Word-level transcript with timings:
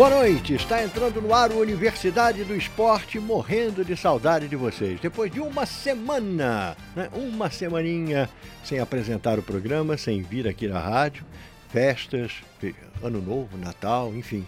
Boa 0.00 0.08
noite, 0.08 0.54
está 0.54 0.82
entrando 0.82 1.20
no 1.20 1.34
ar 1.34 1.52
o 1.52 1.58
Universidade 1.58 2.42
do 2.42 2.56
Esporte, 2.56 3.20
morrendo 3.20 3.84
de 3.84 3.94
saudade 3.94 4.48
de 4.48 4.56
vocês. 4.56 4.98
Depois 4.98 5.30
de 5.30 5.42
uma 5.42 5.66
semana, 5.66 6.74
né, 6.96 7.10
uma 7.12 7.50
semaninha 7.50 8.26
sem 8.64 8.78
apresentar 8.78 9.38
o 9.38 9.42
programa, 9.42 9.98
sem 9.98 10.22
vir 10.22 10.48
aqui 10.48 10.66
na 10.66 10.78
rádio, 10.80 11.22
festas, 11.68 12.32
ano 13.02 13.20
novo, 13.20 13.58
Natal, 13.58 14.14
enfim. 14.14 14.46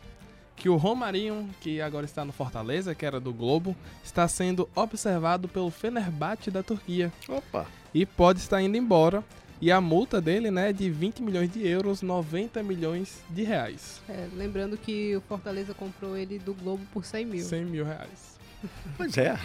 que 0.56 0.68
o 0.68 0.76
Romarinho, 0.76 1.48
que 1.60 1.80
agora 1.80 2.04
está 2.04 2.24
no 2.24 2.32
Fortaleza, 2.32 2.94
que 2.94 3.06
era 3.06 3.20
do 3.20 3.32
Globo, 3.32 3.74
está 4.04 4.26
sendo 4.26 4.68
observado 4.74 5.46
pelo 5.46 5.70
Fenerbahçe 5.70 6.50
da 6.50 6.62
Turquia. 6.62 7.12
Opa! 7.28 7.66
E 7.94 8.04
pode 8.04 8.40
estar 8.40 8.60
indo 8.60 8.76
embora. 8.76 9.22
E 9.60 9.72
a 9.72 9.80
multa 9.80 10.20
dele, 10.20 10.52
né, 10.52 10.70
é 10.70 10.72
de 10.72 10.88
20 10.88 11.20
milhões 11.20 11.50
de 11.50 11.66
euros, 11.66 12.00
90 12.00 12.62
milhões 12.62 13.24
de 13.28 13.42
reais. 13.42 14.00
É, 14.08 14.28
lembrando 14.36 14.76
que 14.76 15.16
o 15.16 15.20
Fortaleza 15.20 15.74
comprou 15.74 16.16
ele 16.16 16.38
do 16.38 16.54
Globo 16.54 16.84
por 16.92 17.04
100 17.04 17.26
mil. 17.26 17.44
100 17.44 17.64
mil 17.64 17.84
reais. 17.84 18.38
Pois 18.96 19.18
é. 19.18 19.36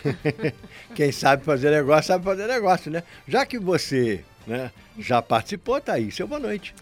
Quem 0.94 1.12
sabe 1.12 1.44
fazer 1.44 1.72
negócio, 1.72 2.08
sabe 2.08 2.24
fazer 2.24 2.48
negócio, 2.48 2.92
né? 2.92 3.04
Já 3.28 3.44
que 3.44 3.58
você 3.58 4.24
né, 4.46 4.72
já 5.00 5.20
participou, 5.20 5.82
tá 5.82 5.94
aí. 5.94 6.12
Seu 6.12 6.28
boa 6.28 6.40
noite. 6.40 6.76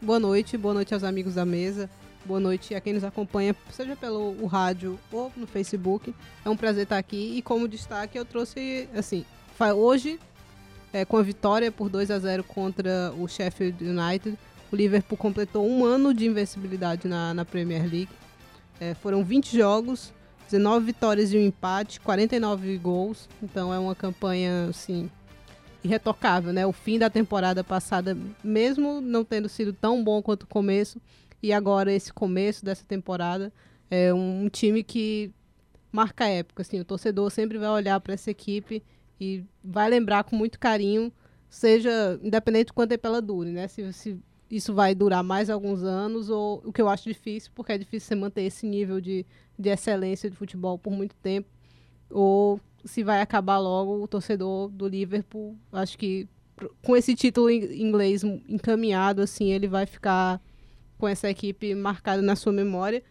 Boa 0.00 0.18
noite, 0.18 0.58
boa 0.58 0.74
noite 0.74 0.92
aos 0.92 1.04
amigos 1.04 1.34
da 1.34 1.44
mesa. 1.44 1.88
Boa 2.24 2.40
noite 2.40 2.74
a 2.74 2.80
quem 2.80 2.94
nos 2.94 3.04
acompanha, 3.04 3.54
seja 3.70 3.96
pelo 3.96 4.34
o 4.42 4.46
rádio 4.46 4.98
ou 5.10 5.32
no 5.36 5.46
Facebook. 5.46 6.14
É 6.44 6.50
um 6.50 6.56
prazer 6.56 6.84
estar 6.84 6.98
aqui. 6.98 7.34
E 7.36 7.42
como 7.42 7.68
destaque, 7.68 8.18
eu 8.18 8.24
trouxe, 8.24 8.88
assim, 8.94 9.24
hoje 9.74 10.18
é, 10.94 11.04
com 11.04 11.16
a 11.16 11.22
vitória 11.22 11.72
por 11.72 11.88
2 11.88 12.08
a 12.12 12.18
0 12.20 12.44
contra 12.44 13.12
o 13.18 13.26
Sheffield 13.26 13.84
United. 13.84 14.38
O 14.70 14.76
Liverpool 14.76 15.18
completou 15.18 15.68
um 15.68 15.84
ano 15.84 16.14
de 16.14 16.24
invencibilidade 16.24 17.08
na, 17.08 17.34
na 17.34 17.44
Premier 17.44 17.82
League. 17.82 18.08
É, 18.78 18.94
foram 18.94 19.24
20 19.24 19.58
jogos, 19.58 20.12
19 20.48 20.86
vitórias 20.86 21.32
e 21.32 21.36
um 21.36 21.40
empate, 21.40 22.00
49 22.00 22.78
gols. 22.78 23.28
Então 23.42 23.74
é 23.74 23.78
uma 23.78 23.94
campanha 23.96 24.68
assim 24.70 25.10
irretocável, 25.82 26.52
né? 26.52 26.64
O 26.64 26.72
fim 26.72 26.96
da 26.96 27.10
temporada 27.10 27.64
passada, 27.64 28.16
mesmo 28.42 29.00
não 29.00 29.24
tendo 29.24 29.48
sido 29.48 29.72
tão 29.72 30.02
bom 30.02 30.22
quanto 30.22 30.44
o 30.44 30.46
começo, 30.46 31.00
e 31.42 31.52
agora 31.52 31.92
esse 31.92 32.12
começo 32.12 32.64
dessa 32.64 32.84
temporada 32.86 33.52
é 33.90 34.14
um, 34.14 34.48
time 34.48 34.84
que 34.84 35.32
marca 35.90 36.24
a 36.24 36.28
época. 36.28 36.62
Assim, 36.62 36.78
o 36.78 36.84
torcedor 36.84 37.30
sempre 37.32 37.58
vai 37.58 37.68
olhar 37.68 37.98
para 38.00 38.14
essa 38.14 38.30
equipe 38.30 38.80
e 39.20 39.44
vai 39.62 39.88
lembrar 39.88 40.24
com 40.24 40.36
muito 40.36 40.58
carinho, 40.58 41.12
seja 41.48 42.18
independente 42.22 42.66
de 42.66 42.72
quanto 42.72 42.90
tempo 42.90 43.06
ela 43.06 43.22
dure, 43.22 43.50
né? 43.50 43.68
Se, 43.68 43.92
se 43.92 44.18
isso 44.50 44.74
vai 44.74 44.94
durar 44.94 45.22
mais 45.22 45.50
alguns 45.50 45.82
anos 45.82 46.30
ou 46.30 46.62
o 46.64 46.72
que 46.72 46.82
eu 46.82 46.88
acho 46.88 47.04
difícil, 47.04 47.50
porque 47.54 47.72
é 47.72 47.78
difícil 47.78 48.08
você 48.08 48.14
manter 48.14 48.42
esse 48.42 48.66
nível 48.66 49.00
de, 49.00 49.24
de 49.58 49.68
excelência 49.68 50.28
de 50.28 50.36
futebol 50.36 50.78
por 50.78 50.92
muito 50.92 51.14
tempo, 51.16 51.48
ou 52.10 52.60
se 52.84 53.02
vai 53.02 53.20
acabar 53.20 53.58
logo 53.58 54.02
o 54.02 54.06
torcedor 54.06 54.68
do 54.68 54.86
Liverpool, 54.86 55.56
acho 55.72 55.96
que 55.96 56.28
com 56.82 56.96
esse 56.96 57.14
título 57.14 57.50
em 57.50 57.82
inglês 57.82 58.22
encaminhado, 58.48 59.22
assim, 59.22 59.50
ele 59.50 59.66
vai 59.66 59.86
ficar 59.86 60.40
com 60.98 61.08
essa 61.08 61.28
equipe 61.28 61.74
marcada 61.74 62.22
na 62.22 62.36
sua 62.36 62.52
memória. 62.52 63.02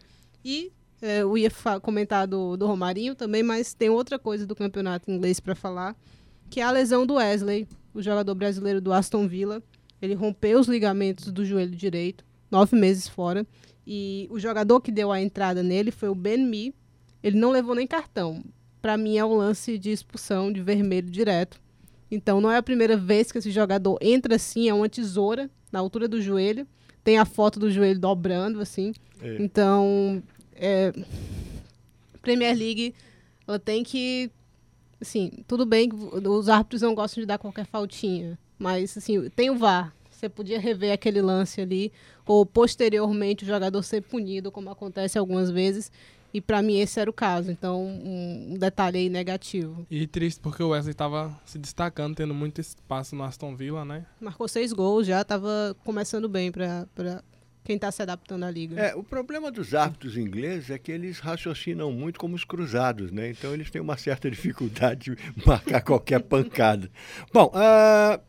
E 0.44 0.66
é, 0.66 0.83
eu 1.04 1.36
ia 1.36 1.50
comentar 1.82 2.26
do, 2.26 2.56
do 2.56 2.66
Romarinho 2.66 3.14
também, 3.14 3.42
mas 3.42 3.74
tem 3.74 3.90
outra 3.90 4.18
coisa 4.18 4.46
do 4.46 4.56
campeonato 4.56 5.10
inglês 5.10 5.38
para 5.38 5.54
falar, 5.54 5.94
que 6.48 6.60
é 6.60 6.62
a 6.62 6.70
lesão 6.70 7.04
do 7.04 7.14
Wesley, 7.14 7.68
o 7.92 8.00
jogador 8.00 8.34
brasileiro 8.34 8.80
do 8.80 8.90
Aston 8.90 9.28
Villa. 9.28 9.62
Ele 10.00 10.14
rompeu 10.14 10.58
os 10.58 10.66
ligamentos 10.66 11.30
do 11.30 11.44
joelho 11.44 11.76
direito, 11.76 12.24
nove 12.50 12.74
meses 12.74 13.06
fora. 13.06 13.46
E 13.86 14.26
o 14.30 14.38
jogador 14.38 14.80
que 14.80 14.90
deu 14.90 15.12
a 15.12 15.20
entrada 15.20 15.62
nele 15.62 15.90
foi 15.90 16.08
o 16.08 16.14
Ben 16.14 16.38
Mee. 16.38 16.74
Ele 17.22 17.38
não 17.38 17.50
levou 17.50 17.74
nem 17.74 17.86
cartão. 17.86 18.42
Para 18.80 18.96
mim 18.96 19.18
é 19.18 19.24
um 19.24 19.34
lance 19.34 19.76
de 19.76 19.90
expulsão 19.90 20.50
de 20.50 20.62
vermelho 20.62 21.10
direto. 21.10 21.60
Então 22.10 22.40
não 22.40 22.50
é 22.50 22.56
a 22.56 22.62
primeira 22.62 22.96
vez 22.96 23.30
que 23.30 23.38
esse 23.38 23.50
jogador 23.50 23.98
entra 24.00 24.36
assim, 24.36 24.68
é 24.70 24.74
uma 24.74 24.88
tesoura 24.88 25.50
na 25.70 25.80
altura 25.80 26.08
do 26.08 26.20
joelho. 26.20 26.66
Tem 27.02 27.18
a 27.18 27.26
foto 27.26 27.60
do 27.60 27.70
joelho 27.70 28.00
dobrando 28.00 28.60
assim. 28.60 28.92
É. 29.20 29.36
Então 29.38 30.22
é, 30.56 30.92
Premier 32.20 32.56
League, 32.56 32.94
ela 33.46 33.58
tem 33.58 33.82
que. 33.82 34.30
Assim, 35.00 35.30
tudo 35.46 35.66
bem 35.66 35.88
que 35.88 35.96
os 35.96 36.48
árbitros 36.48 36.82
não 36.82 36.94
gostam 36.94 37.20
de 37.20 37.26
dar 37.26 37.38
qualquer 37.38 37.66
faltinha, 37.66 38.38
mas 38.58 38.96
assim, 38.96 39.28
tem 39.30 39.50
o 39.50 39.56
VAR. 39.56 39.94
Você 40.10 40.28
podia 40.28 40.58
rever 40.58 40.92
aquele 40.92 41.20
lance 41.20 41.60
ali, 41.60 41.92
ou 42.24 42.46
posteriormente 42.46 43.44
o 43.44 43.46
jogador 43.46 43.82
ser 43.82 44.00
punido, 44.02 44.50
como 44.50 44.70
acontece 44.70 45.18
algumas 45.18 45.50
vezes. 45.50 45.92
E 46.32 46.40
para 46.40 46.62
mim 46.62 46.78
esse 46.78 46.98
era 46.98 47.08
o 47.08 47.12
caso. 47.12 47.50
Então, 47.50 47.84
um, 47.84 48.56
detalhe 48.58 48.98
aí 48.98 49.08
negativo. 49.08 49.86
E 49.88 50.06
triste 50.06 50.40
porque 50.40 50.62
o 50.62 50.70
Wesley 50.70 50.92
estava 50.92 51.38
se 51.44 51.58
destacando, 51.58 52.16
tendo 52.16 52.34
muito 52.34 52.60
espaço 52.60 53.14
no 53.14 53.22
Aston 53.22 53.54
Villa, 53.54 53.84
né? 53.84 54.04
Marcou 54.20 54.48
seis 54.48 54.72
gols, 54.72 55.06
já 55.06 55.20
estava 55.20 55.76
começando 55.84 56.28
bem 56.28 56.50
para 56.50 57.22
quem 57.64 57.76
está 57.76 57.90
se 57.90 58.02
adaptando 58.02 58.44
à 58.44 58.50
liga. 58.50 58.78
É, 58.78 58.94
o 58.94 59.02
problema 59.02 59.50
dos 59.50 59.74
árbitros 59.74 60.16
ingleses 60.16 60.70
é 60.70 60.78
que 60.78 60.92
eles 60.92 61.18
raciocinam 61.18 61.90
muito 61.90 62.20
como 62.20 62.36
os 62.36 62.44
cruzados, 62.44 63.10
né? 63.10 63.30
Então 63.30 63.54
eles 63.54 63.70
têm 63.70 63.80
uma 63.80 63.96
certa 63.96 64.28
dificuldade 64.30 65.16
de 65.16 65.46
marcar 65.46 65.80
qualquer 65.80 66.20
pancada. 66.20 66.90
Bom, 67.32 67.46
uh, 67.46 68.20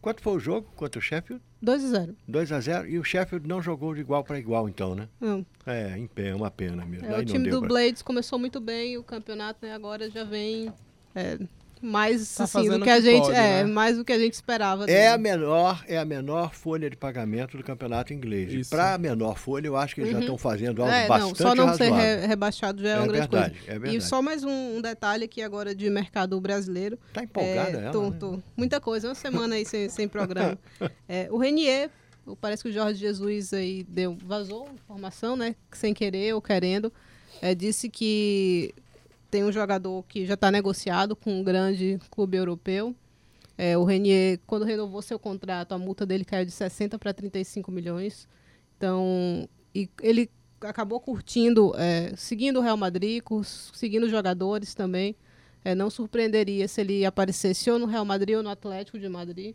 quanto 0.00 0.20
foi 0.20 0.34
o 0.34 0.40
jogo 0.40 0.68
contra 0.74 0.98
o 0.98 1.02
Sheffield? 1.02 1.42
2 1.62 1.84
a 1.84 1.88
0. 1.88 2.16
2 2.26 2.52
a 2.52 2.60
0 2.60 2.88
e 2.88 2.98
o 2.98 3.04
Sheffield 3.04 3.46
não 3.46 3.62
jogou 3.62 3.94
de 3.94 4.00
igual 4.00 4.24
para 4.24 4.36
igual 4.36 4.68
então, 4.68 4.96
né? 4.96 5.08
Não. 5.20 5.46
É, 5.64 5.96
em 5.96 6.08
pé, 6.08 6.30
é 6.30 6.34
uma 6.34 6.50
pena 6.50 6.84
mesmo. 6.84 7.06
É, 7.06 7.20
o 7.20 7.24
time 7.24 7.48
do 7.48 7.60
pra... 7.60 7.68
Blades 7.68 8.02
começou 8.02 8.36
muito 8.36 8.60
bem, 8.60 8.98
o 8.98 9.04
campeonato 9.04 9.64
né, 9.64 9.72
agora 9.72 10.10
já 10.10 10.24
vem 10.24 10.72
é, 11.14 11.38
mais 11.82 12.36
tá 12.36 12.44
assim, 12.44 12.68
do 12.68 12.78
que, 12.78 12.84
que 12.84 12.90
a 12.90 13.00
gente 13.00 13.22
pode, 13.22 13.36
é, 13.36 13.64
né? 13.64 13.64
mais 13.64 13.96
do 13.96 14.04
que 14.04 14.12
a 14.12 14.18
gente 14.18 14.34
esperava. 14.34 14.84
É 14.84 14.86
dele. 14.86 15.06
a 15.08 15.18
menor, 15.18 15.84
é 15.88 15.98
a 15.98 16.04
menor 16.04 16.54
folha 16.54 16.88
de 16.88 16.96
pagamento 16.96 17.56
do 17.56 17.64
campeonato 17.64 18.14
inglês. 18.14 18.68
Para 18.68 18.94
a 18.94 18.98
menor 18.98 19.36
folha, 19.36 19.66
eu 19.66 19.76
acho 19.76 19.96
que 19.96 20.00
eles 20.00 20.12
uhum. 20.12 20.18
já 20.18 20.24
estão 20.24 20.38
fazendo 20.38 20.80
algo 20.80 20.94
é, 20.94 21.08
bastante 21.08 21.40
não, 21.40 21.48
Só 21.48 21.54
não 21.54 21.66
razoável. 21.66 21.96
ser 21.96 22.20
re 22.20 22.26
rebaixado 22.26 22.82
já 22.82 22.88
é, 22.88 22.92
é 22.92 22.96
uma 22.96 23.06
grande 23.08 23.28
verdade, 23.28 23.54
coisa. 23.58 23.66
É 23.66 23.78
verdade. 23.78 23.96
E 23.96 24.00
só 24.00 24.22
mais 24.22 24.44
um, 24.44 24.76
um, 24.76 24.80
detalhe 24.80 25.24
aqui 25.24 25.42
agora 25.42 25.74
de 25.74 25.90
mercado 25.90 26.40
brasileiro. 26.40 26.96
Tá 27.12 27.24
empolgada 27.24 27.78
é, 27.78 27.82
ela, 27.82 27.92
tô, 27.92 28.10
né? 28.10 28.16
tô. 28.18 28.38
Muita 28.56 28.80
coisa, 28.80 29.08
uma 29.08 29.14
semana 29.14 29.56
aí 29.56 29.64
sem, 29.66 29.88
sem 29.88 30.06
programa. 30.06 30.56
É, 31.08 31.28
o 31.30 31.36
Renier, 31.36 31.90
parece 32.40 32.62
que 32.62 32.68
o 32.68 32.72
Jorge 32.72 32.98
Jesus 32.98 33.52
aí 33.52 33.84
deu, 33.84 34.16
vazou 34.24 34.68
informação, 34.72 35.36
né, 35.36 35.54
sem 35.72 35.92
querer 35.92 36.34
ou 36.34 36.40
querendo, 36.40 36.92
é, 37.40 37.54
disse 37.54 37.88
que 37.88 38.74
tem 39.32 39.42
um 39.44 39.50
jogador 39.50 40.04
que 40.06 40.26
já 40.26 40.34
está 40.34 40.50
negociado 40.50 41.16
com 41.16 41.40
um 41.40 41.42
grande 41.42 41.98
clube 42.10 42.36
europeu. 42.36 42.94
É, 43.56 43.78
o 43.78 43.82
Renier, 43.82 44.38
quando 44.46 44.66
renovou 44.66 45.00
seu 45.00 45.18
contrato, 45.18 45.72
a 45.72 45.78
multa 45.78 46.04
dele 46.04 46.22
caiu 46.22 46.44
de 46.44 46.52
60 46.52 46.98
para 46.98 47.14
35 47.14 47.72
milhões. 47.72 48.28
Então, 48.76 49.48
e 49.74 49.88
ele 50.02 50.30
acabou 50.60 51.00
curtindo, 51.00 51.72
é, 51.78 52.12
seguindo 52.14 52.58
o 52.58 52.62
Real 52.62 52.76
Madrid, 52.76 53.22
seguindo 53.72 54.04
os 54.04 54.10
jogadores 54.10 54.74
também. 54.74 55.16
É, 55.64 55.74
não 55.74 55.88
surpreenderia 55.88 56.68
se 56.68 56.82
ele 56.82 57.06
aparecesse 57.06 57.70
ou 57.70 57.78
no 57.78 57.86
Real 57.86 58.04
Madrid 58.04 58.36
ou 58.36 58.42
no 58.42 58.50
Atlético 58.50 58.98
de 58.98 59.08
Madrid. 59.08 59.54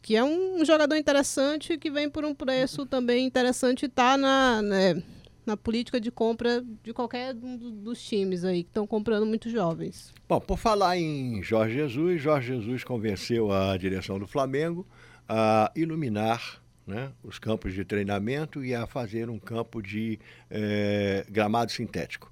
que 0.00 0.14
é 0.14 0.22
um 0.22 0.64
jogador 0.64 0.94
interessante 0.94 1.76
que 1.76 1.90
vem 1.90 2.08
por 2.08 2.24
um 2.24 2.34
preço 2.34 2.86
também 2.86 3.26
interessante 3.26 3.86
e 3.86 3.88
tá 3.88 4.16
na, 4.16 4.62
né, 4.62 5.02
na 5.44 5.56
política 5.56 6.00
de 6.00 6.10
compra 6.10 6.64
de 6.82 6.92
qualquer 6.92 7.34
um 7.34 7.56
do- 7.56 7.70
dos 7.70 8.02
times 8.02 8.44
aí 8.44 8.62
que 8.62 8.70
estão 8.70 8.86
comprando 8.86 9.26
muitos 9.26 9.50
jovens. 9.52 10.12
Bom, 10.28 10.40
por 10.40 10.56
falar 10.58 10.96
em 10.96 11.42
Jorge 11.42 11.74
Jesus, 11.74 12.20
Jorge 12.22 12.54
Jesus 12.54 12.84
convenceu 12.84 13.50
a 13.52 13.76
direção 13.76 14.18
do 14.18 14.26
Flamengo 14.26 14.86
a 15.28 15.70
iluminar 15.76 16.60
né, 16.86 17.12
os 17.22 17.38
campos 17.38 17.74
de 17.74 17.84
treinamento 17.84 18.64
e 18.64 18.74
a 18.74 18.86
fazer 18.86 19.30
um 19.30 19.38
campo 19.38 19.80
de 19.82 20.18
eh, 20.50 21.24
gramado 21.30 21.70
sintético. 21.70 22.31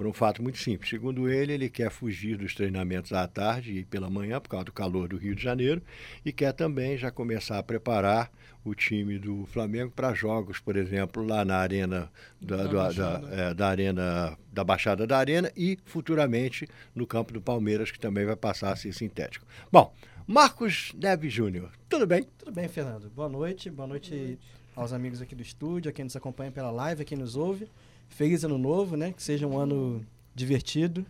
Por 0.00 0.06
um 0.06 0.14
fato 0.14 0.42
muito 0.42 0.56
simples. 0.56 0.88
Segundo 0.88 1.28
ele, 1.28 1.52
ele 1.52 1.68
quer 1.68 1.90
fugir 1.90 2.38
dos 2.38 2.54
treinamentos 2.54 3.12
à 3.12 3.28
tarde 3.28 3.80
e 3.80 3.84
pela 3.84 4.08
manhã, 4.08 4.40
por 4.40 4.48
causa 4.48 4.64
do 4.64 4.72
calor 4.72 5.06
do 5.08 5.18
Rio 5.18 5.34
de 5.34 5.42
Janeiro, 5.42 5.82
e 6.24 6.32
quer 6.32 6.54
também 6.54 6.96
já 6.96 7.10
começar 7.10 7.58
a 7.58 7.62
preparar 7.62 8.32
o 8.64 8.74
time 8.74 9.18
do 9.18 9.44
Flamengo 9.44 9.92
para 9.94 10.14
jogos, 10.14 10.58
por 10.58 10.74
exemplo, 10.74 11.22
lá 11.22 11.44
na 11.44 11.58
arena 11.58 12.10
da, 12.40 12.56
Da 12.56 12.88
do- 12.88 12.94
da- 12.94 13.28
é, 13.30 13.52
da 13.52 13.68
arena 13.68 14.38
da 14.50 14.64
Baixada 14.64 15.06
da 15.06 15.18
Arena 15.18 15.52
e 15.54 15.78
futuramente 15.84 16.66
no 16.94 17.06
campo 17.06 17.34
do 17.34 17.40
Palmeiras, 17.42 17.90
que 17.90 18.00
também 18.00 18.24
vai 18.24 18.36
passar 18.36 18.72
a 18.72 18.76
ser 18.76 18.94
sintético. 18.94 19.44
Bom, 19.70 19.92
Marcos 20.26 20.94
Neves 20.94 21.30
Júnior, 21.30 21.72
tudo 21.90 22.06
bem? 22.06 22.26
Tudo 22.38 22.52
bem, 22.52 22.68
Fernando? 22.68 23.10
Boa 23.10 23.28
noite, 23.28 23.68
boa 23.68 23.86
noite 23.86 24.38
aos 24.74 24.94
amigos 24.94 25.20
aqui 25.20 25.34
do 25.34 25.42
estúdio, 25.42 25.90
a 25.90 25.92
quem 25.92 26.06
nos 26.06 26.16
acompanha 26.16 26.50
pela 26.50 26.70
live, 26.70 27.02
a 27.02 27.04
quem 27.04 27.18
nos 27.18 27.36
ouve. 27.36 27.68
Feliz 28.10 28.44
ano 28.44 28.58
novo, 28.58 28.96
né? 28.96 29.12
Que 29.12 29.22
seja 29.22 29.46
um 29.46 29.58
ano 29.58 30.04
divertido 30.34 31.04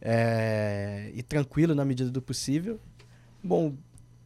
é, 0.00 1.10
e 1.14 1.22
tranquilo 1.22 1.74
na 1.74 1.84
medida 1.84 2.10
do 2.10 2.20
possível. 2.20 2.80
Bom, 3.42 3.74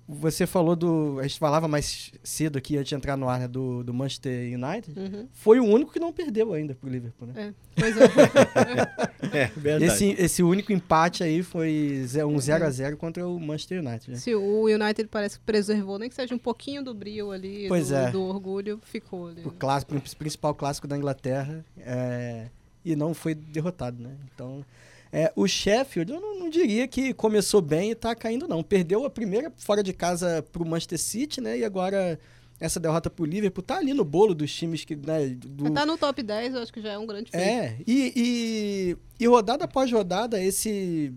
você 0.08 0.46
falou 0.46 0.76
do. 0.76 1.18
A 1.18 1.22
gente 1.24 1.38
falava 1.38 1.66
mais 1.66 2.12
cedo 2.22 2.58
aqui, 2.58 2.76
antes 2.76 2.88
de 2.90 2.94
entrar 2.94 3.16
no 3.16 3.28
ar, 3.28 3.40
né, 3.40 3.48
do, 3.48 3.82
do 3.82 3.92
Manchester 3.92 4.54
United. 4.54 4.98
Uhum. 4.98 5.28
Foi 5.32 5.58
o 5.58 5.64
único 5.64 5.92
que 5.92 5.98
não 5.98 6.12
perdeu 6.12 6.52
ainda 6.52 6.74
pro 6.74 6.88
Liverpool, 6.88 7.28
né? 7.28 7.34
É, 7.48 7.80
pois 7.80 7.96
é. 7.96 8.06
É, 9.32 9.46
verdade. 9.56 9.84
Esse, 9.84 10.04
esse 10.18 10.42
único 10.42 10.72
empate 10.72 11.24
aí 11.24 11.42
foi 11.42 12.06
um 12.26 12.36
0x0 12.36 12.96
contra 12.96 13.26
o 13.26 13.38
Manchester 13.40 13.80
United. 13.84 14.12
Né? 14.12 14.16
Se 14.18 14.34
o 14.34 14.64
United 14.66 15.08
parece 15.08 15.38
que 15.38 15.44
preservou, 15.44 15.98
nem 15.98 16.08
que 16.08 16.14
seja 16.14 16.34
um 16.34 16.38
pouquinho 16.38 16.82
do 16.82 16.94
brilho 16.94 17.32
ali, 17.32 17.66
Pois 17.66 17.88
do, 17.88 17.94
é. 17.96 18.10
do 18.12 18.22
orgulho, 18.22 18.80
ficou 18.84 19.26
ali. 19.28 19.42
o 19.44 19.50
clássico, 19.50 19.96
o 19.96 20.16
principal 20.16 20.54
clássico 20.54 20.86
da 20.86 20.96
Inglaterra 20.96 21.64
é, 21.78 22.46
e 22.84 22.94
não 22.94 23.12
foi 23.12 23.34
derrotado, 23.34 24.00
né? 24.00 24.14
Então, 24.32 24.64
é, 25.12 25.32
o 25.36 25.46
Sheffield, 25.46 26.12
eu 26.12 26.20
não, 26.20 26.38
não 26.40 26.50
diria 26.50 26.86
que 26.86 27.14
começou 27.14 27.60
bem 27.60 27.90
e 27.90 27.94
tá 27.94 28.14
caindo, 28.14 28.48
não. 28.48 28.62
Perdeu 28.62 29.04
a 29.04 29.10
primeira 29.10 29.52
fora 29.56 29.82
de 29.82 29.92
casa 29.92 30.44
pro 30.52 30.64
Manchester 30.64 30.98
City, 30.98 31.40
né? 31.40 31.58
E 31.58 31.64
agora 31.64 32.18
essa 32.58 32.80
derrota 32.80 33.10
pro 33.10 33.24
Liverpool 33.24 33.62
tá 33.62 33.76
ali 33.76 33.92
no 33.92 34.04
bolo 34.04 34.34
dos 34.34 34.52
times 34.52 34.84
que, 34.84 34.96
né, 34.96 35.28
do, 35.28 35.70
tá 35.70 35.84
no 35.84 35.98
top 35.98 36.22
10, 36.22 36.54
eu 36.54 36.62
acho 36.62 36.72
que 36.72 36.80
já 36.80 36.92
é 36.92 36.98
um 36.98 37.06
grande 37.06 37.30
feito. 37.30 37.42
é, 37.42 37.76
e, 37.86 38.12
e, 38.16 39.24
e 39.24 39.26
rodada 39.26 39.64
após 39.64 39.92
rodada, 39.92 40.42
esse. 40.42 41.12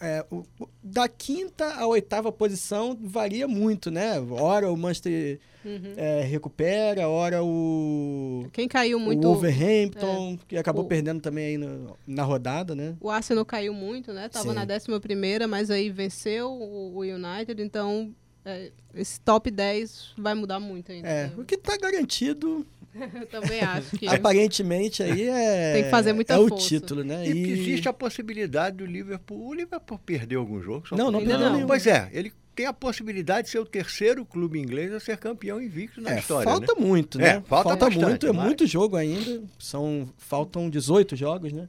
É, 0.00 0.24
o- 0.30 0.42
o- 0.58 0.68
da 0.82 1.06
quinta 1.08 1.74
à 1.74 1.86
oitava 1.86 2.32
posição 2.32 2.96
varia 3.00 3.46
muito, 3.46 3.90
né? 3.90 4.18
Ora 4.30 4.70
o 4.72 4.76
Manchester 4.76 5.38
Uhum. 5.64 5.92
é, 5.96 6.22
recupera, 6.22 7.06
ora 7.08 7.42
o. 7.44 8.46
Quem 8.52 8.66
caiu 8.66 8.96
O 8.96 9.00
muito. 9.00 9.22
Wolverhampton, 9.28 10.38
que 10.48 10.56
acabou 10.56 10.84
O- 10.84 10.88
perdendo 10.88 11.20
também 11.20 11.44
aí 11.48 11.58
no- 11.58 11.96
na 12.06 12.22
rodada, 12.22 12.74
né? 12.74 12.96
O 13.00 13.10
Arsenal 13.10 13.44
caiu 13.44 13.74
muito, 13.74 14.12
né? 14.12 14.28
Tava 14.28 14.48
Sim. 14.48 14.54
na 14.54 14.64
11 14.64 14.98
primeira, 15.00 15.46
mas 15.46 15.70
aí 15.70 15.90
venceu 15.90 16.50
o, 16.50 16.96
o 16.96 17.00
United, 17.00 17.62
então 17.62 18.14
é, 18.42 18.72
esse 18.94 19.20
top 19.20 19.50
10 19.50 20.14
vai 20.16 20.34
mudar 20.34 20.58
muito 20.58 20.90
ainda. 20.90 21.06
É, 21.06 21.30
o 21.36 21.44
que 21.44 21.58
tá 21.58 21.76
garantido, 21.76 22.66
Eu 23.20 23.26
também 23.26 23.60
acho 23.60 23.96
que 23.96 24.06
aparentemente, 24.08 25.02
aí 25.02 25.22
é. 25.28 25.72
Tem 25.74 25.84
que 25.84 25.90
fazer 25.90 26.12
muita 26.12 26.34
É 26.34 26.38
o 26.38 26.48
força. 26.48 26.66
título, 26.68 27.04
né? 27.04 27.26
E 27.28 27.50
existe 27.52 27.88
a 27.88 27.92
possibilidade 27.92 28.78
do 28.78 28.86
Liverpool. 28.86 29.46
O 29.48 29.54
Liverpool 29.54 29.98
perdeu 29.98 30.40
algum 30.40 30.60
jogo? 30.60 30.88
Só 30.88 30.96
Não, 30.96 31.10
não 31.10 31.20
perdeu 31.20 31.38
não. 31.38 31.52
nenhum. 31.54 31.66
Pois 31.66 31.86
é, 31.86 32.08
ele 32.12 32.32
tem 32.54 32.66
a 32.66 32.72
possibilidade 32.72 33.46
de 33.46 33.52
ser 33.52 33.58
o 33.60 33.64
terceiro 33.64 34.24
clube 34.26 34.58
inglês 34.58 34.92
a 34.92 34.98
ser 34.98 35.16
campeão 35.18 35.62
invicto 35.62 36.00
na 36.00 36.14
É, 36.16 36.18
história. 36.18 36.44
falta 36.50 36.74
né? 36.74 36.80
muito, 36.84 37.20
É, 37.20 37.34
né? 37.34 37.42
falta 37.46 37.76
bastante, 37.76 37.98
muito, 38.04 38.26
é 38.26 38.32
mas- 38.32 38.44
muito 38.46 38.66
jogo 38.66 38.96
ainda. 38.96 39.40
São, 39.58 40.12
faltam 40.18 40.68
18 40.68 41.14
jogos, 41.14 41.52
né? 41.52 41.68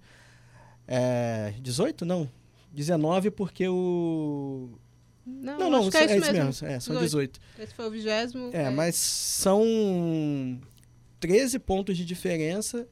É, 0.87 1.53
18? 1.61 2.03
Não. 2.03 2.27
19 2.73 3.29
porque 3.31 3.67
o. 3.67 4.69
Não, 5.25 5.59
Não, 5.59 5.69
não, 5.69 5.79
acho 5.81 5.91
que 5.91 5.97
é 5.97 6.01
é 6.01 6.05
isso 6.05 6.15
isso 6.15 6.31
mesmo. 6.33 6.45
mesmo. 6.45 6.67
É, 6.67 6.79
são 6.79 6.95
18. 6.95 7.39
18. 7.39 7.41
Esse 7.59 7.73
foi 7.75 7.87
o 7.87 7.91
vigésimo. 7.91 8.49
É, 8.51 8.69
mas 8.71 8.95
são 8.95 10.59
13 11.21 11.57
pontos 11.59 11.95
de 11.95 12.03
diferença, 12.03 12.85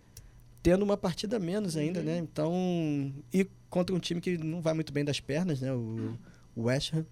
tendo 0.63 0.83
uma 0.83 0.95
partida 0.95 1.37
menos 1.37 1.75
ainda, 1.75 1.99
Uhum. 1.99 2.05
né? 2.05 2.17
Então, 2.19 3.13
e 3.33 3.45
contra 3.69 3.93
um 3.93 3.99
time 3.99 4.21
que 4.21 4.37
não 4.37 4.61
vai 4.61 4.73
muito 4.73 4.93
bem 4.93 5.03
das 5.03 5.19
pernas, 5.19 5.59
né? 5.59 5.73
O, 5.73 6.17
o 6.55 6.63
West 6.63 6.93
Ham. 6.93 7.05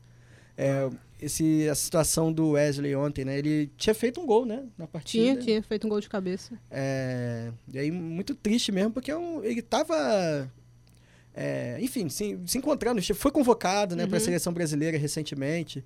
É, 0.60 0.90
esse, 1.22 1.68
a 1.70 1.76
situação 1.76 2.32
do 2.34 2.52
Wesley 2.52 2.96
ontem, 2.96 3.24
né? 3.26 3.38
Ele 3.38 3.70
tinha 3.78 3.94
feito 3.94 4.20
um 4.22 4.26
gol, 4.26 4.46
né? 4.46 4.64
Na 4.78 4.88
partida. 4.88 5.24
Tinha, 5.24 5.36
tinha 5.38 5.62
feito 5.64 5.86
um 5.86 5.90
gol 5.90 6.00
de 6.00 6.10
cabeça. 6.10 6.58
É, 6.72 7.52
e 7.74 7.78
aí, 7.78 7.92
muito 7.92 8.34
triste 8.34 8.72
mesmo, 8.72 8.92
porque 8.92 9.12
é 9.12 9.18
um- 9.18 9.44
ele 9.44 9.62
tava. 9.62 10.52
é, 11.40 11.78
enfim, 11.80 12.10
se, 12.10 12.40
se 12.48 12.58
encontrando. 12.58 13.00
Foi 13.14 13.32
convocado 13.32 13.96
né, 13.96 14.08
para 14.08 14.18
a 14.18 14.20
Uhum. 14.20 14.26
seleção 14.26 14.52
brasileira 14.52 14.98
recentemente. 14.98 15.84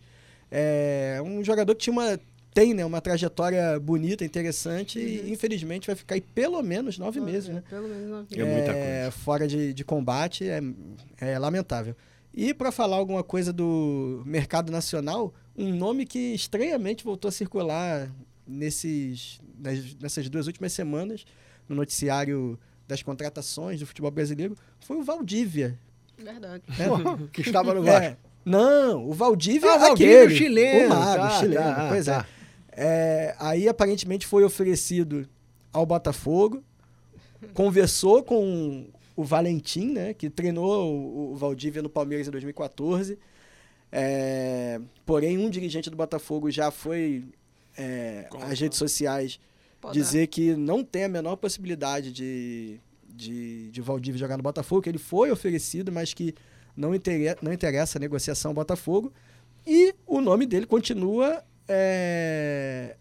É 0.50 1.22
um 1.24 1.44
jogador 1.44 1.76
que 1.76 1.82
tinha 1.84 1.92
uma. 1.94 2.18
Tem 2.54 2.74
né, 2.74 2.84
uma 2.86 3.00
trajetória 3.00 3.80
bonita, 3.80 4.26
interessante, 4.26 5.00
e 5.00 5.32
infelizmente 5.32 5.88
vai 5.88 5.96
ficar 5.96 6.16
aí 6.16 6.22
pelo 6.22 6.62
menos 6.62 6.98
nove 6.98 7.22
meses, 7.22 7.48
né? 7.50 7.64
Pelo 7.70 7.88
menos 7.88 8.10
nove 8.10 8.28
É 8.42 8.44
muita 8.44 8.74
coisa. 8.74 9.12
Fora 9.12 9.48
de, 9.48 9.74
de 9.74 9.86
combate, 9.86 10.44
é, 10.50 10.60
é 11.22 11.40
lamentável. 11.40 11.96
E 12.34 12.54
para 12.54 12.72
falar 12.72 12.98
alguma 12.98 13.24
coisa 13.24 13.54
do 13.54 14.22
mercado 14.26 14.70
nacional, 14.72 15.34
um 15.58 15.74
nome 15.74 16.06
que 16.06 16.34
estranhamente 16.34 17.04
voltou 17.06 17.30
a 17.30 17.32
circular 17.32 18.10
nesses, 18.46 19.40
nas- 19.58 19.96
nessas 19.96 20.30
duas 20.30 20.48
últimas 20.48 20.74
semanas 20.74 21.26
no 21.70 21.76
noticiário 21.76 22.60
das 22.88 23.02
contratações 23.02 23.80
do 23.80 23.86
futebol 23.88 24.12
brasileiro 24.12 24.58
foi 24.82 24.98
o 24.98 25.04
Valdívia. 25.04 25.80
Verdade. 26.18 26.64
né? 26.68 26.86
que 27.32 27.42
estava 27.42 27.74
no 27.74 27.82
Vasco. 27.82 28.04
É, 28.06 28.18
não, 28.44 29.08
o 29.08 29.14
Valdívia 29.14 29.70
Ah, 29.70 29.74
é 29.74 29.78
o 29.78 29.80
Valdívia, 29.80 30.24
aquele, 30.24 30.34
o 30.34 30.38
chileno, 30.38 30.86
o 30.86 30.90
mago, 30.90 31.16
tá, 31.22 31.28
o 31.38 31.40
chileno, 31.40 31.64
tá, 31.64 31.88
pois 31.90 32.06
tá. 32.06 32.28
é. 32.38 32.41
É, 32.72 33.36
Aí 33.40 33.68
aparentemente 33.68 34.26
foi 34.26 34.44
oferecido 34.44 35.28
ao 35.74 35.86
Botafogo, 35.86 36.64
conversou 37.54 38.24
com 38.24 38.88
o 39.16 39.24
Valentim, 39.24 39.92
né, 39.92 40.14
que 40.14 40.30
treinou 40.30 40.94
o, 40.94 41.32
o 41.32 41.36
Valdívia 41.36 41.82
no 41.82 41.90
Palmeiras 41.90 42.28
em 42.28 42.32
2014. 42.32 43.18
É, 43.92 44.80
porém, 45.06 45.38
um 45.38 45.50
dirigente 45.50 45.90
do 45.90 45.98
Botafogo 45.98 46.50
já 46.50 46.72
foi 46.72 47.26
é, 47.78 48.28
às 48.42 48.60
redes 48.60 48.78
sociais 48.78 49.40
Pode 49.82 49.98
dizer 49.98 50.28
que 50.28 50.56
não 50.56 50.84
tem 50.84 51.06
a 51.06 51.10
menor 51.10 51.36
possibilidade 51.36 52.12
de, 52.12 52.80
de, 53.10 53.72
de 53.72 53.82
Valdívia 53.82 54.20
jogar 54.20 54.38
no 54.38 54.44
Botafogo, 54.44 54.84
que 54.84 54.90
ele 54.90 55.00
foi 55.00 55.32
oferecido, 55.32 55.92
mas 55.92 56.14
que 56.14 56.36
não, 56.78 56.92
não 57.42 57.52
interessa 57.52 57.98
a 57.98 58.00
negociação 58.00 58.52
ao 58.52 58.56
Botafogo. 58.56 59.12
E 59.66 59.96
o 60.06 60.22
nome 60.22 60.46
dele 60.46 60.68
continua 60.68 61.44
é, 61.74 62.98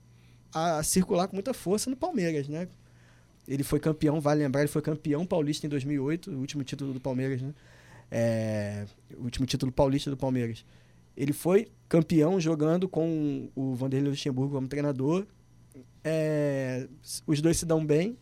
a 0.55 0.83
circular 0.83 1.27
com 1.27 1.35
muita 1.35 1.53
força 1.53 1.91
no 1.91 1.97
Palmeiras, 1.97 2.49
né? 2.49 2.69
Ele 3.49 3.65
foi 3.65 3.81
campeão, 3.81 4.21
vale 4.21 4.43
lembrar, 4.43 4.61
ele 4.61 4.69
foi 4.71 4.81
campeão 4.81 5.27
paulista 5.27 5.67
em 5.67 5.69
2008, 5.69 6.31
o 6.31 6.39
último 6.39 6.63
título 6.63 6.93
do 6.93 7.01
Palmeiras, 7.01 7.43
né? 7.43 7.53
É, 8.11 8.87
o 9.19 9.25
último 9.25 9.45
título 9.45 9.73
paulista 9.73 10.09
do 10.09 10.17
Palmeiras. 10.17 10.65
Ele 11.17 11.33
foi 11.33 11.69
campeão 11.89 12.41
jogando 12.41 12.89
com 12.89 13.51
o 13.57 13.75
Vanderlei 13.75 14.11
Luxemburgo 14.11 14.55
como 14.55 14.69
treinador. 14.69 15.27
É, 16.05 16.87
os 17.27 17.41
dois 17.41 17.59
se 17.59 17.67
dão 17.67 17.85
bem. 17.85 18.17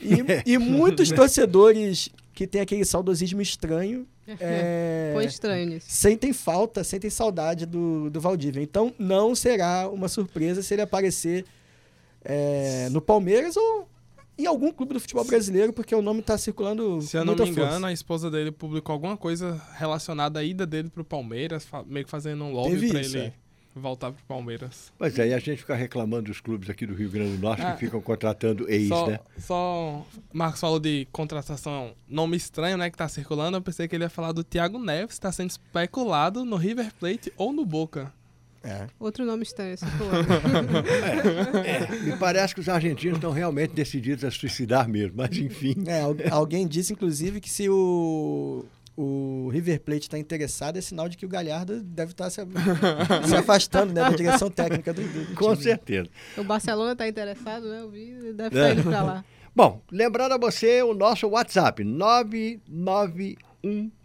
E, 0.00 0.16
e 0.54 0.58
muitos 0.58 1.10
torcedores 1.10 2.08
que 2.32 2.46
têm 2.46 2.62
aquele 2.62 2.84
saudosismo 2.84 3.42
estranho 3.42 4.06
é, 4.40 5.10
Foi 5.14 5.24
estranho 5.24 5.66
nisso. 5.68 5.86
sentem 5.88 6.32
falta, 6.32 6.82
sentem 6.84 7.10
saudade 7.10 7.66
do, 7.66 8.08
do 8.10 8.20
Valdívia. 8.20 8.62
Então 8.62 8.92
não 8.98 9.34
será 9.34 9.88
uma 9.88 10.08
surpresa 10.08 10.62
se 10.62 10.74
ele 10.74 10.82
aparecer 10.82 11.44
é, 12.24 12.88
no 12.90 13.00
Palmeiras 13.00 13.56
ou 13.56 13.88
em 14.36 14.46
algum 14.46 14.72
clube 14.72 14.94
do 14.94 14.98
futebol 15.00 15.24
brasileiro, 15.24 15.72
porque 15.72 15.94
o 15.94 16.02
nome 16.02 16.18
está 16.20 16.36
circulando 16.36 17.00
Se 17.02 17.16
eu 17.16 17.20
não 17.24 17.34
muita 17.34 17.44
me 17.44 17.50
engano, 17.50 17.70
força. 17.72 17.86
a 17.86 17.92
esposa 17.92 18.30
dele 18.30 18.50
publicou 18.50 18.92
alguma 18.92 19.16
coisa 19.16 19.60
relacionada 19.76 20.40
à 20.40 20.44
ida 20.44 20.66
dele 20.66 20.90
pro 20.90 21.04
Palmeiras, 21.04 21.64
fa- 21.64 21.84
meio 21.86 22.04
que 22.04 22.10
fazendo 22.10 22.42
um 22.42 22.50
lobby 22.52 22.86
isso, 22.86 22.96
ele 22.96 23.18
é. 23.18 23.32
Voltar 23.74 24.12
pro 24.12 24.22
Palmeiras. 24.26 24.92
Pois 24.98 25.18
é, 25.18 25.28
e 25.28 25.34
a 25.34 25.38
gente 25.38 25.58
fica 25.58 25.74
reclamando 25.74 26.24
dos 26.30 26.40
clubes 26.40 26.70
aqui 26.70 26.86
do 26.86 26.94
Rio 26.94 27.10
Grande 27.10 27.36
do 27.36 27.42
Norte 27.42 27.62
Ah. 27.62 27.72
que 27.72 27.80
ficam 27.80 28.00
contratando 28.00 28.70
ex, 28.70 28.88
só, 28.88 29.06
né? 29.08 29.18
só 29.38 30.06
Marcos 30.32 30.60
falou 30.60 30.78
de 30.78 31.06
contratação, 31.10 31.92
nome 32.08 32.36
estranho, 32.36 32.76
né, 32.76 32.90
que 32.90 32.96
tá 32.96 33.08
circulando. 33.08 33.56
Eu 33.56 33.62
pensei 33.62 33.86
que 33.88 33.94
ele 33.96 34.04
ia 34.04 34.10
falar 34.10 34.32
do 34.32 34.44
Thiago 34.44 34.78
Neves, 34.78 35.18
tá 35.18 35.30
sendo 35.32 35.50
especulado 35.50 36.44
no 36.44 36.56
River 36.56 36.92
Plate 36.98 37.32
ou 37.36 37.52
no 37.52 37.64
Boca. 37.66 38.12
É. 38.66 38.86
Outro 38.98 39.26
nome 39.26 39.42
estranho, 39.42 39.74
esse 39.74 39.84
fulano. 39.84 40.24
É, 41.64 41.98
me 42.00 42.16
parece 42.16 42.54
que 42.54 42.60
os 42.60 42.68
argentinos 42.68 43.16
estão 43.18 43.30
realmente 43.30 43.72
decididos 43.74 44.24
a 44.24 44.30
suicidar 44.30 44.88
mesmo, 44.88 45.14
mas 45.16 45.36
enfim. 45.36 45.74
É, 45.86 46.00
al- 46.00 46.16
alguém 46.30 46.66
disse, 46.66 46.92
inclusive, 46.92 47.40
que 47.40 47.50
se 47.50 47.68
o, 47.68 48.64
o 48.96 49.48
River 49.52 49.80
Plate 49.80 50.02
está 50.02 50.18
interessado, 50.18 50.76
é 50.76 50.80
sinal 50.80 51.08
de 51.08 51.16
que 51.16 51.26
o 51.26 51.28
Galhardo 51.28 51.82
deve 51.82 52.12
estar 52.12 52.30
se, 52.30 52.40
se 53.28 53.34
afastando 53.36 53.92
né, 53.92 54.02
da 54.02 54.10
direção 54.10 54.50
técnica 54.50 54.92
do, 54.92 55.02
do, 55.02 55.34
Com 55.34 55.52
time. 55.52 55.62
certeza. 55.64 56.08
o 56.36 56.44
Barcelona 56.44 56.92
está 56.92 57.08
interessado, 57.08 57.68
né? 57.68 57.80
Eu 57.80 57.90
vi, 57.90 58.32
deve 58.32 58.58
É. 58.58 58.70
estar 58.70 58.80
indo 58.80 58.88
pra 58.90 59.02
lá. 59.02 59.24
Bom, 59.56 59.80
lembrando 59.90 60.32
a 60.32 60.38
você 60.38 60.82
o 60.82 60.94
nosso 60.94 61.28
WhatsApp, 61.28 61.82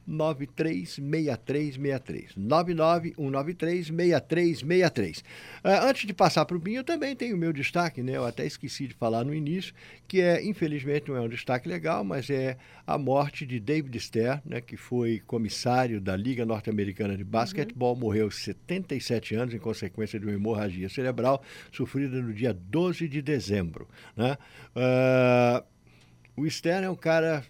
991936363. 0.09 2.35
991936363. 2.37 5.23
Ah, 5.63 5.87
antes 5.87 6.05
de 6.07 6.13
passar 6.13 6.43
para 6.45 6.57
o 6.57 6.59
Binho, 6.59 6.79
eu 6.79 6.83
também 6.83 7.15
tenho 7.15 7.35
o 7.35 7.39
meu 7.39 7.53
destaque, 7.53 8.01
né? 8.01 8.17
Eu 8.17 8.25
até 8.25 8.43
esqueci 8.45 8.87
de 8.87 8.95
falar 8.95 9.23
no 9.23 9.31
início, 9.33 9.73
que 10.07 10.21
é, 10.21 10.43
infelizmente, 10.43 11.09
não 11.09 11.17
é 11.17 11.21
um 11.21 11.29
destaque 11.29 11.69
legal, 11.69 12.03
mas 12.03 12.29
é 12.29 12.57
a 12.87 12.97
morte 12.97 13.45
de 13.45 13.59
David 13.59 13.99
Stern, 13.99 14.41
né? 14.45 14.61
Que 14.61 14.75
foi 14.75 15.19
comissário 15.19 16.01
da 16.01 16.15
Liga 16.15 16.43
Norte-Americana 16.45 17.15
de 17.15 17.23
Basquetebol, 17.23 17.95
morreu 17.95 18.25
aos 18.25 18.43
77 18.43 19.35
anos 19.35 19.53
em 19.53 19.59
consequência 19.59 20.19
de 20.19 20.25
uma 20.25 20.33
hemorragia 20.33 20.89
cerebral 20.89 21.43
sofrida 21.71 22.19
no 22.21 22.33
dia 22.33 22.53
12 22.53 23.07
de 23.07 23.21
dezembro, 23.21 23.87
né? 24.15 24.37
Ah, 24.75 25.63
o 26.35 26.49
Stern 26.49 26.85
é 26.85 26.89
um 26.89 26.95
cara, 26.95 27.43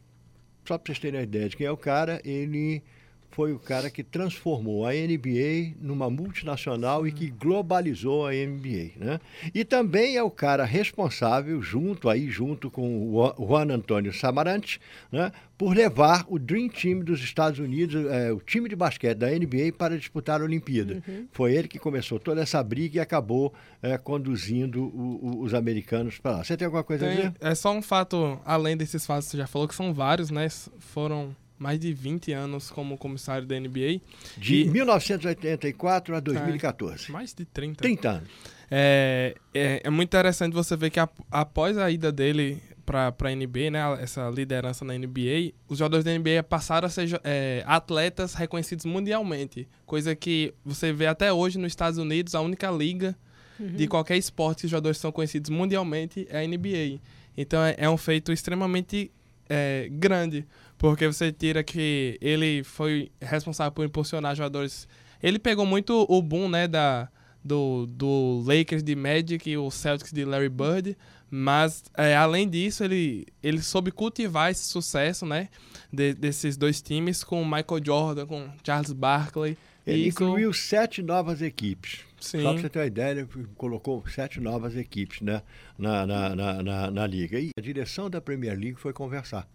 só 0.70 0.78
para 0.78 0.86
vocês 0.94 1.00
terem 1.00 1.20
uma 1.20 1.24
ideia 1.24 1.50
de 1.50 1.58
quem 1.58 1.66
é 1.66 1.72
o 1.72 1.76
cara, 1.78 2.22
ele 2.24 2.84
foi 3.32 3.54
o 3.54 3.60
cara 3.60 3.90
que 3.90 4.04
transformou 4.04 4.86
a 4.86 4.92
NBA 4.94 5.76
numa 5.82 6.10
multinacional 6.10 7.08
e 7.08 7.12
que 7.12 7.30
globalizou 7.30 8.26
a 8.28 8.32
NBA, 8.34 8.92
né? 8.98 9.20
E 9.54 9.64
também 9.64 10.18
é 10.18 10.24
o 10.24 10.32
cara 10.32 10.66
responsável, 10.66 11.62
junto 11.62 12.10
aí, 12.10 12.30
junto 12.30 12.70
com 12.70 13.14
o 13.16 13.34
Juan- 13.48 13.72
Antônio 13.74 14.12
Samaranch, 14.12 14.80
né? 15.12 15.32
Por 15.58 15.76
levar 15.76 16.26
o 16.30 16.40
Dream 16.40 16.70
Team 16.70 17.00
dos 17.02 17.22
Estados 17.22 17.60
Unidos, 17.60 18.06
eh, 18.10 18.32
o 18.32 18.40
time 18.40 18.68
de 18.70 18.76
basquete 18.76 19.18
da 19.18 19.30
NBA, 19.30 19.74
para 19.78 19.98
disputar 19.98 20.40
a 20.42 20.44
Olimpíada. 20.46 21.04
Foi 21.32 21.54
ele 21.54 21.68
que 21.68 21.78
começou 21.78 22.18
toda 22.20 22.42
essa 22.42 22.64
briga 22.64 22.98
e 22.98 23.00
acabou 23.00 23.54
eh, 23.82 23.98
conduzindo 23.98 24.82
o- 24.84 25.20
o- 25.22 25.42
os 25.42 25.54
americanos 25.54 26.18
para 26.18 26.32
lá. 26.38 26.44
Você 26.44 26.58
tem 26.58 26.66
alguma 26.66 26.84
coisa 26.84 27.06
a 27.06 27.10
dizer? 27.10 27.32
Tem- 27.32 27.50
é 27.50 27.56
só 27.56 27.72
um 27.72 27.82
fato, 27.82 28.40
além 28.46 28.76
desses 28.76 29.06
fatos 29.06 29.26
que 29.26 29.32
você 29.32 29.38
já 29.38 29.48
falou, 29.48 29.68
que 29.68 29.76
são 29.76 29.94
vários, 29.94 30.30
né? 30.32 30.48
Foram 30.80 31.36
mais 31.60 31.80
de 31.80 31.94
20 31.94 32.32
anos 32.32 32.72
como 32.72 32.98
comissário 32.98 33.46
da 33.46 33.60
NBA. 33.60 34.00
De 34.38 34.62
E- 34.64 34.70
1984 34.70 36.16
a 36.16 36.20
2014. 36.20 37.12
Mais 37.12 37.34
de 37.34 37.46
30. 37.46 37.82
30 37.82 38.10
anos. 38.10 38.30
É, 38.72 39.36
é, 39.54 39.82
é 39.84 39.90
muito 39.90 40.08
interessante 40.10 40.54
você 40.54 40.76
ver 40.78 40.90
que 40.90 41.00
ap- 41.00 41.20
após 41.30 41.78
a 41.78 41.90
ida 41.92 42.12
dele 42.12 42.62
para 42.86 43.14
a 43.20 43.36
NBA, 43.36 43.70
né, 43.70 43.80
essa 44.02 44.30
liderança 44.32 44.84
na 44.84 44.96
NBA, 44.98 45.54
os 45.68 45.78
jogadores 45.78 46.04
da 46.04 46.12
NBA 46.18 46.42
passaram 46.48 46.88
a 46.88 46.90
ser 46.90 47.22
é, 47.24 47.64
atletas 47.68 48.34
reconhecidos 48.34 48.84
mundialmente, 48.86 49.68
coisa 49.86 50.16
que 50.16 50.56
você 50.66 50.92
vê 50.92 51.06
até 51.06 51.32
hoje 51.32 51.60
nos 51.60 51.68
Estados 51.72 52.00
Unidos, 52.00 52.34
a 52.34 52.42
única 52.42 52.72
liga 52.72 53.16
de 53.60 53.88
qualquer 53.88 54.16
esporte 54.18 54.62
que 54.62 54.66
os 54.66 54.72
jogadores 54.72 54.98
são 54.98 55.12
conhecidos 55.12 55.50
mundialmente 55.52 56.26
é 56.32 56.40
a 56.40 56.48
NBA. 56.48 57.00
Então 57.38 57.62
é, 57.64 57.76
é 57.78 57.90
um 57.90 57.98
feito 57.98 58.32
extremamente 58.32 59.12
é, 59.50 59.88
grande, 59.92 60.48
porque 60.80 61.06
você 61.06 61.32
tira 61.32 61.62
que 61.62 62.18
ele 62.22 62.64
foi 62.64 63.12
responsável 63.22 63.72
por 63.74 63.86
impulsionar 63.86 64.34
jogadores. 64.36 64.88
Ele 65.22 65.38
pegou 65.38 65.66
muito 65.66 66.06
o 66.10 66.22
boom, 66.22 66.48
né, 66.48 66.68
da, 66.70 67.10
do, 67.44 67.86
do 67.86 68.42
Lakers 68.48 68.82
de 68.82 68.96
Magic 68.96 69.48
e 69.48 69.58
o 69.58 69.70
Celtics 69.70 70.14
de 70.14 70.24
Larry 70.24 70.48
Bird, 70.48 70.98
mas 71.30 71.84
é, 71.98 72.16
além 72.16 72.50
disso 72.50 72.84
ele, 72.84 73.28
ele 73.44 73.62
soube 73.62 73.92
cultivar 73.92 74.50
esse 74.52 74.64
sucesso, 74.64 75.26
né, 75.26 75.50
de- 75.92 76.14
desses 76.14 76.56
dois 76.56 76.82
times 76.82 77.26
com 77.26 77.42
o 77.42 77.46
Michael 77.46 77.84
Jordan, 77.86 78.26
com 78.26 78.50
Charles 78.66 78.94
Barkley. 78.94 79.58
Ele 79.86 80.08
incluiu 80.08 80.54
sete 80.54 81.02
novas 81.02 81.42
equipes. 81.42 82.02
Sim. 82.22 82.42
Só 82.44 82.54
para 82.54 82.62
você 82.62 82.70
ter 82.70 82.80
uma 82.80 82.86
ideia, 82.86 83.12
ele 83.12 83.28
colocou 83.58 84.04
sete 84.08 84.40
novas 84.40 84.76
equipes 84.78 85.20
né, 85.20 85.42
na, 85.78 86.06
na, 86.08 86.36
na, 86.36 86.64
na, 86.64 86.92
na 86.92 87.08
liga. 87.08 87.38
E 87.40 87.50
a 87.58 87.62
direção 87.62 88.10
da 88.10 88.22
Premier 88.22 88.58
League 88.58 88.76
foi 88.80 88.94
conversar 88.94 89.46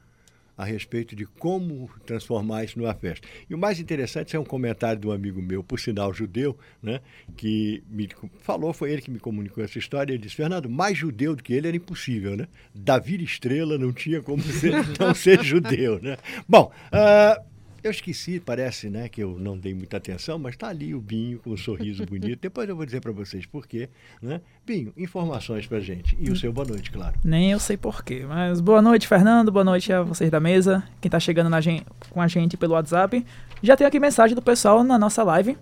a 0.56 0.64
respeito 0.64 1.16
de 1.16 1.26
como 1.26 1.90
transformar 2.06 2.64
isso 2.64 2.78
numa 2.78 2.94
festa. 2.94 3.26
E 3.48 3.54
o 3.54 3.58
mais 3.58 3.80
interessante 3.80 4.36
é 4.36 4.38
um 4.38 4.44
comentário 4.44 5.00
de 5.00 5.06
um 5.06 5.12
amigo 5.12 5.40
meu, 5.42 5.62
por 5.62 5.80
sinal 5.80 6.12
judeu, 6.12 6.56
né, 6.82 7.00
que 7.36 7.82
me 7.88 8.08
falou, 8.40 8.72
foi 8.72 8.92
ele 8.92 9.02
que 9.02 9.10
me 9.10 9.18
comunicou 9.18 9.62
essa 9.64 9.78
história. 9.78 10.12
Ele 10.12 10.22
disse: 10.22 10.36
Fernando, 10.36 10.68
mais 10.68 10.96
judeu 10.96 11.34
do 11.34 11.42
que 11.42 11.52
ele 11.52 11.68
era 11.68 11.76
impossível, 11.76 12.36
né? 12.36 12.46
Davi 12.74 13.22
Estrela 13.22 13.78
não 13.78 13.92
tinha 13.92 14.22
como 14.22 14.42
ser, 14.42 14.72
não 14.98 15.14
ser 15.14 15.42
judeu, 15.42 16.00
né? 16.00 16.16
Bom, 16.48 16.72
ah, 16.92 17.40
eu 17.86 17.90
esqueci, 17.90 18.40
parece, 18.40 18.88
né, 18.88 19.08
que 19.08 19.22
eu 19.22 19.38
não 19.38 19.56
dei 19.58 19.74
muita 19.74 19.96
atenção, 19.98 20.38
mas 20.38 20.54
está 20.54 20.68
ali 20.68 20.94
o 20.94 21.00
Binho 21.00 21.38
com 21.38 21.50
um 21.50 21.56
sorriso 21.56 22.04
bonito. 22.06 22.38
Depois 22.40 22.68
eu 22.68 22.74
vou 22.76 22.84
dizer 22.86 23.00
para 23.00 23.12
vocês 23.12 23.44
por 23.46 23.66
quê, 23.66 23.88
né? 24.22 24.40
Binho, 24.66 24.92
informações 24.96 25.66
para 25.66 25.80
gente 25.80 26.16
e 26.18 26.30
o 26.30 26.36
seu 26.36 26.52
boa 26.52 26.66
noite, 26.66 26.90
claro. 26.90 27.14
Nem 27.22 27.52
eu 27.52 27.58
sei 27.60 27.76
porquê. 27.76 28.24
Mas 28.26 28.60
boa 28.60 28.80
noite, 28.80 29.06
Fernando. 29.06 29.52
Boa 29.52 29.64
noite 29.64 29.92
a 29.92 30.02
vocês 30.02 30.30
da 30.30 30.40
mesa. 30.40 30.82
Quem 31.00 31.10
tá 31.10 31.20
chegando 31.20 31.50
na 31.50 31.60
gen- 31.60 31.84
com 32.10 32.20
a 32.20 32.26
gente 32.26 32.56
pelo 32.56 32.72
WhatsApp. 32.74 33.24
Já 33.62 33.76
tem 33.76 33.86
aqui 33.86 34.00
mensagem 34.00 34.34
do 34.34 34.42
pessoal 34.42 34.82
na 34.82 34.98
nossa 34.98 35.22
live. 35.22 35.56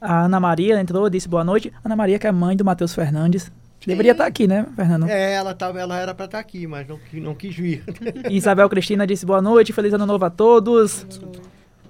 A 0.00 0.22
Ana 0.26 0.38
Maria 0.38 0.80
entrou, 0.80 1.10
disse 1.10 1.28
boa 1.28 1.42
noite. 1.44 1.72
Ana 1.84 1.96
Maria, 1.96 2.18
que 2.18 2.26
é 2.26 2.32
mãe 2.32 2.56
do 2.56 2.64
Matheus 2.64 2.94
Fernandes. 2.94 3.50
Deveria 3.88 4.12
estar 4.12 4.26
aqui, 4.26 4.46
né, 4.46 4.66
Fernando? 4.76 5.08
É, 5.08 5.32
ela 5.32 5.54
tava, 5.54 5.80
ela 5.80 5.98
era 5.98 6.14
para 6.14 6.26
estar 6.26 6.38
aqui, 6.38 6.66
mas 6.66 6.86
não, 6.86 7.00
não 7.14 7.34
quis 7.34 7.56
vir. 7.56 7.82
Isabel 8.30 8.68
Cristina 8.68 9.06
disse 9.06 9.24
boa 9.24 9.40
noite, 9.40 9.72
feliz 9.72 9.94
ano 9.94 10.04
novo 10.04 10.26
a 10.26 10.30
todos. 10.30 11.06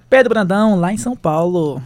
Pedro 0.09 0.29
Brandão, 0.29 0.79
lá 0.79 0.93
em 0.93 0.97
São 0.97 1.13
Paulo. 1.13 1.83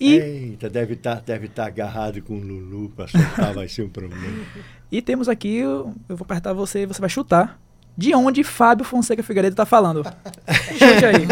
E, 0.00 0.14
Eita, 0.14 0.70
deve 0.70 0.94
estar 0.94 1.20
deve 1.20 1.48
tá 1.48 1.66
agarrado 1.66 2.22
com 2.22 2.34
o 2.34 2.40
Lulu 2.40 2.88
para 2.96 3.06
soltar, 3.06 3.52
vai 3.52 3.68
ser 3.68 3.82
um 3.82 3.90
problema. 3.90 4.24
e 4.90 5.02
temos 5.02 5.28
aqui, 5.28 5.56
eu 5.56 5.94
eu 6.08 6.16
vou 6.16 6.24
apertar 6.24 6.54
você, 6.54 6.86
você 6.86 7.00
vai 7.00 7.10
chutar. 7.10 7.60
De 7.94 8.14
onde 8.14 8.42
Fábio 8.42 8.86
Fonseca 8.86 9.22
Figueiredo 9.22 9.54
tá 9.54 9.66
falando? 9.66 10.02
Chute 10.72 11.04
aí. 11.04 11.26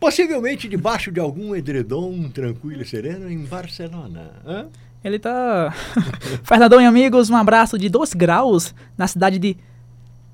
Possivelmente 0.00 0.66
debaixo 0.66 1.12
de 1.12 1.20
algum 1.20 1.54
edredom 1.54 2.30
tranquilo 2.30 2.80
e 2.80 2.86
sereno 2.86 3.30
em 3.30 3.44
Barcelona. 3.44 4.30
Hã? 4.46 4.68
Ele 5.02 5.18
tá. 5.18 5.72
Fernandão 6.42 6.80
e 6.80 6.86
amigos, 6.86 7.30
um 7.30 7.36
abraço 7.36 7.78
de 7.78 7.88
2 7.88 8.14
graus 8.14 8.74
na 8.96 9.06
cidade 9.06 9.38
de 9.38 9.56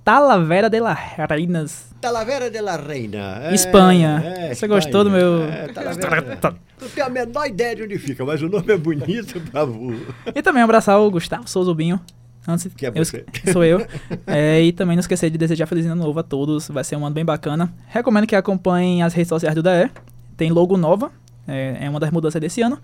Talavera 0.03 0.69
de 0.69 0.81
las 0.81 0.99
Reinas. 1.29 1.95
Talavera 2.01 2.51
de 2.51 2.61
la 2.61 2.77
Reina. 2.77 3.41
É, 3.45 3.55
Espanha. 3.55 4.23
é, 4.25 4.55
Você 4.55 4.67
gostou 4.69 5.05
do 5.05 5.11
meu- 5.11 5.45
É. 5.45 5.67
Não 6.81 6.89
tenho 6.95 7.07
a 7.07 7.11
menor 7.11 7.47
ideia 7.47 7.75
de 7.77 7.83
onde 7.85 7.99
fica, 7.99 8.25
mas 8.25 8.43
o 8.43 8.49
nome 8.49 8.73
é 8.73 8.77
bonito, 8.77 9.41
bravo. 9.51 9.95
E 10.35 10.43
também 10.43 10.63
abraço 10.63 10.91
ao 10.91 11.11
Gustavo 11.11 11.49
Souza 11.49 11.73
Binho. 11.75 11.99
Antes, 12.47 12.69
Que 12.77 12.85
é 12.85 12.89
eu 12.91 12.93
você. 13.05 13.25
esque- 13.33 13.53
sou 13.53 13.65
eu. 13.65 13.87
É, 14.27 14.61
e 14.61 14.71
também 14.73 14.97
não 14.97 15.01
esquecer 15.01 15.31
de 15.31 15.39
desejar 15.39 15.65
feliz 15.67 15.87
ano 15.87 16.05
novo 16.05 16.19
a 16.21 16.23
todos. 16.23 16.69
Vai 16.69 16.85
ser 16.85 16.97
um 16.97 17.07
ano 17.07 17.15
bem 17.15 17.25
bacana. 17.25 17.73
Recomendo 17.89 18.27
que 18.27 18.37
acompanhem 18.37 19.03
as 19.03 19.15
redes 19.15 19.31
sociais 19.31 19.55
do 19.55 19.63
DE. 19.63 19.91
Tem 20.37 20.51
logo 20.51 20.77
nova. 20.77 21.11
É, 21.49 21.79
é 21.81 21.89
uma 21.91 21.99
das 21.99 22.11
mudanças 22.11 22.39
desse 22.39 22.61
ano. 22.61 22.79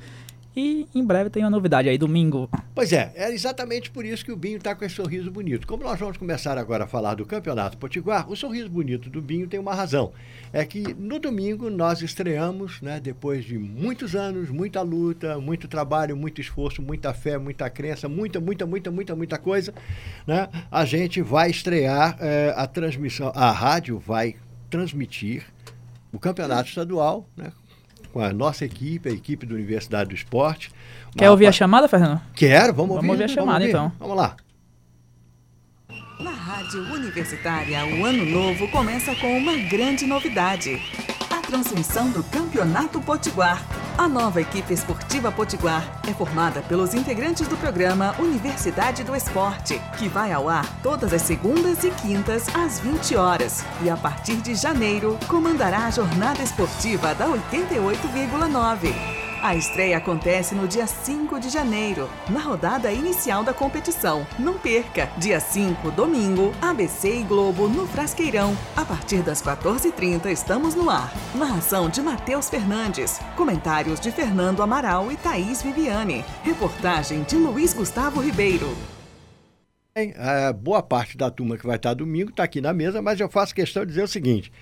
E 0.63 0.87
em 0.95 1.03
breve 1.03 1.31
tem 1.31 1.43
uma 1.43 1.49
novidade 1.49 1.89
aí, 1.89 1.97
domingo. 1.97 2.47
Pois 2.75 2.93
é, 2.93 3.11
é 3.15 3.33
exatamente 3.33 3.91
por 3.91 4.05
isso 4.05 4.23
que 4.23 4.31
o 4.31 4.37
Binho 4.37 4.59
está 4.59 4.75
com 4.75 4.85
esse 4.85 4.95
sorriso 4.95 5.31
bonito. 5.31 5.67
Como 5.67 5.83
nós 5.83 5.99
vamos 5.99 6.19
começar 6.19 6.59
agora 6.59 6.85
a 6.85 6.87
falar 6.87 7.15
do 7.15 7.25
Campeonato 7.25 7.79
Potiguar, 7.79 8.31
o 8.31 8.37
sorriso 8.37 8.69
bonito 8.69 9.09
do 9.09 9.23
Binho 9.23 9.49
tem 9.49 9.59
uma 9.59 9.75
razão. 9.75 10.13
É 10.53 10.63
que 10.67 10.93
no 10.93 11.19
domingo 11.19 11.71
nós 11.71 12.03
estreamos, 12.03 12.83
né, 12.83 13.01
depois 13.01 13.43
de 13.43 13.59
muitos 13.59 14.15
anos, 14.15 14.51
muita 14.51 14.83
luta, 14.83 15.39
muito 15.41 15.67
trabalho, 15.67 16.15
muito 16.15 16.43
esforço, 16.43 16.83
muita 16.83 17.15
fé, 17.15 17.39
muita 17.39 17.71
crença, 17.71 18.07
muita, 18.07 18.39
muita, 18.39 18.67
muita, 18.67 18.91
muita, 18.91 19.17
muita 19.17 19.39
coisa, 19.39 19.73
né? 20.27 20.47
A 20.71 20.85
gente 20.85 21.23
vai 21.23 21.51
estrear 21.51 22.19
eh, 22.21 22.53
a 22.55 22.67
transmissão, 22.67 23.33
a 23.35 23.51
rádio 23.51 23.99
vai 23.99 24.37
transmitir 24.69 25.43
o 26.13 26.19
Campeonato 26.19 26.69
Estadual, 26.69 27.27
né? 27.35 27.51
Com 28.13 28.21
a 28.21 28.33
nossa 28.33 28.65
equipe, 28.65 29.09
a 29.09 29.13
equipe 29.13 29.47
da 29.47 29.55
Universidade 29.55 30.11
do 30.11 30.15
Esporte. 30.15 30.73
Quer 31.17 31.27
Uma 31.27 31.31
ouvir 31.33 31.47
a 31.47 31.53
chamada, 31.53 31.89
Fernando? 31.89 32.21
Quero, 32.35 32.75
vamos 32.75 32.97
ouvir. 32.97 33.07
Vamos 33.07 33.21
ouvir 33.21 33.25
a 33.25 33.35
chamada, 33.35 33.69
então. 33.69 33.93
Vamos 33.99 34.17
lá. 34.17 34.37
Na 36.19 36.31
Rádio 36.31 36.83
Universitária, 36.93 37.85
o 37.87 38.05
ano 38.05 38.27
novo 38.27 38.69
começa 38.69 39.15
com 39.15 39.39
uma 39.39 39.57
grande 39.57 40.07
novidade. 40.07 40.81
A 41.31 41.41
transmissão 41.41 42.11
do 42.11 42.23
Campeonato 42.25 43.01
Potiguar. 43.01 43.65
A 43.99 44.09
nova 44.09 44.41
equipe 44.41 44.73
esportiva 44.73 45.31
Potiguar 45.31 46.01
é 46.09 46.15
formada 46.15 46.63
pelos 46.63 46.95
integrantes 46.95 47.47
do 47.47 47.57
programa 47.57 48.15
Universidade 48.19 49.05
do 49.05 49.15
Esporte, 49.15 49.81
que 49.99 50.09
vai 50.09 50.33
ao 50.33 50.49
ar 50.49 50.67
todas 50.83 51.13
as 51.13 51.23
segundas 51.23 51.85
e 51.85 51.91
quintas 51.91 52.49
às 52.55 52.81
20 52.81 53.17
horas. 53.17 53.65
E 53.83 53.91
a 53.91 53.97
partir 53.97 54.37
de 54.37 54.55
janeiro, 54.55 55.19
comandará 55.29 55.87
a 55.87 55.91
jornada 55.91 56.43
esportiva 56.43 57.15
da 57.15 57.27
88,9. 57.27 59.20
A 59.43 59.57
estreia 59.57 59.97
acontece 59.97 60.55
no 60.55 60.69
dia 60.69 60.87
5 60.87 61.41
de 61.41 61.49
janeiro, 61.49 62.11
na 62.29 62.41
rodada 62.41 62.93
inicial 62.93 63.43
da 63.43 63.55
competição. 63.55 64.27
Não 64.39 64.59
perca! 64.59 65.11
Dia 65.17 65.41
5, 65.41 65.91
domingo, 65.93 66.53
ABC 66.61 67.21
e 67.21 67.23
Globo 67.23 67.67
no 67.67 67.87
Frasqueirão. 67.87 68.55
A 68.77 68.85
partir 68.85 69.23
das 69.23 69.43
14h30 69.43 70.27
estamos 70.27 70.75
no 70.75 70.91
ar. 70.91 71.11
Narração 71.35 71.89
de 71.89 72.03
Matheus 72.03 72.51
Fernandes. 72.51 73.19
Comentários 73.35 73.99
de 73.99 74.13
Fernando 74.13 74.63
Amaral 74.63 75.11
e 75.11 75.17
Thaís 75.17 75.63
Viviane. 75.63 76.23
Reportagem 76.43 77.23
de 77.23 77.37
Luiz 77.37 77.73
Gustavo 77.73 78.21
Ribeiro. 78.21 78.77
Bem, 79.95 80.13
boa 80.59 80.83
parte 80.83 81.17
da 81.17 81.31
turma 81.31 81.57
que 81.57 81.67
vai 81.67 81.77
estar 81.77 81.95
domingo 81.95 82.29
está 82.29 82.45
aqui 82.45 82.61
na 82.61 82.75
mesa, 82.75 83.01
mas 83.01 83.19
eu 83.19 83.29
faço 83.29 83.55
questão 83.55 83.87
de 83.87 83.89
dizer 83.89 84.03
o 84.03 84.09
seguinte: 84.09 84.53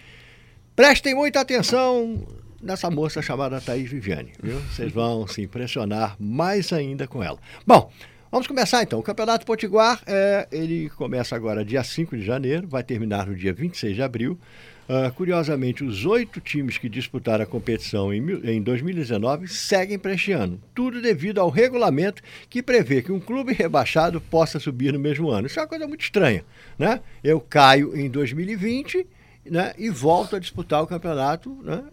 prestem 0.76 1.16
muita 1.16 1.40
atenção 1.40 2.24
nessa 2.62 2.90
moça 2.90 3.22
chamada 3.22 3.60
Thaís 3.60 3.90
Viviane, 3.90 4.32
viu? 4.42 4.58
Vocês 4.60 4.92
vão 4.92 5.26
se 5.26 5.42
impressionar 5.42 6.16
mais 6.18 6.72
ainda 6.72 7.06
com 7.06 7.22
ela. 7.22 7.38
Bom, 7.66 7.90
vamos 8.30 8.46
começar 8.46 8.82
então. 8.82 8.98
O 8.98 9.02
Campeonato 9.02 9.46
Potiguar, 9.46 10.00
é, 10.06 10.48
ele 10.50 10.90
começa 10.90 11.36
agora 11.36 11.64
dia 11.64 11.82
5 11.82 12.16
de 12.16 12.24
janeiro, 12.24 12.66
vai 12.66 12.82
terminar 12.82 13.26
no 13.26 13.34
dia 13.34 13.52
26 13.52 13.94
de 13.94 14.02
abril. 14.02 14.38
Uh, 14.88 15.12
curiosamente, 15.12 15.84
os 15.84 16.06
oito 16.06 16.40
times 16.40 16.78
que 16.78 16.88
disputaram 16.88 17.44
a 17.44 17.46
competição 17.46 18.10
em, 18.10 18.22
em 18.42 18.62
2019 18.62 19.46
seguem 19.46 19.98
para 19.98 20.14
este 20.14 20.32
ano. 20.32 20.58
Tudo 20.74 21.02
devido 21.02 21.42
ao 21.42 21.50
regulamento 21.50 22.22
que 22.48 22.62
prevê 22.62 23.02
que 23.02 23.12
um 23.12 23.20
clube 23.20 23.52
rebaixado 23.52 24.18
possa 24.18 24.58
subir 24.58 24.94
no 24.94 24.98
mesmo 24.98 25.28
ano. 25.28 25.46
Isso 25.46 25.58
é 25.58 25.62
uma 25.62 25.68
coisa 25.68 25.86
muito 25.86 26.00
estranha. 26.00 26.42
Né? 26.78 27.02
Eu 27.22 27.38
caio 27.38 27.94
em 27.94 28.08
2020 28.08 29.06
né, 29.50 29.72
e 29.78 29.90
volto 29.90 30.36
a 30.36 30.38
disputar 30.38 30.82
o 30.82 30.86
campeonato 30.86 31.56
né, 31.62 31.84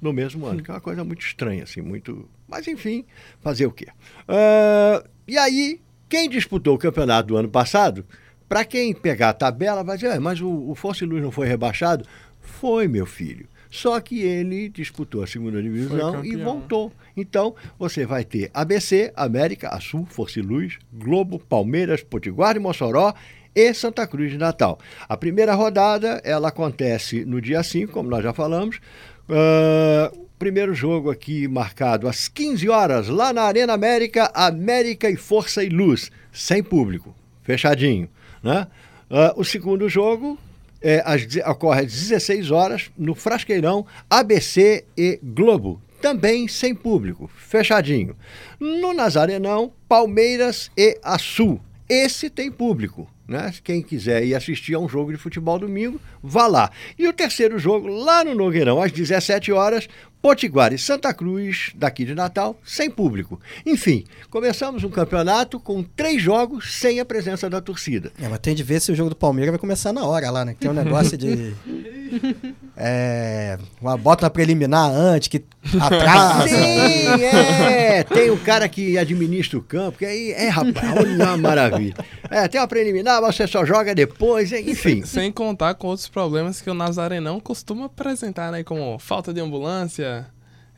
no 0.00 0.12
mesmo 0.12 0.46
ano, 0.46 0.62
que 0.62 0.70
é 0.70 0.74
uma 0.74 0.80
coisa 0.80 1.04
muito 1.04 1.22
estranha, 1.22 1.64
assim, 1.64 1.80
muito. 1.80 2.28
Mas 2.48 2.66
enfim, 2.66 3.04
fazer 3.40 3.66
o 3.66 3.72
quê? 3.72 3.88
Uh, 4.28 5.08
e 5.26 5.38
aí, 5.38 5.80
quem 6.08 6.28
disputou 6.28 6.74
o 6.74 6.78
campeonato 6.78 7.28
do 7.28 7.36
ano 7.36 7.48
passado, 7.48 8.04
para 8.48 8.64
quem 8.64 8.92
pegar 8.92 9.30
a 9.30 9.34
tabela, 9.34 9.82
vai 9.82 9.96
dizer, 9.96 10.10
ah, 10.12 10.20
mas 10.20 10.40
o, 10.40 10.70
o 10.70 10.74
Força 10.74 11.04
e 11.04 11.06
Luz 11.06 11.22
não 11.22 11.30
foi 11.30 11.46
rebaixado? 11.46 12.04
Foi, 12.40 12.86
meu 12.86 13.06
filho. 13.06 13.48
Só 13.70 13.98
que 14.00 14.20
ele 14.20 14.68
disputou 14.68 15.22
a 15.22 15.26
segunda 15.26 15.62
divisão 15.62 16.22
e 16.22 16.36
voltou. 16.36 16.92
Então, 17.16 17.54
você 17.78 18.04
vai 18.04 18.22
ter 18.22 18.50
ABC, 18.52 19.10
América, 19.16 19.70
Açul, 19.70 20.04
Força 20.04 20.40
e 20.40 20.42
Luz, 20.42 20.78
Globo, 20.92 21.38
Palmeiras, 21.38 22.02
Potiguar 22.02 22.54
e 22.54 22.58
Mossoró 22.58 23.14
e 23.54 23.72
Santa 23.74 24.06
Cruz 24.06 24.30
de 24.30 24.38
Natal. 24.38 24.78
A 25.08 25.16
primeira 25.16 25.54
rodada, 25.54 26.20
ela 26.24 26.48
acontece 26.48 27.24
no 27.24 27.40
dia 27.40 27.62
5, 27.62 27.92
como 27.92 28.08
nós 28.08 28.22
já 28.22 28.32
falamos. 28.32 28.80
Uh, 29.28 30.26
primeiro 30.38 30.74
jogo 30.74 31.10
aqui 31.10 31.46
marcado 31.46 32.08
às 32.08 32.28
15 32.28 32.68
horas, 32.68 33.08
lá 33.08 33.32
na 33.32 33.42
Arena 33.42 33.72
América, 33.72 34.30
América 34.34 35.08
e 35.08 35.16
Força 35.16 35.62
e 35.62 35.68
Luz, 35.68 36.10
sem 36.32 36.62
público, 36.62 37.14
fechadinho. 37.42 38.08
Né? 38.42 38.66
Uh, 39.10 39.40
o 39.40 39.44
segundo 39.44 39.88
jogo 39.88 40.38
é, 40.82 41.02
às, 41.06 41.24
ocorre 41.48 41.82
às 41.82 41.92
16 41.92 42.50
horas 42.50 42.90
no 42.98 43.14
Frasqueirão, 43.14 43.86
ABC 44.10 44.84
e 44.96 45.20
Globo, 45.22 45.80
também 46.00 46.48
sem 46.48 46.74
público, 46.74 47.30
fechadinho. 47.36 48.16
No 48.58 48.92
Nazarenão, 48.92 49.72
Palmeiras 49.88 50.70
e 50.76 50.98
Açu. 51.02 51.60
Esse 51.88 52.28
tem 52.28 52.50
público. 52.50 53.08
Né? 53.26 53.52
Quem 53.62 53.82
quiser 53.82 54.24
ir 54.24 54.34
assistir 54.34 54.74
a 54.74 54.78
um 54.78 54.88
jogo 54.88 55.12
de 55.12 55.18
futebol 55.18 55.58
domingo, 55.58 56.00
vá 56.22 56.46
lá. 56.46 56.70
E 56.98 57.06
o 57.06 57.12
terceiro 57.12 57.58
jogo, 57.58 57.86
lá 57.88 58.24
no 58.24 58.34
Nogueirão, 58.34 58.82
às 58.82 58.90
17 58.90 59.52
horas, 59.52 59.88
Potiguar 60.22 60.72
e 60.72 60.78
Santa 60.78 61.12
Cruz, 61.12 61.72
daqui 61.74 62.04
de 62.04 62.14
Natal, 62.14 62.56
sem 62.64 62.88
público. 62.88 63.40
Enfim, 63.66 64.04
começamos 64.30 64.84
um 64.84 64.88
campeonato 64.88 65.58
com 65.58 65.82
três 65.82 66.22
jogos 66.22 66.74
sem 66.74 67.00
a 67.00 67.04
presença 67.04 67.50
da 67.50 67.60
torcida. 67.60 68.12
É, 68.22 68.28
mas 68.28 68.38
tem 68.38 68.54
de 68.54 68.62
ver 68.62 68.80
se 68.80 68.92
o 68.92 68.94
jogo 68.94 69.10
do 69.10 69.16
Palmeiras 69.16 69.50
vai 69.50 69.58
começar 69.58 69.92
na 69.92 70.04
hora 70.04 70.30
lá, 70.30 70.44
né? 70.44 70.54
Tem 70.58 70.70
um 70.70 70.74
negócio 70.74 71.18
de. 71.18 71.52
É, 72.74 73.58
uma 73.80 73.98
bota 73.98 74.28
preliminar 74.30 74.90
antes, 74.90 75.28
que 75.28 75.44
atrasa. 75.78 76.48
Sim, 76.48 77.22
é. 77.22 78.02
Tem 78.02 78.30
o 78.30 78.34
um 78.34 78.38
cara 78.38 78.66
que 78.68 78.96
administra 78.96 79.58
o 79.58 79.62
campo, 79.62 79.98
que 79.98 80.06
aí 80.06 80.32
é, 80.32 80.48
rapaz, 80.48 80.96
olha 80.96 81.14
uma 81.14 81.36
maravilha. 81.36 81.94
É, 82.30 82.48
tem 82.48 82.60
uma 82.60 82.66
preliminar, 82.66 83.11
você 83.20 83.46
só 83.46 83.64
joga 83.64 83.94
depois, 83.94 84.52
enfim. 84.52 85.02
Sem, 85.02 85.04
sem 85.04 85.32
contar 85.32 85.74
com 85.74 85.88
outros 85.88 86.08
problemas 86.08 86.60
que 86.60 86.70
o 86.70 86.74
Nazarenão 86.74 87.40
costuma 87.40 87.86
apresentar, 87.86 88.52
né? 88.52 88.62
Como 88.62 88.98
falta 88.98 89.32
de 89.32 89.40
ambulância, 89.40 90.26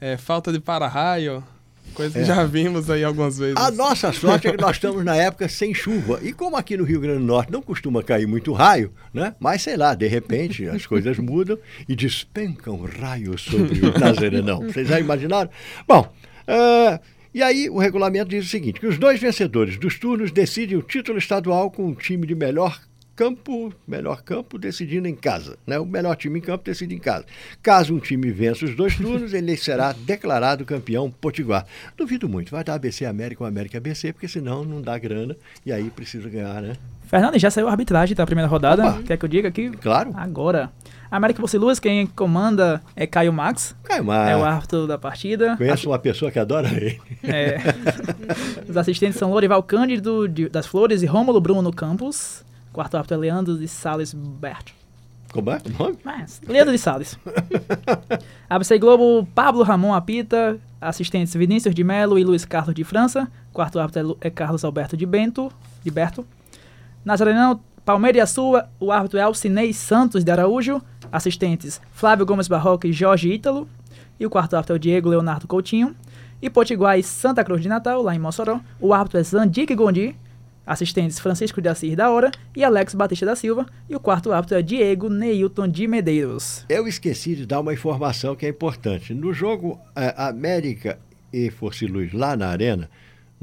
é, 0.00 0.16
falta 0.16 0.52
de 0.52 0.60
para-raio. 0.60 1.42
Coisa 1.94 2.18
que 2.18 2.24
é. 2.24 2.24
já 2.24 2.44
vimos 2.44 2.90
aí 2.90 3.04
algumas 3.04 3.38
vezes. 3.38 3.56
A 3.56 3.70
nossa 3.70 4.12
sorte 4.12 4.48
é 4.48 4.50
que 4.50 4.60
nós 4.60 4.76
estamos 4.76 5.04
na 5.04 5.14
época 5.14 5.48
sem 5.48 5.72
chuva. 5.72 6.18
E 6.22 6.32
como 6.32 6.56
aqui 6.56 6.76
no 6.76 6.84
Rio 6.84 7.00
Grande 7.00 7.20
do 7.20 7.24
Norte 7.24 7.52
não 7.52 7.62
costuma 7.62 8.02
cair 8.02 8.26
muito 8.26 8.52
raio, 8.52 8.92
né? 9.12 9.34
Mas 9.38 9.62
sei 9.62 9.76
lá, 9.76 9.94
de 9.94 10.06
repente 10.06 10.68
as 10.68 10.86
coisas 10.86 11.18
mudam 11.18 11.58
e 11.88 11.94
despencam 11.94 12.80
raios 13.00 13.42
sobre 13.42 13.86
o 13.86 13.98
Nazarenão. 13.98 14.62
Vocês 14.62 14.88
já 14.88 14.98
imaginaram? 14.98 15.50
Bom, 15.86 16.12
uh, 16.48 16.98
e 17.34 17.42
aí 17.42 17.68
o 17.68 17.78
regulamento 17.78 18.30
diz 18.30 18.46
o 18.46 18.48
seguinte: 18.48 18.78
que 18.78 18.86
os 18.86 18.96
dois 18.96 19.20
vencedores 19.20 19.76
dos 19.76 19.98
turnos 19.98 20.30
decidem 20.30 20.78
o 20.78 20.82
título 20.82 21.18
estadual 21.18 21.70
com 21.70 21.84
um 21.84 21.94
time 21.94 22.26
de 22.26 22.34
melhor 22.34 22.80
campo, 23.16 23.72
melhor 23.86 24.22
campo 24.22 24.58
decidindo 24.58 25.08
em 25.08 25.14
casa. 25.14 25.56
Né? 25.66 25.78
O 25.78 25.86
melhor 25.86 26.16
time 26.16 26.38
em 26.38 26.42
campo 26.42 26.64
decide 26.64 26.94
em 26.94 26.98
casa. 26.98 27.24
Caso 27.62 27.94
um 27.94 27.98
time 27.98 28.30
vença 28.30 28.64
os 28.64 28.74
dois 28.74 28.96
turnos, 28.96 29.32
ele 29.32 29.56
será 29.56 29.92
declarado 29.92 30.64
campeão 30.64 31.10
potiguar. 31.10 31.66
Duvido 31.96 32.28
muito, 32.28 32.50
vai 32.50 32.64
dar 32.64 32.74
ABC 32.74 33.04
América 33.04 33.42
ou 33.42 33.48
América 33.48 33.78
ABC, 33.78 34.12
porque 34.12 34.28
senão 34.28 34.64
não 34.64 34.80
dá 34.80 34.98
grana 34.98 35.36
e 35.64 35.72
aí 35.72 35.90
precisa 35.90 36.28
ganhar, 36.28 36.60
né? 36.62 36.76
Fernando, 37.06 37.38
já 37.38 37.50
saiu 37.50 37.68
a 37.68 37.70
arbitragem 37.70 38.16
da 38.16 38.26
primeira 38.26 38.48
rodada. 38.48 38.88
Opa. 38.88 39.02
Quer 39.02 39.16
que 39.16 39.24
eu 39.24 39.28
diga 39.28 39.48
aqui? 39.48 39.70
Claro. 39.70 40.10
Agora. 40.14 40.72
América 41.14 41.40
Você 41.40 41.56
Luz, 41.56 41.78
quem 41.78 42.08
comanda 42.08 42.82
é 42.96 43.06
Caio 43.06 43.32
Max. 43.32 43.76
Caio 43.84 44.04
Max. 44.04 44.30
É 44.32 44.36
o 44.36 44.44
árbitro 44.44 44.84
da 44.84 44.98
partida. 44.98 45.56
Conheço 45.56 45.88
uma 45.88 45.98
pessoa 45.98 46.28
que 46.28 46.40
adora 46.40 46.66
ele. 46.66 47.00
É. 47.22 47.58
Os 48.68 48.76
assistentes 48.76 49.16
são 49.16 49.30
Lorival 49.30 49.62
Cândido 49.62 50.26
de, 50.26 50.48
das 50.48 50.66
Flores 50.66 51.04
e 51.04 51.06
Rômulo 51.06 51.40
Bruno 51.40 51.72
Campos. 51.72 52.44
Quarto 52.72 52.96
árbitro 52.96 53.16
é 53.16 53.20
Leandro 53.20 53.56
de 53.56 53.68
Sales 53.68 54.12
Berto. 54.12 54.72
Como 55.32 55.52
é 55.52 55.60
o 55.64 55.78
nome? 55.78 55.98
Mas, 56.02 56.40
Leandro 56.48 56.72
de 56.72 56.78
Sales. 56.78 57.16
ABC 58.50 58.76
Globo, 58.80 59.24
Pablo 59.36 59.62
Ramon 59.62 59.94
apita. 59.94 60.58
Assistentes 60.80 61.32
Vinícius 61.32 61.76
de 61.76 61.84
Melo 61.84 62.18
e 62.18 62.24
Luiz 62.24 62.44
Carlos 62.44 62.74
de 62.74 62.82
França. 62.82 63.30
Quarto 63.52 63.78
árbitro 63.78 64.18
é, 64.20 64.26
é 64.26 64.30
Carlos 64.30 64.64
Alberto 64.64 64.96
de 64.96 65.06
Bento. 65.06 65.52
De 65.84 65.92
Berto. 65.92 66.26
Nazarenão, 67.04 67.60
Palmeiras 67.84 68.30
Açu, 68.30 68.54
o 68.80 68.90
árbitro 68.90 69.18
é 69.18 69.22
Alcinei 69.22 69.72
Santos 69.72 70.24
de 70.24 70.30
Araújo. 70.32 70.82
Assistentes 71.14 71.80
Flávio 71.92 72.26
Gomes 72.26 72.48
Barroca 72.48 72.88
e 72.88 72.92
Jorge 72.92 73.32
Ítalo. 73.32 73.68
E 74.18 74.26
o 74.26 74.30
quarto 74.30 74.56
árbitro 74.56 74.74
é 74.74 74.76
o 74.76 74.80
Diego 74.80 75.08
Leonardo 75.08 75.46
Coutinho. 75.46 75.94
E 76.42 76.50
Potiguar 76.50 77.00
Santa 77.02 77.44
Cruz 77.44 77.62
de 77.62 77.68
Natal, 77.68 78.02
lá 78.02 78.14
em 78.14 78.18
Mossoró. 78.18 78.60
O 78.80 78.92
árbitro 78.92 79.18
é 79.18 79.22
Zandique 79.22 79.74
Gondi 79.74 80.16
assistentes 80.66 81.18
Francisco 81.18 81.60
de 81.60 81.68
Assis 81.68 81.94
da 81.94 82.10
Hora 82.10 82.30
e 82.56 82.64
Alex 82.64 82.94
Batista 82.94 83.26
da 83.26 83.36
Silva, 83.36 83.66
e 83.88 83.94
o 83.94 84.00
quarto 84.00 84.32
árbitro 84.32 84.56
é 84.56 84.62
Diego 84.62 85.08
Neilton 85.08 85.68
de 85.68 85.86
Medeiros. 85.86 86.64
Eu 86.68 86.86
esqueci 86.88 87.34
de 87.34 87.46
dar 87.46 87.60
uma 87.60 87.72
informação 87.72 88.34
que 88.34 88.46
é 88.46 88.48
importante. 88.48 89.12
No 89.12 89.32
jogo 89.32 89.78
é, 89.94 90.14
América 90.16 90.98
e 91.32 91.50
Força 91.50 91.84
Luz 91.86 92.12
lá 92.12 92.36
na 92.36 92.48
Arena, 92.48 92.88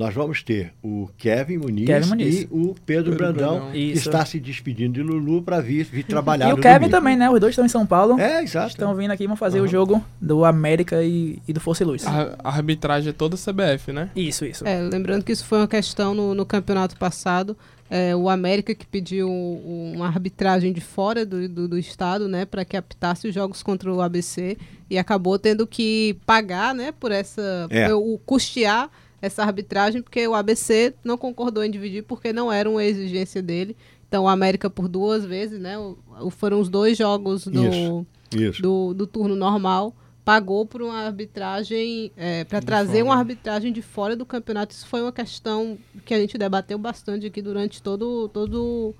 nós 0.01 0.15
vamos 0.15 0.41
ter 0.41 0.73
o 0.81 1.07
Kevin 1.15 1.57
Muniz, 1.57 1.85
Kevin 1.85 2.09
Muniz. 2.09 2.41
e 2.41 2.47
o 2.49 2.73
Pedro, 2.83 3.11
Pedro 3.11 3.15
Brandão, 3.15 3.55
Brandão, 3.57 3.71
que 3.71 3.91
está 3.91 4.25
se 4.25 4.39
despedindo 4.39 4.93
de 4.93 5.03
Lulu 5.03 5.43
para 5.43 5.61
vir, 5.61 5.85
vir 5.85 6.03
trabalhar 6.03 6.49
E 6.49 6.53
o 6.53 6.57
Kevin 6.57 6.73
domingo. 6.73 6.89
também, 6.89 7.15
né? 7.15 7.29
Os 7.29 7.39
dois 7.39 7.51
estão 7.51 7.63
em 7.63 7.69
São 7.69 7.85
Paulo. 7.85 8.19
É, 8.19 8.41
exato. 8.41 8.69
Estão 8.69 8.95
vindo 8.95 9.11
aqui 9.11 9.25
e 9.25 9.27
vão 9.27 9.35
fazer 9.35 9.59
uhum. 9.59 9.65
o 9.65 9.67
jogo 9.67 10.03
do 10.19 10.43
América 10.43 11.03
e, 11.03 11.39
e 11.47 11.53
do 11.53 11.59
Força 11.59 11.83
e 11.83 11.85
Luz. 11.85 12.07
A, 12.07 12.35
a, 12.43 12.49
arbitragem 12.49 13.11
é 13.11 13.13
toda 13.13 13.37
CBF, 13.37 13.93
né? 13.93 14.09
Isso, 14.15 14.43
isso. 14.43 14.67
É, 14.67 14.81
lembrando 14.81 15.23
que 15.23 15.31
isso 15.31 15.45
foi 15.45 15.59
uma 15.59 15.67
questão 15.67 16.15
no, 16.15 16.33
no 16.33 16.47
campeonato 16.47 16.97
passado. 16.97 17.55
É, 17.87 18.15
o 18.15 18.27
América 18.27 18.73
que 18.73 18.87
pediu 18.87 19.29
uma 19.29 20.07
arbitragem 20.07 20.73
de 20.73 20.81
fora 20.81 21.23
do, 21.23 21.47
do, 21.47 21.67
do 21.67 21.77
estado, 21.77 22.27
né, 22.27 22.45
para 22.45 22.65
que 22.65 22.75
apitasse 22.75 23.27
os 23.27 23.35
jogos 23.35 23.61
contra 23.61 23.93
o 23.93 24.01
ABC 24.01 24.57
e 24.89 24.97
acabou 24.97 25.37
tendo 25.37 25.67
que 25.67 26.17
pagar, 26.25 26.73
né, 26.73 26.91
por 26.91 27.11
essa, 27.11 27.67
é. 27.69 27.93
o 27.93 28.17
custear 28.25 28.89
essa 29.21 29.43
arbitragem, 29.43 30.01
porque 30.01 30.27
o 30.27 30.33
ABC 30.33 30.93
não 31.03 31.17
concordou 31.17 31.63
em 31.63 31.69
dividir 31.69 32.03
porque 32.03 32.33
não 32.33 32.51
era 32.51 32.69
uma 32.69 32.83
exigência 32.83 33.41
dele. 33.41 33.75
Então, 34.07 34.25
o 34.25 34.27
América 34.27 34.69
por 34.69 34.87
duas 34.87 35.23
vezes, 35.23 35.59
né? 35.59 35.77
O, 35.77 36.29
foram 36.29 36.59
os 36.59 36.67
dois 36.67 36.97
jogos 36.97 37.45
do, 37.47 37.65
isso, 37.65 38.05
isso. 38.35 38.61
do, 38.61 38.93
do, 38.93 39.07
turno 39.07 39.35
normal. 39.35 39.95
Pagou 40.25 40.65
por 40.65 40.81
uma 40.81 41.05
arbitragem, 41.05 42.11
é, 42.17 42.43
para 42.43 42.61
trazer 42.61 42.99
fora. 42.99 43.05
uma 43.05 43.15
arbitragem 43.15 43.71
de 43.71 43.81
fora 43.81 44.15
do 44.15 44.25
campeonato. 44.25 44.73
Isso 44.73 44.85
foi 44.85 45.01
uma 45.01 45.11
questão 45.11 45.77
que 46.05 46.13
a 46.13 46.19
gente 46.19 46.37
debateu 46.37 46.77
bastante 46.77 47.25
aqui 47.25 47.41
durante 47.41 47.81
todo, 47.81 48.27
todo 48.29 48.93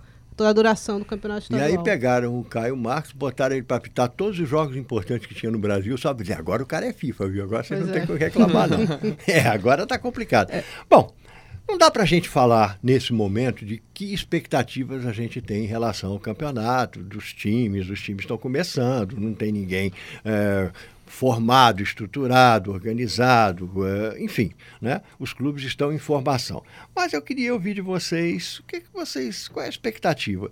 a 0.46 0.54
duração 0.54 1.00
do 1.00 1.06
campeonato 1.06 1.42
E 1.42 1.44
estadual. 1.56 1.68
aí 1.68 1.84
pegaram 1.84 2.40
o 2.40 2.44
Caio 2.44 2.76
Marcos, 2.78 3.12
botaram 3.12 3.56
ele 3.56 3.64
para 3.64 3.78
apitar 3.78 4.10
todos 4.10 4.40
os 4.40 4.48
jogos 4.48 4.76
importantes 4.76 5.28
que 5.28 5.34
tinha 5.36 5.52
no 5.52 5.60
Brasil, 5.60 5.98
só 5.98 6.14
dizer, 6.14 6.34
agora 6.34 6.62
o 6.64 6.66
cara 6.66 6.86
é 6.86 6.94
FIFA, 6.94 7.28
viu? 7.30 7.44
Agora 7.44 7.64
você 7.64 7.76
Pois 7.76 7.88
não 7.88 7.96
é. 7.96 8.00
tem 8.00 8.16
o 8.16 8.18
que 8.18 8.24
reclamar, 8.24 8.68
não. 8.70 8.80
é, 9.28 9.40
agora 9.48 9.86
tá 9.88 9.98
complicado. 9.98 10.52
Bom, 10.90 11.14
não 11.70 11.78
dá 11.78 11.90
pra 11.90 12.04
gente 12.06 12.28
falar 12.28 12.78
nesse 12.84 13.14
momento 13.14 13.66
de 13.66 13.82
que 13.94 14.14
expectativas 14.14 15.06
a 15.06 15.14
gente 15.14 15.40
tem 15.42 15.64
em 15.64 15.68
relação 15.68 16.12
ao 16.12 16.20
campeonato, 16.20 17.00
dos 17.02 17.32
times, 17.34 17.90
os 17.90 18.02
times 18.02 18.24
estão 18.24 18.38
começando, 18.38 19.18
não 19.18 19.34
tem 19.34 19.52
ninguém 19.52 19.92
é, 20.26 20.70
formado, 21.12 21.84
estruturado, 21.84 22.72
organizado, 22.72 23.70
é, 23.86 24.24
enfim, 24.24 24.52
né? 24.82 25.02
Os 25.20 25.34
clubes 25.34 25.64
estão 25.64 25.92
em 25.92 26.00
formação. 26.00 26.64
Mas 26.96 27.12
eu 27.12 27.22
queria 27.22 27.54
ouvir 27.54 27.74
de 27.76 27.82
vocês, 27.82 28.60
o 28.60 28.64
que, 28.64 28.80
que 28.80 28.88
vocês, 28.94 29.48
qual 29.50 29.64
é 29.64 29.68
a 29.68 29.70
expectativa? 29.70 30.50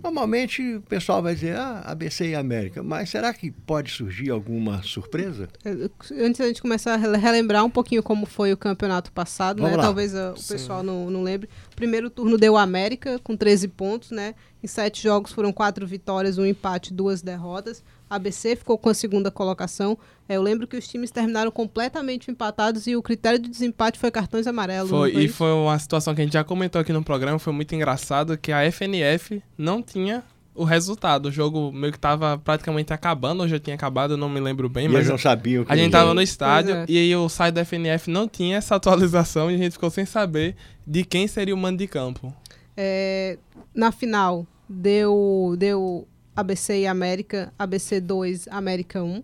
Normalmente 0.00 0.76
o 0.76 0.82
pessoal 0.82 1.20
vai 1.20 1.34
dizer, 1.34 1.56
ah, 1.56 1.82
ABC 1.86 2.28
e 2.28 2.34
América, 2.34 2.84
mas 2.84 3.10
será 3.10 3.34
que 3.34 3.50
pode 3.50 3.90
surgir 3.90 4.30
alguma 4.30 4.80
surpresa? 4.82 5.48
Antes 5.64 6.38
da 6.38 6.46
gente 6.46 6.62
começar 6.62 6.94
a 6.94 6.96
rele- 6.96 7.16
relembrar 7.16 7.64
um 7.64 7.70
pouquinho 7.70 8.00
como 8.02 8.24
foi 8.24 8.52
o 8.52 8.56
campeonato 8.56 9.10
passado, 9.10 9.60
né? 9.62 9.74
Talvez 9.76 10.14
ah, 10.14 10.34
o 10.34 10.36
Sim. 10.36 10.52
pessoal 10.52 10.82
não, 10.84 11.10
não 11.10 11.22
lembre. 11.22 11.48
Primeiro 11.74 12.10
turno 12.10 12.38
deu 12.38 12.56
América 12.56 13.18
com 13.18 13.36
13 13.36 13.66
pontos, 13.68 14.12
né? 14.12 14.36
Em 14.62 14.68
sete 14.68 15.02
jogos 15.02 15.32
foram 15.32 15.52
quatro 15.52 15.84
vitórias, 15.84 16.38
um 16.38 16.46
empate, 16.46 16.94
duas 16.94 17.20
derrotas. 17.20 17.82
A 18.08 18.16
ABC 18.16 18.56
ficou 18.56 18.78
com 18.78 18.88
a 18.88 18.94
segunda 18.94 19.30
colocação. 19.30 19.98
É, 20.28 20.36
eu 20.36 20.42
lembro 20.42 20.66
que 20.66 20.76
os 20.76 20.86
times 20.86 21.10
terminaram 21.10 21.50
completamente 21.50 22.30
empatados 22.30 22.86
e 22.86 22.96
o 22.96 23.02
critério 23.02 23.38
de 23.38 23.48
desempate 23.48 23.98
foi 23.98 24.10
cartões 24.10 24.46
amarelos. 24.46 24.90
não 24.90 24.98
Foi, 24.98 25.14
e 25.14 25.24
isso? 25.24 25.34
foi 25.34 25.52
uma 25.52 25.78
situação 25.78 26.14
que 26.14 26.20
a 26.20 26.24
gente 26.24 26.32
já 26.32 26.44
comentou 26.44 26.80
aqui 26.80 26.92
no 26.92 27.02
programa, 27.02 27.38
foi 27.38 27.52
muito 27.52 27.74
engraçado, 27.74 28.36
que 28.38 28.52
a 28.52 28.70
FNF 28.70 29.42
não 29.56 29.82
tinha 29.82 30.24
o 30.58 30.64
resultado. 30.64 31.26
O 31.26 31.32
jogo 31.32 31.70
meio 31.72 31.92
que 31.92 31.98
tava 31.98 32.36
praticamente 32.36 32.92
acabando, 32.92 33.42
ou 33.42 33.48
já 33.48 33.58
tinha 33.58 33.76
acabado, 33.76 34.14
eu 34.14 34.16
não 34.16 34.28
me 34.28 34.40
lembro 34.40 34.68
bem, 34.68 34.86
E 34.86 34.88
mas 34.88 34.96
eles 34.96 35.08
não 35.08 35.18
sabiam 35.18 35.64
que 35.64 35.72
a 35.72 35.76
gente 35.76 35.92
tava 35.92 36.12
no 36.12 36.20
estádio 36.20 36.74
é. 36.74 36.84
e 36.88 36.98
aí 36.98 37.16
o 37.16 37.28
site 37.28 37.54
da 37.54 37.64
FNF 37.64 38.10
não 38.10 38.28
tinha 38.28 38.56
essa 38.56 38.74
atualização 38.76 39.50
e 39.50 39.54
a 39.54 39.58
gente 39.58 39.72
ficou 39.72 39.88
sem 39.88 40.04
saber 40.04 40.56
de 40.86 41.04
quem 41.04 41.28
seria 41.28 41.54
o 41.54 41.58
mando 41.58 41.78
de 41.78 41.86
campo. 41.86 42.34
É, 42.76 43.38
na 43.74 43.92
final, 43.92 44.46
deu, 44.68 45.54
deu 45.56 46.06
ABC 46.38 46.82
e 46.82 46.86
América, 46.86 47.52
ABC 47.58 48.00
2, 48.00 48.46
América 48.48 49.02
1. 49.02 49.22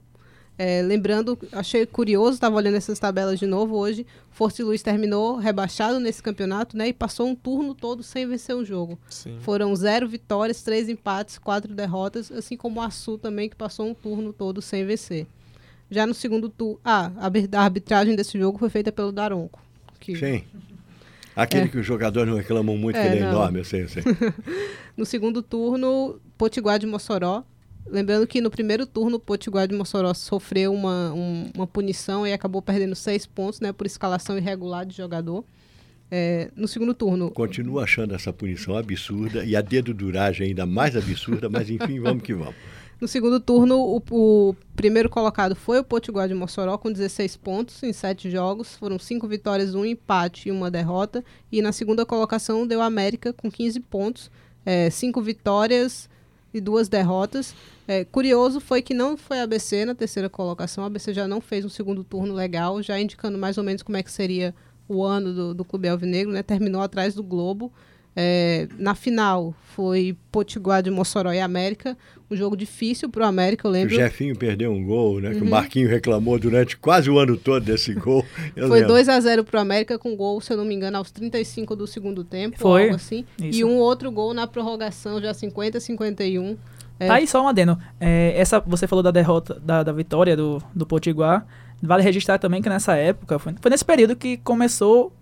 É, 0.59 0.83
lembrando, 0.83 1.39
achei 1.53 1.85
curioso, 1.87 2.35
estava 2.35 2.57
olhando 2.57 2.77
essas 2.77 2.99
tabelas 2.99 3.39
de 3.39 3.47
novo 3.47 3.77
hoje. 3.77 4.05
Força 4.31 4.63
e 4.63 4.65
Luz 4.65 4.83
terminou 4.83 5.37
rebaixado 5.37 6.01
nesse 6.01 6.21
campeonato, 6.23 6.77
né? 6.77 6.89
E 6.89 6.93
passou 6.93 7.29
um 7.29 7.35
turno 7.37 7.73
todo 7.75 8.03
sem 8.03 8.27
vencer 8.27 8.55
um 8.57 8.65
jogo. 8.65 8.99
Sim. 9.09 9.39
Foram 9.41 9.75
zero 9.77 10.09
vitórias, 10.09 10.63
três 10.63 10.89
empates, 10.89 11.39
quatro 11.39 11.73
derrotas, 11.73 12.33
assim 12.33 12.57
como 12.57 12.81
o 12.81 12.83
Açu 12.83 13.17
também, 13.17 13.49
que 13.49 13.55
passou 13.57 13.87
um 13.87 13.95
turno 13.95 14.33
todo 14.33 14.61
sem 14.61 14.85
vencer. 14.85 15.27
Já 15.91 16.07
no 16.07 16.15
segundo 16.15 16.49
turno. 16.49 16.81
Ah, 16.85 17.13
a 17.17 17.25
arbi- 17.27 17.49
a 17.53 17.61
arbitragem 17.61 18.17
desse 18.17 18.37
jogo 18.39 18.59
foi 18.59 18.69
feita 18.71 18.91
pelo 18.91 19.13
Daronco. 19.13 19.61
Que 20.01 20.17
Sim. 20.17 20.45
Aquele 21.37 21.69
que 21.69 21.79
os 21.79 21.87
jogadores 21.87 22.31
não 22.31 22.39
reclamam 22.39 22.77
muito, 22.77 22.95
que 22.97 23.03
É, 23.03 23.07
ele 23.07 23.19
é 23.19 23.21
não. 23.23 23.29
enorme, 23.31 23.59
eu 23.61 23.65
sei, 23.65 23.83
eu 23.83 23.89
sei. 23.89 24.03
No 24.97 25.05
segundo 25.05 25.43
turno, 25.43 26.21
Potiguar 26.39 26.79
de 26.79 26.87
Mossoró. 26.87 27.43
Lembrando 27.87 28.27
que 28.27 28.41
no 28.41 28.51
primeiro 28.51 28.87
turno, 28.87 29.19
Potiguar 29.19 29.67
de 29.67 29.75
Mossoró 29.75 30.15
sofreu 30.15 30.73
uma, 30.73 31.13
um- 31.13 31.51
uma 31.55 31.67
punição 31.67 32.25
e 32.27 32.33
acabou 32.33 32.63
perdendo 32.63 32.95
seis 32.95 33.27
pontos, 33.27 33.61
né? 33.61 33.73
Por 33.73 33.87
escalação 33.87 34.39
irregular 34.39 34.87
de 34.87 34.97
jogador. 34.97 35.45
É, 36.11 36.51
no 36.55 36.69
segundo 36.69 36.95
turno, 36.95 37.31
Continuo 37.31 37.81
achando 37.81 38.15
essa 38.15 38.33
punição 38.33 38.77
absurda 38.77 39.45
e 39.45 39.57
a 39.57 39.61
dedo 39.61 39.93
duragem 39.93 40.49
ainda 40.49 40.65
mais 40.65 40.95
absurda, 40.97 41.49
mas 41.49 41.69
enfim, 41.69 41.99
vamos 41.99 42.23
que 42.23 42.33
vamos. 42.35 42.55
No 43.05 43.09
segundo 43.09 43.39
turno 43.39 43.77
o, 43.79 44.03
o 44.11 44.57
primeiro 44.75 45.11
colocado 45.11 45.55
foi 45.55 45.79
o 45.79 45.85
Potiguar 45.85 46.27
de 46.27 46.33
Mossoró 46.33 46.79
com 46.79 46.91
16 46.91 47.37
pontos 47.37 47.83
em 47.83 47.93
sete 47.93 48.31
jogos. 48.31 48.77
Foram 48.77 48.99
cinco 48.99 49.29
vitórias, 49.29 49.75
um 49.75 49.85
empate 49.85 50.49
e 50.49 50.53
uma 50.53 50.71
derrota. 50.71 51.23
E 51.53 51.61
na 51.61 51.71
segunda 51.71 52.07
colocação 52.07 52.67
deu 52.67 52.81
a 52.81 52.87
América 52.87 53.31
com 53.31 53.51
15 53.51 53.79
pontos, 53.81 54.31
é, 54.65 54.89
cinco 54.89 55.21
vitórias 55.21 56.09
e 56.55 56.63
duas 56.63 56.89
derrotas. 56.89 57.55
É, 57.87 58.07
curioso 58.07 58.59
foi 58.59 58.81
que 58.81 58.95
não 58.95 59.19
foi 59.19 59.39
a 59.39 59.43
ABC 59.43 59.85
na 59.85 59.95
terceira 59.95 60.31
colocação. 60.31 60.83
A 60.83 60.87
ABC 60.87 61.13
já 61.13 61.29
não 61.29 61.43
fez 61.43 61.63
um 61.63 61.69
segundo 61.69 62.03
turno 62.03 62.33
legal, 62.33 62.83
já 62.83 62.99
indicando 62.99 63.37
mais 63.37 63.59
ou 63.59 63.65
menos 63.65 63.83
como 63.83 63.99
é 63.99 64.03
que 64.03 64.11
seria 64.11 64.55
o 64.89 65.05
ano 65.05 65.35
do, 65.35 65.55
do 65.55 65.63
Clube 65.63 65.89
Alvinegro, 65.89 66.33
né? 66.33 66.43
Terminou 66.43 66.81
atrás 66.81 67.15
do 67.15 67.23
Globo. 67.23 67.71
É, 68.17 68.69
na 68.79 68.95
final 68.95 69.55
foi 69.75 70.17
Potiguar 70.31 70.83
de 70.83 70.91
Mossoró 70.91 71.33
e 71.33 71.41
América. 71.41 71.97
Um 72.31 72.37
jogo 72.37 72.57
difícil 72.57 73.09
para 73.11 73.25
o 73.25 73.27
América, 73.27 73.67
eu 73.67 73.71
O 73.71 73.73
lembro. 73.73 73.95
Jefinho 73.95 74.37
perdeu 74.37 74.73
um 74.73 74.85
gol, 74.85 75.21
né? 75.21 75.31
Que 75.35 75.41
Uhum. 75.41 75.47
o 75.47 75.51
Marquinho 75.51 75.89
reclamou 75.89 76.39
durante 76.39 76.77
quase 76.77 77.11
o 77.11 77.19
ano 77.19 77.37
todo 77.37 77.65
desse 77.65 77.93
gol. 77.93 78.25
Eu 78.57 78.69
Foi 78.69 78.79
lembro. 78.81 78.95
2 78.95 79.09
a 79.09 79.21
0 79.21 79.45
pro 79.45 79.59
América 79.61 79.99
com 79.99 80.17
gol, 80.17 80.41
se 80.41 80.53
eu 80.53 80.57
não 80.57 80.65
me 80.65 80.75
engano, 80.75 80.97
aos 80.97 81.11
35 81.11 81.75
do 81.77 81.87
segundo 81.87 82.23
tempo, 82.25 82.57
Foi. 82.59 82.85
algo 82.85 82.95
assim. 82.97 83.25
Isso. 83.39 83.59
E 83.61 83.65
um 83.65 83.77
outro 83.79 84.11
gol 84.11 84.33
na 84.33 84.47
prorrogação, 84.47 85.21
já 85.21 85.35
50 85.35 85.79
51. 85.81 86.57
É. 86.99 87.07
Tá 87.09 87.15
aí 87.15 87.27
só 87.27 87.43
um 87.43 87.49
adendo. 87.49 87.77
É, 88.01 88.33
essa, 88.37 88.61
você 88.61 88.87
falou 88.87 89.03
da 89.03 89.11
derrota, 89.11 89.61
da, 89.61 89.83
da 89.83 89.93
vitória 89.93 90.37
do, 90.37 90.63
do 90.75 90.87
Potiguar. 90.87 91.45
Vale 91.87 92.03
registrar 92.03 92.39
também 92.39 92.63
que 92.63 92.69
nessa 92.69 92.97
época, 92.97 93.39
foi, 93.39 93.55
foi 93.61 93.71
nesse 93.71 93.85
período 93.85 94.17
que 94.17 94.39
começou 94.39 95.13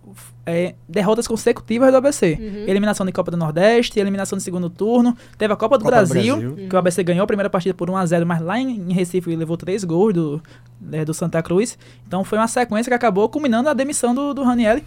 é, 0.47 0.75
derrotas 0.89 1.27
consecutivas 1.27 1.91
do 1.91 1.97
ABC. 1.97 2.39
Uhum. 2.41 2.65
Eliminação 2.69 3.05
de 3.05 3.13
Copa 3.13 3.31
do 3.31 3.37
Nordeste, 3.37 3.99
eliminação 3.99 4.37
de 4.37 4.45
segundo 4.45 4.71
turno. 4.71 5.17
Teve 5.37 5.53
a 5.53 5.57
Copa 5.57 5.79
do 5.79 5.85
Copa 5.85 5.97
do 5.97 6.09
Brasil, 6.09 6.37
Brasil. 6.37 6.69
que 6.69 6.75
o 6.75 6.79
ABC 6.79 7.03
ganhou 7.03 7.25
a 7.25 7.27
primeira 7.27 7.51
partida 7.51 7.75
por 7.75 7.89
1x0, 7.91 8.25
mas 8.25 8.41
lá 8.41 8.59
em, 8.59 8.91
em 8.91 8.93
Recife 8.93 9.35
levou 9.35 9.57
três 9.57 9.85
gols 9.85 10.15
do, 10.15 10.43
né, 10.81 11.05
do 11.05 11.13
Santa 11.13 11.43
Cruz. 11.43 11.79
Então 12.07 12.25
foi 12.25 12.39
uma 12.39 12.49
sequência 12.49 12.91
que 12.91 12.95
acabou 12.95 13.29
culminando 13.29 13.69
a 13.69 13.75
demissão 13.75 14.15
do, 14.15 14.33
do 14.33 14.43
Ranielli, 14.43 14.85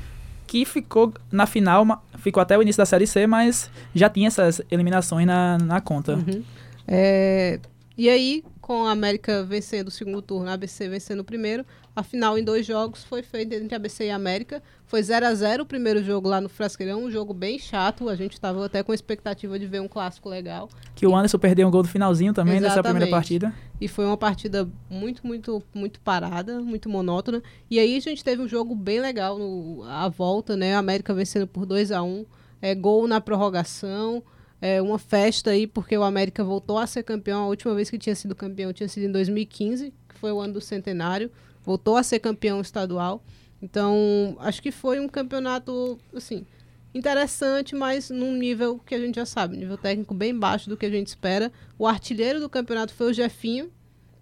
que 0.48 0.64
ficou 0.66 1.14
na 1.32 1.46
final, 1.46 2.04
ficou 2.20 2.42
até 2.42 2.58
o 2.58 2.62
início 2.62 2.78
da 2.78 2.86
Série 2.86 3.08
C, 3.08 3.26
mas 3.28 3.70
já 3.94 4.10
tinha 4.10 4.28
essas 4.28 4.62
eliminações 4.70 5.26
na, 5.26 5.58
na 5.58 5.82
conta. 5.82 6.16
Uhum. 6.16 6.44
É, 6.88 7.60
e 7.98 8.10
aí, 8.10 8.44
com 8.66 8.88
a 8.88 8.92
América 8.92 9.44
vencendo 9.44 9.90
o 9.90 9.92
segundo 9.92 10.24
turno, 10.24 10.50
a 10.50 10.54
ABC 10.54 10.90
vencendo 10.90 11.20
o 11.20 11.24
primeiro, 11.24 11.64
a 11.96 12.02
final 12.02 12.36
em 12.36 12.44
dois 12.44 12.66
jogos 12.66 13.04
foi 13.04 13.22
feita 13.22 13.54
entre 13.54 13.76
ABC 13.76 14.06
e 14.06 14.10
América. 14.10 14.60
Foi 14.88 15.04
0 15.04 15.28
a 15.28 15.36
0 15.36 15.62
o 15.62 15.66
primeiro 15.68 16.04
jogo 16.04 16.28
lá 16.28 16.42
no 16.42 16.50
Frasqueirão, 16.50 17.04
um 17.04 17.12
jogo 17.12 17.32
bem 17.32 17.60
chato. 17.60 18.10
A 18.10 18.16
gente 18.16 18.34
estava 18.34 18.66
até 18.66 18.82
com 18.82 18.92
expectativa 18.92 19.60
de 19.60 19.68
ver 19.68 19.82
um 19.82 19.88
clássico 19.88 20.28
legal. 20.28 20.68
Que 20.96 21.06
o 21.06 21.16
Anderson 21.16 21.38
perdeu 21.38 21.68
um 21.68 21.72
gol 21.72 21.84
no 21.84 21.88
finalzinho 21.88 22.34
também 22.34 22.60
dessa 22.60 22.82
primeira 22.82 23.06
Exatamente. 23.06 23.12
partida. 23.12 23.54
E 23.80 23.88
foi 23.88 24.04
uma 24.04 24.18
partida 24.18 24.68
muito, 24.90 25.28
muito, 25.28 25.62
muito 25.72 26.00
parada, 26.00 26.60
muito 26.60 26.90
monótona. 26.90 27.44
E 27.70 27.78
aí 27.78 27.96
a 27.96 28.02
gente 28.02 28.24
teve 28.24 28.42
um 28.42 28.48
jogo 28.48 28.74
bem 28.74 29.00
legal 29.00 29.38
no, 29.38 29.84
a 29.84 30.10
volta, 30.10 30.58
né? 30.58 30.74
A 30.74 30.80
América 30.80 31.14
vencendo 31.14 31.46
por 31.46 31.68
2 31.68 31.92
a 31.92 32.02
1 32.02 32.26
é, 32.64 32.74
Gol 32.74 33.08
na 33.08 33.22
prorrogação. 33.22 34.24
É, 34.66 34.82
uma 34.82 34.98
festa 34.98 35.52
aí, 35.52 35.68
porque 35.68 35.96
o 35.96 36.02
América 36.02 36.44
voltou 36.44 36.80
a 36.80 36.88
ser 36.88 37.04
campeão. 37.04 37.44
A 37.44 37.48
última 37.48 37.76
vez 37.76 37.88
que 37.88 38.00
tinha 38.00 38.16
sido 38.16 38.34
campeão 38.34 38.74
tinha 38.74 38.90
sido 38.90 39.04
em 39.04 39.12
2015, 39.12 39.94
que 40.10 40.16
foi 40.18 40.32
o 40.32 40.40
ano 40.40 40.54
do 40.54 40.62
centenário. 40.62 41.30
Voltou 41.64 41.96
a 41.96 42.02
ser 42.02 42.18
campeão 42.18 42.60
estadual. 42.62 43.24
Então, 43.62 44.36
acho 44.40 44.64
que 44.64 44.72
foi 44.72 45.00
um 45.00 45.08
campeonato, 45.08 46.00
assim, 46.16 46.48
interessante, 46.96 47.76
mas 47.76 48.10
num 48.10 48.34
nível 48.34 48.80
que 48.80 48.96
a 48.96 49.00
gente 49.00 49.18
já 49.18 49.26
sabe, 49.28 49.56
nível 49.56 49.78
técnico 49.78 50.16
bem 50.16 50.36
baixo 50.36 50.68
do 50.68 50.76
que 50.76 50.88
a 50.88 50.90
gente 50.90 51.10
espera. 51.10 51.52
O 51.78 51.86
artilheiro 51.86 52.40
do 52.40 52.50
campeonato 52.50 52.92
foi 52.92 53.12
o 53.12 53.14
Jefinho, 53.14 53.70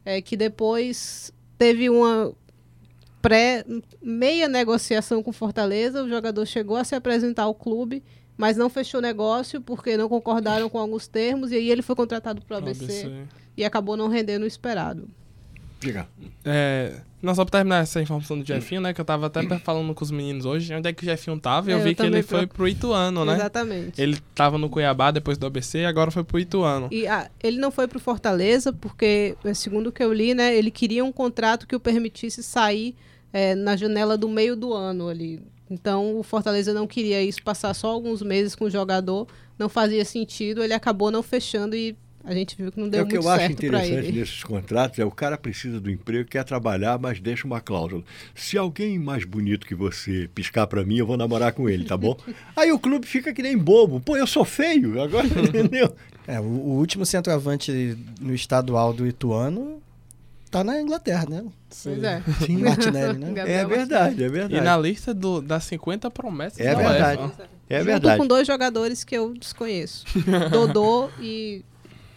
é, 0.04 0.22
que 0.22 0.36
depois 0.36 1.32
teve 1.58 1.90
uma 1.90 2.36
pré 3.22 3.64
meia 4.02 4.50
negociação 4.50 5.24
com 5.24 5.32
Fortaleza. 5.32 6.04
O 6.04 6.10
jogador 6.10 6.46
chegou 6.46 6.76
a 6.76 6.84
se 6.84 6.96
apresentar 6.96 7.44
ao 7.44 7.56
clube, 7.56 8.04
mas 8.38 8.58
não 8.58 8.70
fechou 8.70 9.02
negócio 9.02 9.62
porque 9.62 9.98
não 9.98 10.10
concordaram 10.10 10.70
com 10.70 10.78
alguns 10.78 11.08
termos 11.08 11.52
e 11.52 11.56
aí 11.56 11.70
ele 11.70 11.82
foi 11.82 11.96
contratado 11.96 12.42
para 12.42 12.56
o 12.56 12.58
ABC, 12.58 12.84
ABC. 12.84 13.12
e 13.58 13.64
acabou 13.64 13.96
não 13.96 14.08
rendendo 14.08 14.44
o 14.44 14.48
esperado. 14.48 15.08
Diga. 15.80 16.08
É, 16.46 17.02
não, 17.22 17.36
só 17.36 17.44
pra 17.44 17.60
terminar 17.60 17.84
essa 17.84 18.02
informação 18.02 18.40
do 18.40 18.46
Jefinho, 18.46 18.80
né? 18.80 18.94
Que 18.94 19.02
eu 19.02 19.06
tava 19.06 19.28
até 19.28 19.42
falando 19.60 19.94
com 19.94 20.04
os 20.04 20.12
meninos 20.12 20.46
hoje, 20.46 20.74
onde 20.74 20.90
é 20.90 20.94
que 20.94 21.04
o 21.04 21.06
Jefinho 21.06 21.38
tava, 21.40 21.70
e 21.70 21.74
eu 21.74 21.80
É, 21.80 21.84
vi 21.84 21.90
eu 21.90 21.96
que 21.96 22.04
ele 22.04 22.24
foi 22.24 22.48
pro 22.48 22.68
Ituano, 22.68 23.26
né? 23.26 23.36
Exatamente. 23.36 24.02
Ele 24.02 24.18
tava 24.34 24.58
no 24.58 24.70
Cuiabá 24.70 25.12
depois 25.12 25.38
do 25.38 25.46
ABC 25.46 25.80
e 25.80 25.86
agora 25.86 26.10
foi 26.10 26.24
pro 26.24 26.40
Ituano. 26.40 26.88
E 26.90 27.06
ah, 27.06 27.30
ele 27.42 27.58
não 27.58 27.70
foi 27.70 27.88
para 27.88 27.98
o 27.98 28.02
Fortaleza 28.02 28.72
porque, 28.72 29.36
eh, 29.44 29.54
segundo 29.54 29.88
o 29.88 29.92
que 29.92 30.04
eu 30.04 30.14
li, 30.14 30.34
né, 30.34 30.56
ele 30.56 30.72
queria 30.72 31.04
um 31.04 31.12
contrato 31.12 31.68
que 31.68 31.76
o 31.76 31.80
permitisse 31.80 32.42
sair 32.42 32.96
eh, 33.34 33.56
na 33.56 33.76
janela 33.76 34.18
do 34.18 34.30
meio 34.30 34.56
do 34.56 34.74
ano 34.74 35.10
ali. 35.10 35.42
Então 35.74 36.20
o 36.20 36.24
Fortaleza 36.24 36.74
não 36.74 36.86
queria 36.86 37.22
isso, 37.22 37.42
passar 37.42 37.74
só 37.74 37.88
alguns 37.90 38.22
meses 38.22 38.56
com 38.56 38.66
o 38.66 38.70
jogador, 38.70 39.28
não 39.58 39.68
fazia 39.68 40.06
sentido. 40.06 40.64
Ele 40.64 40.74
acabou 40.74 41.10
não 41.10 41.24
fechando 41.24 41.76
e 41.76 41.96
a 42.24 42.34
gente 42.34 42.56
viu 42.56 42.72
que 42.72 42.80
não 42.80 42.88
É 42.88 42.90
deu 42.92 43.04
o 43.04 43.08
que 43.08 43.16
muito 43.16 43.28
eu 43.28 43.32
acho 43.32 43.48
certo 43.48 43.58
para 43.58 43.86
interessante 43.86 44.08
ele. 44.08 44.20
nesses 44.20 44.44
contratos 44.44 44.98
é 45.00 45.04
o 45.04 45.12
cara 45.12 45.38
precisa 45.38 45.82
do 45.82 45.92
emprego, 45.92 46.30
quer 46.30 46.44
trabalhar, 46.46 46.98
mas 46.98 47.20
deixa 47.20 47.46
uma 47.46 47.60
cláusula. 47.60 48.02
Se 48.34 48.58
alguém 48.58 48.98
mais 48.98 49.26
bonito 49.26 49.68
que 49.68 49.76
você 49.76 50.30
piscar 50.34 50.66
pra 50.68 50.86
mim, 50.86 50.98
eu 50.98 51.06
vou 51.06 51.18
namorar 51.18 51.52
com 51.52 51.68
ele, 51.68 51.84
tá 51.84 51.98
bom? 51.98 52.16
Aí 52.56 52.72
o 52.72 52.80
clube 52.80 53.06
fica 53.06 53.34
que 53.34 53.42
nem 53.42 53.58
bobo. 53.58 54.00
Pô, 54.00 54.16
eu 54.16 54.28
sou 54.28 54.46
feio, 54.46 55.02
agora 55.02 55.28
entendeu? 55.42 55.94
É, 56.26 56.40
o, 56.40 56.44
o 56.44 56.78
último 56.78 57.06
centroavante 57.06 57.98
no 58.22 58.34
estadual 58.34 58.94
do 58.94 59.06
Ituano 59.06 59.82
tá 60.54 60.64
na 60.64 60.80
Inglaterra, 60.80 61.26
né? 61.28 61.44
Pois 61.84 62.04
é. 62.04 62.22
Sim, 62.46 62.58
Martinelli, 62.58 63.18
né? 63.18 63.34
É 63.46 63.66
verdade, 63.66 64.24
é 64.24 64.30
verdade. 64.30 64.56
E 64.56 64.62
na 64.62 64.78
lista 64.78 65.14
do, 65.14 65.42
das 65.42 65.64
50 65.64 66.10
promessas 66.12 66.60
É 66.60 66.76
da 66.76 66.82
verdade. 66.82 67.22
UEFA. 67.24 67.44
É 67.70 67.78
Junto 67.80 67.86
verdade. 67.88 68.18
com 68.22 68.28
dois 68.28 68.46
jogadores 68.46 69.04
que 69.04 69.18
eu 69.18 69.34
desconheço. 69.34 70.06
Dodô 70.52 71.10
e 71.20 71.66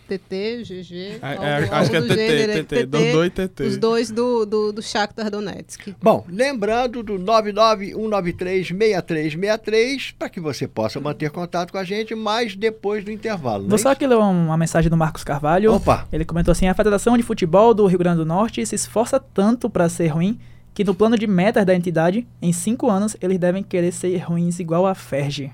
TT, 0.06 0.62
GG. 0.62 1.18
É, 1.20 1.22
é, 1.22 1.68
acho 1.70 1.90
que 1.90 1.96
é 1.96 2.00
do 2.00 2.08
TT, 2.08 2.16
gênero, 2.16 2.64
TT, 2.64 2.86
Dodô 2.86 3.24
e 3.24 3.30
TT. 3.30 3.64
Os 3.64 3.76
dois 3.76 4.10
do, 4.10 4.46
do, 4.46 4.72
do 4.72 4.82
Shakhtar 4.82 5.30
Donetsk. 5.30 5.94
Bom, 6.00 6.24
lembrando 6.28 7.02
do 7.02 7.18
991936363 7.18 10.14
para 10.18 10.28
que 10.28 10.40
você 10.40 10.68
possa 10.68 11.00
manter 11.00 11.30
contato 11.30 11.72
com 11.72 11.78
a 11.78 11.84
gente, 11.84 12.14
mas 12.14 12.54
depois 12.54 13.02
do 13.04 13.10
intervalo. 13.10 13.60
não 13.60 13.66
é 13.66 13.70
Vou 13.70 13.78
só 13.78 13.90
isso? 13.90 13.96
aqui 13.96 14.06
ler 14.06 14.16
uma 14.16 14.56
mensagem 14.56 14.90
do 14.90 14.96
Marcos 14.96 15.24
Carvalho. 15.24 15.74
Opa! 15.74 16.06
Ele 16.12 16.24
comentou 16.24 16.52
assim: 16.52 16.68
a 16.68 16.74
Federação 16.74 17.16
de 17.16 17.22
Futebol 17.22 17.74
do 17.74 17.86
Rio 17.86 17.98
Grande 17.98 18.18
do 18.18 18.26
Norte 18.26 18.64
se 18.64 18.74
esforça 18.74 19.18
tanto 19.18 19.68
para 19.68 19.88
ser 19.88 20.08
ruim 20.08 20.38
que 20.76 20.84
no 20.84 20.94
plano 20.94 21.16
de 21.16 21.26
metas 21.26 21.64
da 21.64 21.74
entidade, 21.74 22.28
em 22.40 22.52
cinco 22.52 22.90
anos, 22.90 23.16
eles 23.22 23.38
devem 23.38 23.62
querer 23.62 23.92
ser 23.92 24.14
ruins 24.18 24.60
igual 24.60 24.86
a 24.86 24.94
FERJ. 24.94 25.50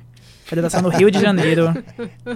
Federação 0.53 0.83
do 0.83 0.89
Rio 0.91 1.11
de 1.11 1.19
Janeiro. 1.21 1.73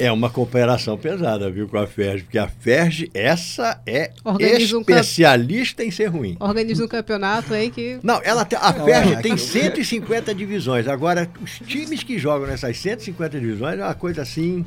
É 0.01 0.11
uma 0.11 0.31
cooperação 0.31 0.97
pesada, 0.97 1.51
viu, 1.51 1.69
com 1.69 1.77
a 1.79 1.87
FERJ, 1.87 2.25
porque 2.25 2.39
a 2.39 2.49
FERJ, 2.49 3.11
essa 3.15 3.81
é 3.87 4.11
Organiza 4.25 4.77
um 4.79 4.83
camp- 4.85 4.91
especialista 4.99 5.85
em 5.85 5.91
ser 5.91 6.07
ruim. 6.07 6.37
Organiza 6.41 6.83
um 6.85 6.89
campeonato 6.89 7.53
aí 7.55 7.71
que. 7.71 7.99
Não, 8.03 8.21
ela 8.25 8.45
tem- 8.45 8.59
a 8.61 8.73
FERJ 8.73 9.17
tem 9.23 9.33
aqui- 9.33 9.41
150 9.43 10.35
divisões. 10.35 10.89
Agora, 10.89 11.29
os 11.43 11.59
times 11.67 12.03
que 12.03 12.19
jogam 12.19 12.47
nessas 12.47 12.77
150 12.79 13.39
divisões 13.39 13.79
é 13.79 13.83
uma 13.85 13.95
coisa 13.95 14.23
assim. 14.23 14.65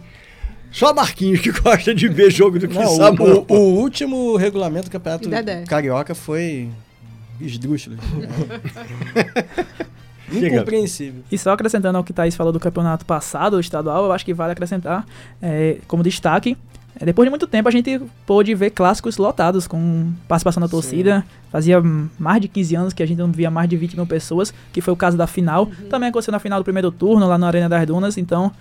Só 0.72 0.94
Marquinhos 0.94 1.40
que 1.42 1.52
gosta 1.60 1.94
de 1.96 2.08
ver 2.08 2.30
jogo 2.32 2.60
do 2.60 2.68
que 2.68 2.76
Não, 2.76 2.88
Samuel. 2.96 3.46
o, 3.50 3.54
o, 3.54 3.58
o 3.58 3.80
último 3.80 4.36
regulamento 4.38 4.86
do 4.86 4.92
campeonato 4.92 5.28
Dedé? 5.28 5.64
carioca 5.68 6.14
foi 6.14 6.70
esdrúxulo. 7.42 7.98
Incompreensível. 10.32 11.24
E 11.32 11.38
só 11.38 11.52
acrescentando 11.52 11.98
ao 11.98 12.04
que 12.04 12.14
Thaís 12.14 12.36
falou 12.36 12.52
do 12.52 12.60
campeonato 12.60 13.06
passado, 13.06 13.58
o 13.58 13.60
estadual, 13.60 14.06
eu 14.06 14.12
acho 14.12 14.26
que 14.26 14.34
vale 14.34 14.54
acrescentar 14.54 15.06
é, 15.42 15.78
como 15.88 16.04
destaque. 16.04 16.58
é, 17.00 17.06
depois 17.06 17.26
de 17.26 17.30
muito 17.30 17.48
tempo 17.48 17.68
a 17.68 17.72
gente 17.72 18.02
pôde 18.26 18.54
ver 18.56 18.72
clássicos 18.72 19.18
lotados 19.18 19.68
com 19.68 20.12
participação 20.28 20.62
da 20.62 20.68
torcida. 20.68 21.26
Fazia 21.52 21.80
hum, 21.80 22.08
mais 22.18 22.42
de 22.42 22.48
15 22.48 22.76
anos 22.76 22.94
que 22.94 23.02
a 23.02 23.06
gente 23.06 23.18
não 23.18 23.32
via 23.32 23.50
mais 23.50 23.70
de 23.70 23.78
20 23.78 23.96
mil 23.96 24.06
pessoas, 24.06 24.54
que 24.72 24.82
foi 24.82 24.94
o 24.94 24.98
caso 24.98 25.18
da 25.18 25.28
final. 25.28 25.70
Também 25.90 26.10
aconteceu 26.10 26.32
na 26.32 26.40
final 26.40 26.60
do 26.60 26.64
primeiro 26.64 26.92
turno, 26.92 27.28
lá 27.28 27.38
na 27.38 27.48
Arena 27.48 27.70
das 27.70 27.86
Dunas. 27.88 28.18
Então 28.18 28.52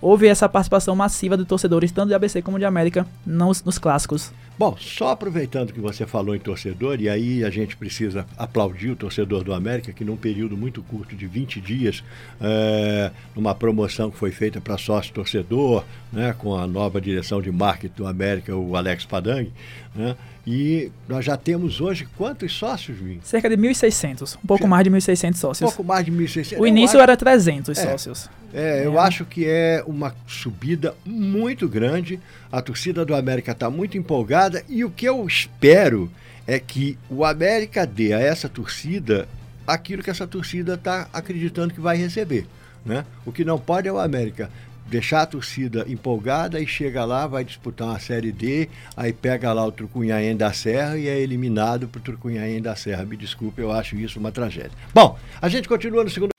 houve 0.00 0.26
essa 0.26 0.48
participação 0.48 0.94
massiva 0.94 1.36
de 1.36 1.44
torcedores, 1.44 1.90
tanto 1.90 2.08
de 2.08 2.14
ABC 2.14 2.42
como 2.42 2.58
de 2.58 2.64
América, 2.64 3.06
nos, 3.26 3.62
nos 3.64 3.78
clássicos. 3.78 4.32
Bom, 4.58 4.76
só 4.76 5.10
aproveitando 5.10 5.72
que 5.72 5.78
você 5.78 6.04
falou 6.04 6.34
em 6.34 6.40
torcedor, 6.40 7.00
e 7.00 7.08
aí 7.08 7.44
a 7.44 7.50
gente 7.50 7.76
precisa 7.76 8.26
aplaudir 8.36 8.90
o 8.90 8.96
torcedor 8.96 9.44
do 9.44 9.54
América, 9.54 9.92
que 9.92 10.04
num 10.04 10.16
período 10.16 10.56
muito 10.56 10.82
curto 10.82 11.14
de 11.14 11.28
20 11.28 11.60
dias, 11.60 12.02
é, 12.40 13.12
numa 13.36 13.54
promoção 13.54 14.10
que 14.10 14.16
foi 14.16 14.32
feita 14.32 14.60
para 14.60 14.76
sócio 14.76 15.14
torcedor, 15.14 15.84
né, 16.12 16.34
com 16.36 16.56
a 16.56 16.66
nova 16.66 17.00
direção 17.00 17.40
de 17.40 17.52
marketing 17.52 17.94
do 17.94 18.06
América, 18.08 18.56
o 18.56 18.74
Alex 18.74 19.04
Padang, 19.04 19.48
né, 19.94 20.16
e 20.46 20.90
nós 21.08 21.24
já 21.24 21.36
temos 21.36 21.80
hoje 21.80 22.06
quantos 22.16 22.52
sócios, 22.52 22.96
Vim? 22.98 23.20
Cerca 23.22 23.48
de 23.48 23.56
1.600, 23.56 24.36
um 24.42 24.46
pouco 24.46 24.66
mais 24.66 24.84
de 24.84 24.90
1.600 24.90 25.34
Um 25.34 25.38
sócios. 25.38 25.70
pouco 25.74 25.84
mais 25.84 26.04
de 26.04 26.10
1.600. 26.12 26.58
O 26.60 26.66
início 26.66 26.96
acho- 26.98 27.02
era 27.02 27.16
300 27.16 27.76
É. 27.78 27.82
sócios. 27.90 28.30
É, 28.54 28.86
eu 28.86 28.98
acho 28.98 29.24
que 29.26 29.44
é 29.46 29.82
uma 29.86 30.14
subida 30.26 30.94
muito 31.04 31.68
grande. 31.68 32.18
A 32.50 32.62
torcida 32.62 33.04
do 33.04 33.14
América 33.14 33.52
está 33.52 33.68
muito 33.68 33.98
empolgada 33.98 34.62
e 34.68 34.84
o 34.84 34.90
que 34.90 35.04
eu 35.06 35.26
espero 35.26 36.10
é 36.46 36.58
que 36.58 36.96
o 37.10 37.24
América 37.26 37.86
dê 37.86 38.14
a 38.14 38.18
essa 38.20 38.48
torcida 38.48 39.28
aquilo 39.66 40.02
que 40.02 40.08
essa 40.08 40.26
torcida 40.26 40.74
está 40.74 41.08
acreditando 41.12 41.74
que 41.74 41.80
vai 41.80 41.98
receber. 41.98 42.46
Né? 42.86 43.04
O 43.26 43.32
que 43.32 43.44
não 43.44 43.58
pode 43.58 43.86
é 43.86 43.92
o 43.92 43.98
América 43.98 44.48
deixar 44.88 45.22
a 45.22 45.26
torcida 45.26 45.84
empolgada 45.88 46.60
e 46.60 46.66
chega 46.66 47.04
lá, 47.04 47.26
vai 47.26 47.44
disputar 47.44 47.88
uma 47.88 47.98
Série 47.98 48.32
D, 48.32 48.68
aí 48.96 49.12
pega 49.12 49.52
lá 49.52 49.64
o 49.64 49.72
Trucunhaém 49.72 50.36
da 50.36 50.52
Serra 50.52 50.96
e 50.96 51.08
é 51.08 51.18
eliminado 51.18 51.86
para 51.88 51.98
o 51.98 52.02
Trucunhaém 52.02 52.60
da 52.60 52.74
Serra. 52.74 53.04
Me 53.04 53.16
desculpe, 53.16 53.60
eu 53.60 53.70
acho 53.70 53.96
isso 53.96 54.18
uma 54.18 54.32
tragédia. 54.32 54.72
Bom, 54.92 55.18
a 55.40 55.48
gente 55.48 55.68
continua 55.68 56.02
no 56.02 56.10
segundo. 56.10 56.30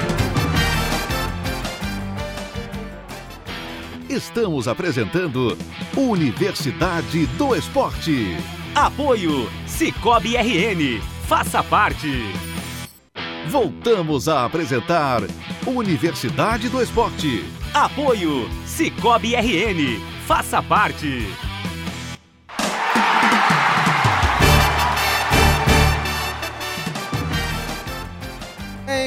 Estamos 4.09 4.67
apresentando 4.67 5.55
Universidade 5.95 7.27
do 7.37 7.55
Esporte. 7.55 8.35
Apoio 8.73 9.49
Cicobi 9.67 10.35
RN. 10.35 10.99
Faça 11.27 11.63
parte. 11.63 12.07
Voltamos 13.47 14.27
a 14.27 14.45
apresentar 14.45 15.21
Universidade 15.65 16.69
do 16.69 16.81
Esporte. 16.81 17.58
Apoio 17.73 18.49
Cicobi 18.65 19.35
RN. 19.35 20.01
Faça 20.25 20.61
parte. 20.61 21.48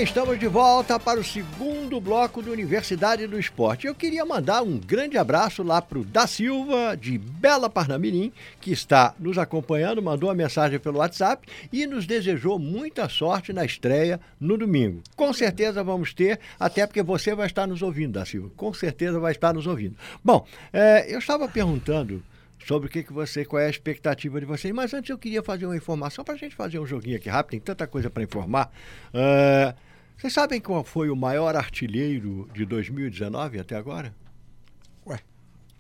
Estamos 0.03 0.37
de 0.37 0.49
volta 0.49 0.99
para 0.99 1.21
o 1.21 1.25
segundo 1.25 2.01
bloco 2.01 2.43
do 2.43 2.51
Universidade 2.51 3.25
do 3.29 3.39
Esporte. 3.39 3.87
Eu 3.87 3.95
queria 3.95 4.27
mandar 4.27 4.61
um 4.61 4.77
grande 4.77 5.17
abraço 5.17 5.63
lá 5.63 5.81
para 5.81 5.97
o 5.97 6.05
Da 6.05 6.27
Silva, 6.27 6.97
de 6.97 7.17
Bela 7.17 7.71
Parnamirim, 7.71 8.33
que 8.61 8.73
está 8.73 9.15
nos 9.17 9.39
acompanhando, 9.39 10.03
mandou 10.03 10.29
uma 10.29 10.35
mensagem 10.35 10.81
pelo 10.81 10.99
WhatsApp 10.99 11.47
e 11.73 11.87
nos 11.87 12.05
desejou 12.05 12.59
muita 12.59 13.09
sorte 13.09 13.53
na 13.53 13.65
estreia 13.65 14.21
no 14.41 14.59
domingo. 14.59 15.03
Com 15.15 15.33
certeza 15.33 15.85
vamos 15.85 16.13
ter, 16.13 16.41
até 16.59 16.85
porque 16.85 17.01
você 17.01 17.33
vai 17.33 17.47
estar 17.47 17.69
nos 17.69 17.81
ouvindo, 17.81 18.15
Da 18.15 18.27
Silva. 18.27 18.51
Com 18.57 18.75
certeza 18.75 19.21
vai 19.21 19.31
estar 19.31 19.55
nos 19.55 19.69
ouvindo. 19.69 19.95
Bom, 20.23 20.45
eh, 20.73 21.07
eu 21.15 21.21
estava 21.21 21.47
perguntando 21.47 22.21
sobre 22.67 22.89
o 22.89 22.91
que, 22.91 23.05
que 23.05 23.13
você, 23.13 23.45
qual 23.45 23.63
é 23.63 23.67
a 23.67 23.71
expectativa 23.71 24.41
de 24.41 24.47
vocês. 24.47 24.75
Mas 24.75 24.93
antes 24.93 25.11
eu 25.11 25.19
queria 25.19 25.45
fazer 25.45 25.65
uma 25.65 25.77
informação 25.77 26.25
para 26.25 26.35
a 26.35 26.37
gente 26.37 26.57
fazer 26.57 26.81
um 26.81 26.87
joguinho 26.87 27.17
aqui 27.17 27.29
rápido, 27.29 27.53
tem 27.53 27.61
tanta 27.61 27.87
coisa 27.87 28.11
para 28.11 28.25
informar. 28.25 28.69
Ah, 29.15 29.75
vocês 30.23 30.35
sabem 30.35 30.61
qual 30.61 30.85
foi 30.85 31.11
o 31.11 31.17
maior 31.17 31.57
artilheiro 31.57 32.49
de 32.55 32.65
2019 32.65 33.59
até 33.59 33.75
agora? 33.75 34.15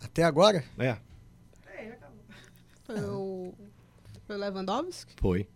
Até 0.02 0.24
agora? 0.24 0.64
É, 0.81 0.96
Foi 2.85 3.00
o, 3.02 3.55
foi 4.26 4.35
o 4.35 4.38
Lewandowski? 4.40 5.14
foi. 5.16 5.46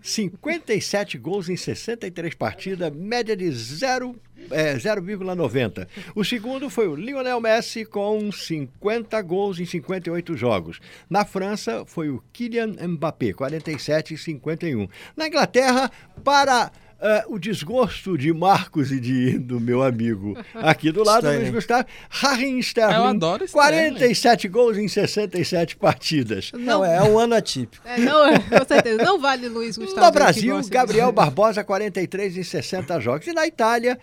57 0.00 1.18
gols 1.18 1.48
em 1.48 1.56
63 1.56 2.32
partidas, 2.36 2.90
média 2.94 3.36
de 3.36 3.50
0, 3.50 4.14
é, 4.52 4.76
0,90. 4.76 5.88
O 6.14 6.24
segundo 6.24 6.70
foi 6.70 6.86
o 6.86 6.94
Lionel 6.94 7.40
Messi 7.40 7.84
com 7.84 8.30
50 8.30 9.20
gols 9.20 9.58
em 9.58 9.66
58 9.66 10.36
jogos. 10.36 10.80
Na 11.10 11.24
França 11.24 11.84
foi 11.84 12.08
o 12.08 12.22
Kylian 12.32 12.76
Mbappé, 12.86 13.32
47 13.32 14.14
e 14.14 14.16
51. 14.16 14.88
Na 15.16 15.26
Inglaterra, 15.26 15.90
para 16.22 16.70
ah, 17.00 17.24
o 17.28 17.38
desgosto 17.38 18.18
de 18.18 18.32
Marcos 18.32 18.90
e 18.90 18.98
de, 18.98 19.38
do 19.38 19.60
meu 19.60 19.82
amigo 19.82 20.36
aqui 20.54 20.90
do 20.90 21.04
lado. 21.04 21.28
Luiz 21.28 21.50
Gustavo, 21.50 21.86
Raheem 22.10 22.58
Sterling, 22.58 22.94
Eu 22.94 23.04
adoro 23.04 23.44
Sterling. 23.44 23.90
47 23.94 24.48
gols 24.48 24.76
em 24.76 24.88
67 24.88 25.76
partidas. 25.76 26.50
Não, 26.52 26.84
é 26.84 27.02
um 27.02 27.18
ano 27.18 27.34
atípico. 27.34 27.86
É, 27.86 27.98
não, 27.98 28.26
é, 28.26 28.38
com 28.38 28.64
certeza. 28.66 29.02
Não 29.04 29.20
vale 29.20 29.48
Luiz 29.48 29.76
Gustavo. 29.78 30.06
No 30.06 30.12
Brasil, 30.12 30.60
Gabriel. 30.68 31.12
Barbosa, 31.12 31.62
43 31.62 32.36
em 32.36 32.42
60 32.42 33.00
jogos. 33.00 33.26
E 33.26 33.32
na 33.32 33.46
Itália, 33.46 33.98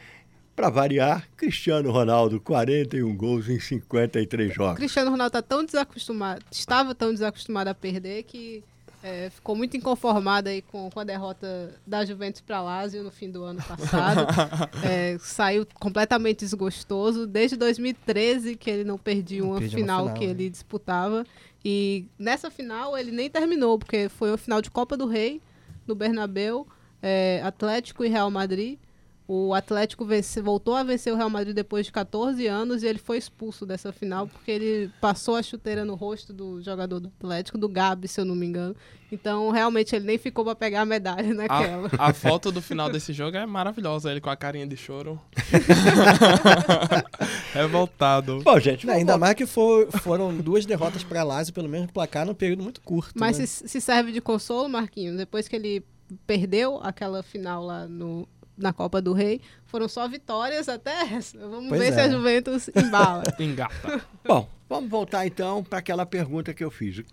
para 0.56 0.70
variar, 0.70 1.28
Cristiano 1.36 1.92
Ronaldo, 1.92 2.40
41 2.40 3.14
gols 3.16 3.50
em 3.50 3.60
53 3.60 4.52
O 4.52 4.54
jogos. 4.54 4.78
Cristiano 4.78 5.12
Ronaldo 5.12 5.32
tá 5.34 5.42
tão 5.42 5.66
desacostumado, 5.66 6.46
estava 6.50 6.96
tão 6.96 7.12
desacostumado 7.12 7.70
a 7.70 7.74
perder 7.74 8.24
que 8.24 8.64
é, 9.06 9.30
ficou 9.30 9.56
muito 9.56 9.78
inconformado 9.78 10.50
aí 10.50 10.64
com, 10.64 10.90
com 10.90 11.00
a 11.00 11.04
derrota 11.04 11.80
da 11.86 12.04
Juventus 12.04 12.42
para 12.42 12.60
Lazio 12.60 13.04
no 13.04 13.12
fim 13.12 13.30
do 13.30 13.44
ano 13.44 13.62
passado. 13.62 14.26
É, 14.84 15.18
saiu 15.20 15.66
completamente 15.80 16.40
desgostoso. 16.40 17.28
Desde 17.28 17.56
2013 17.56 18.56
que 18.56 18.70
ele 18.70 18.84
não 18.84 18.98
perdia 18.98 19.42
Não 19.42 19.52
uma 19.52 19.60
perdia 19.60 19.78
uma 19.78 19.84
final, 19.84 20.04
final, 20.06 20.18
que 20.18 20.26
né? 20.26 20.32
ele 20.32 20.50
disputava. 20.50 21.26
E 21.64 22.06
nessa 22.18 22.50
final 22.50 22.98
ele 22.98 23.12
nem 23.12 23.30
terminou, 23.30 23.78
porque 23.78 24.10
foi 24.10 24.32
uma 24.32 24.38
final 24.38 24.62
de 24.62 24.72
Copa 24.72 24.98
do 24.98 25.06
Rei 25.06 25.40
no 25.86 25.94
Bernabéu, 25.94 26.68
é, 27.02 27.42
Atlético 27.44 28.04
e 28.04 28.08
Real 28.08 28.32
Madrid. 28.32 28.80
O 29.28 29.56
Atlético 29.56 30.06
vence, 30.06 30.40
voltou 30.40 30.76
a 30.76 30.84
vencer 30.84 31.12
o 31.12 31.16
Real 31.16 31.32
Madrid 31.32 31.56
depois 31.56 31.88
de 31.88 31.92
14 31.92 32.46
anos 32.46 32.84
e 32.84 32.88
ele 32.88 33.00
foi 33.00 33.18
expulso 33.18 33.66
dessa 33.66 33.92
final 33.92 34.28
porque 34.28 34.52
ele 34.52 34.92
passou 35.02 35.36
a 35.36 35.42
chuteira 35.42 35.84
no 35.84 35.96
rosto 35.96 36.32
do 36.32 36.62
jogador 36.62 37.00
do 37.00 37.12
Atlético, 37.20 37.58
do 37.58 37.68
Gabi, 37.68 38.08
se 38.08 38.22
eu 38.22 38.26
não 38.26 38.36
me 38.36 38.46
engano. 38.46 38.76
Então, 39.12 39.50
realmente, 39.50 39.96
ele 39.96 40.06
nem 40.06 40.18
ficou 40.18 40.44
para 40.44 40.56
pegar 40.56 40.82
a 40.82 40.86
medalha 40.86 41.34
naquela. 41.34 41.90
A, 41.98 42.10
a 42.10 42.14
foto 42.14 42.52
do 42.52 42.62
final 42.62 42.92
desse 42.92 43.14
jogo 43.14 43.38
é 43.38 43.46
maravilhosa, 43.46 44.12
ele 44.12 44.22
com 44.22 44.30
a 44.30 44.36
carinha 44.36 44.68
de 44.68 44.78
choro. 44.78 45.20
Revoltado. 47.54 48.42
Bom, 48.44 48.60
gente, 48.60 48.86
Não, 48.86 48.94
ainda 48.94 49.18
mais 49.18 49.36
que 49.36 49.46
for- 49.46 49.88
foram 50.02 50.36
duas 50.36 50.66
derrotas 50.66 51.04
para 51.04 51.24
Lazio, 51.24 51.54
pelo 51.54 51.70
mesmo 51.70 51.92
placar, 51.92 52.26
num 52.26 52.34
período 52.34 52.64
muito 52.64 52.82
curto. 52.82 53.14
Mas 53.16 53.40
né? 53.40 53.46
se, 53.46 53.68
se 53.68 53.82
serve 53.82 54.12
de 54.12 54.22
consolo, 54.22 54.70
Marquinhos, 54.70 55.18
depois 55.18 55.48
que 55.48 55.56
ele 55.56 55.84
perdeu 56.28 56.80
aquela 56.84 57.24
final 57.24 57.64
lá 57.64 57.88
no, 57.88 58.28
na 58.58 58.72
Copa 58.74 59.02
do 59.02 59.14
Rei, 59.14 59.42
foram 59.66 59.88
só 59.88 60.08
vitórias 60.08 60.68
até 60.70 61.02
essa. 61.14 61.38
Vamos 61.38 61.70
Pois 61.70 61.82
ver 61.82 61.94
se 61.94 62.00
é. 62.00 62.04
a 62.04 62.10
Juventus 62.10 62.70
embala. 62.76 63.24
Engata. 63.40 64.02
Bom, 64.26 64.50
vamos 64.70 64.90
voltar 64.90 65.26
então 65.28 65.64
para 65.64 65.80
aquela 65.80 66.06
pergunta 66.06 66.54
que 66.54 66.64
eu 66.64 66.72
fiz. 66.72 67.04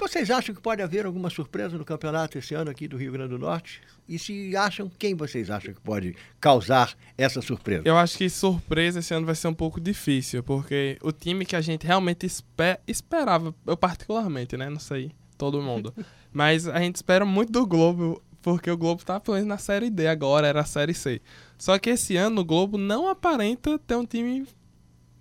Vocês 0.00 0.30
acham 0.30 0.54
que 0.54 0.60
pode 0.60 0.80
haver 0.80 1.04
alguma 1.06 1.28
surpresa 1.28 1.76
no 1.76 1.84
campeonato 1.84 2.38
esse 2.38 2.54
ano 2.54 2.70
aqui 2.70 2.86
do 2.86 2.96
Rio 2.96 3.10
Grande 3.10 3.30
do 3.30 3.38
Norte? 3.38 3.80
E 4.08 4.16
se 4.16 4.56
acham, 4.56 4.88
quem 4.96 5.12
vocês 5.16 5.50
acham 5.50 5.74
que 5.74 5.80
pode 5.80 6.14
causar 6.40 6.94
essa 7.16 7.42
surpresa? 7.42 7.82
Eu 7.84 7.96
acho 7.98 8.16
que 8.16 8.28
surpresa 8.30 9.00
esse 9.00 9.12
ano 9.12 9.26
vai 9.26 9.34
ser 9.34 9.48
um 9.48 9.54
pouco 9.54 9.80
difícil, 9.80 10.40
porque 10.44 10.96
o 11.02 11.10
time 11.10 11.44
que 11.44 11.56
a 11.56 11.60
gente 11.60 11.84
realmente 11.84 12.24
espe- 12.26 12.78
esperava, 12.86 13.52
eu 13.66 13.76
particularmente, 13.76 14.56
né? 14.56 14.70
Não 14.70 14.78
sei, 14.78 15.10
todo 15.36 15.60
mundo. 15.60 15.92
Mas 16.32 16.68
a 16.68 16.78
gente 16.78 16.94
espera 16.94 17.24
muito 17.24 17.50
do 17.50 17.66
Globo, 17.66 18.22
porque 18.52 18.70
o 18.70 18.78
Globo 18.78 19.04
tá 19.04 19.20
pelo 19.20 19.34
menos 19.34 19.46
na 19.46 19.58
Série 19.58 19.90
D 19.90 20.08
agora, 20.08 20.46
era 20.46 20.62
a 20.62 20.64
Série 20.64 20.94
C. 20.94 21.20
Só 21.58 21.78
que 21.78 21.90
esse 21.90 22.16
ano 22.16 22.40
o 22.40 22.44
Globo 22.44 22.78
não 22.78 23.06
aparenta 23.06 23.78
ter 23.78 23.94
um 23.94 24.06
time 24.06 24.46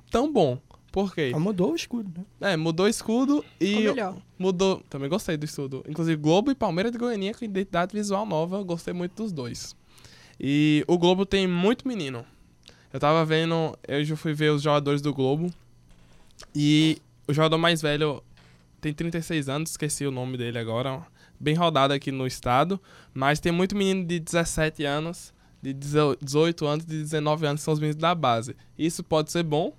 tão 0.10 0.32
bom. 0.32 0.58
Por 0.94 1.14
quê? 1.14 1.34
Ah, 1.36 1.40
mudou 1.40 1.74
o 1.74 1.76
escudo, 1.76 2.26
né? 2.40 2.54
É, 2.54 2.58
mudou 2.58 2.86
o 2.86 2.90
escudo 2.90 3.44
e 3.60 3.88
mudou. 4.40 4.82
Também 4.90 5.10
gostei 5.10 5.36
do 5.36 5.44
estudo. 5.44 5.84
Inclusive, 5.90 6.16
Globo 6.16 6.52
e 6.52 6.56
Palmeiras 6.56 6.90
de 6.90 6.98
Goiânia 6.98 7.34
com 7.34 7.44
identidade 7.44 7.94
visual 7.94 8.26
nova, 8.26 8.60
eu 8.60 8.64
gostei 8.64 8.94
muito 8.94 9.22
dos 9.22 9.34
dois. 9.34 9.76
E 10.40 10.86
o 10.88 10.98
Globo 10.98 11.26
tem 11.26 11.46
muito 11.46 11.86
menino. 11.86 12.24
Eu 12.94 13.00
tava 13.02 13.26
vendo, 13.26 13.78
eu 13.86 14.06
já 14.06 14.16
fui 14.16 14.34
ver 14.34 14.54
os 14.54 14.62
jogadores 14.62 15.02
do 15.02 15.14
Globo. 15.14 15.52
E 16.56 17.02
o 17.28 17.34
jogador 17.34 17.58
mais 17.58 17.82
velho 17.82 18.24
tem 18.80 18.94
36 18.94 19.50
anos, 19.50 19.72
esqueci 19.72 20.06
o 20.06 20.12
nome 20.12 20.38
dele 20.38 20.58
agora. 20.58 21.06
Bem 21.40 21.56
rodado 21.56 21.94
aqui 21.94 22.12
no 22.12 22.26
estado. 22.26 22.80
Mas 23.14 23.40
tem 23.40 23.52
muito 23.52 23.76
menino 23.76 24.06
de 24.06 24.20
17 24.20 24.84
anos, 24.84 25.34
de 25.62 25.74
18 25.74 26.66
anos, 26.66 26.86
de 26.86 26.98
19 27.02 27.46
anos, 27.46 27.62
que 27.62 27.66
são 27.66 27.74
os 27.74 27.80
meninos 27.80 28.00
da 28.00 28.14
base. 28.14 28.56
Isso 28.78 29.04
pode 29.04 29.32
ser 29.32 29.44
bom 29.44 29.74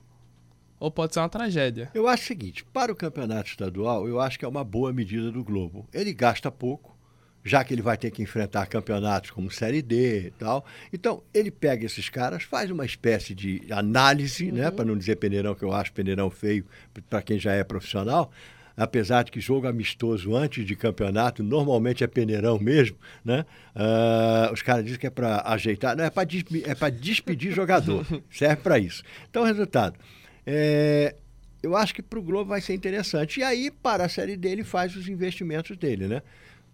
ou 0.81 0.91
pode 0.91 1.15
ser 1.15 1.21
uma 1.21 1.29
tragédia. 1.29 1.91
Eu 1.95 2.07
acho 2.07 2.25
o 2.25 2.27
seguinte, 2.27 2.65
para 2.65 2.93
o 2.93 2.97
campeonato 2.97 3.51
estadual, 3.51 4.09
eu 4.09 4.21
acho 4.21 4.39
que 4.39 4.45
é 4.45 4.49
uma 4.49 4.65
boa 4.65 4.93
medida 4.93 5.31
do 5.31 5.43
Globo. 5.43 5.89
Ele 5.93 6.13
gasta 6.13 6.51
pouco, 6.51 6.97
já 7.45 7.65
que 7.65 7.75
ele 7.75 7.83
vai 7.83 7.97
ter 7.97 8.11
que 8.11 8.23
enfrentar 8.23 8.67
campeonatos 8.67 9.31
como 9.31 9.51
Série 9.51 9.83
D 9.83 10.27
e 10.27 10.31
tal. 10.33 10.65
Então, 10.93 11.23
ele 11.35 11.51
pega 11.51 11.85
esses 11.85 12.09
caras, 12.09 12.45
faz 12.45 12.71
uma 12.71 12.85
espécie 12.85 13.35
de 13.35 13.63
análise, 13.71 14.53
né, 14.53 14.71
para 14.71 14.85
não 14.85 14.97
dizer 14.97 15.17
peneirão, 15.17 15.55
que 15.55 15.65
eu 15.65 15.73
acho 15.73 15.93
peneirão 15.93 16.31
feio 16.31 16.65
para 17.09 17.23
quem 17.23 17.39
já 17.39 17.53
é 17.53 17.65
profissional. 17.65 18.31
Apesar 18.79 19.25
de 19.25 19.33
que 19.33 19.41
jogo 19.41 19.67
amistoso 19.67 20.37
antes 20.37 20.65
de 20.65 20.77
campeonato 20.77 21.43
normalmente 21.43 22.05
é 22.05 22.07
peneirão 22.07 22.61
mesmo, 22.61 22.97
né? 23.25 23.45
Ah, 23.75 24.51
os 24.53 24.63
caras 24.63 24.85
dizem 24.85 25.01
que 25.01 25.07
é 25.09 25.11
para 25.11 25.43
ajeitar, 25.47 25.97
não 25.97 26.05
é 26.05 26.11
para 26.11 26.29
é 26.65 26.75
para 26.77 26.91
despedir 26.91 27.53
jogador, 27.53 28.07
serve 28.31 28.63
para 28.63 28.79
isso. 28.79 29.03
Então, 29.29 29.43
resultado, 29.43 29.99
é, 30.47 31.17
eu 31.61 31.77
acho 31.77 31.93
que 31.93 32.03
para 32.03 32.19
o 32.19 32.23
Globo 32.23 32.51
vai 32.51 32.61
ser 32.61 32.75
interessante. 32.75 33.41
E 33.41 33.43
aí, 33.43 33.71
para 33.71 34.05
a 34.05 34.09
série 34.09 34.37
dele, 34.37 34.63
faz 34.63 34.95
os 34.95 35.09
investimentos 35.09 35.77
dele, 35.77 36.07
né? 36.07 36.23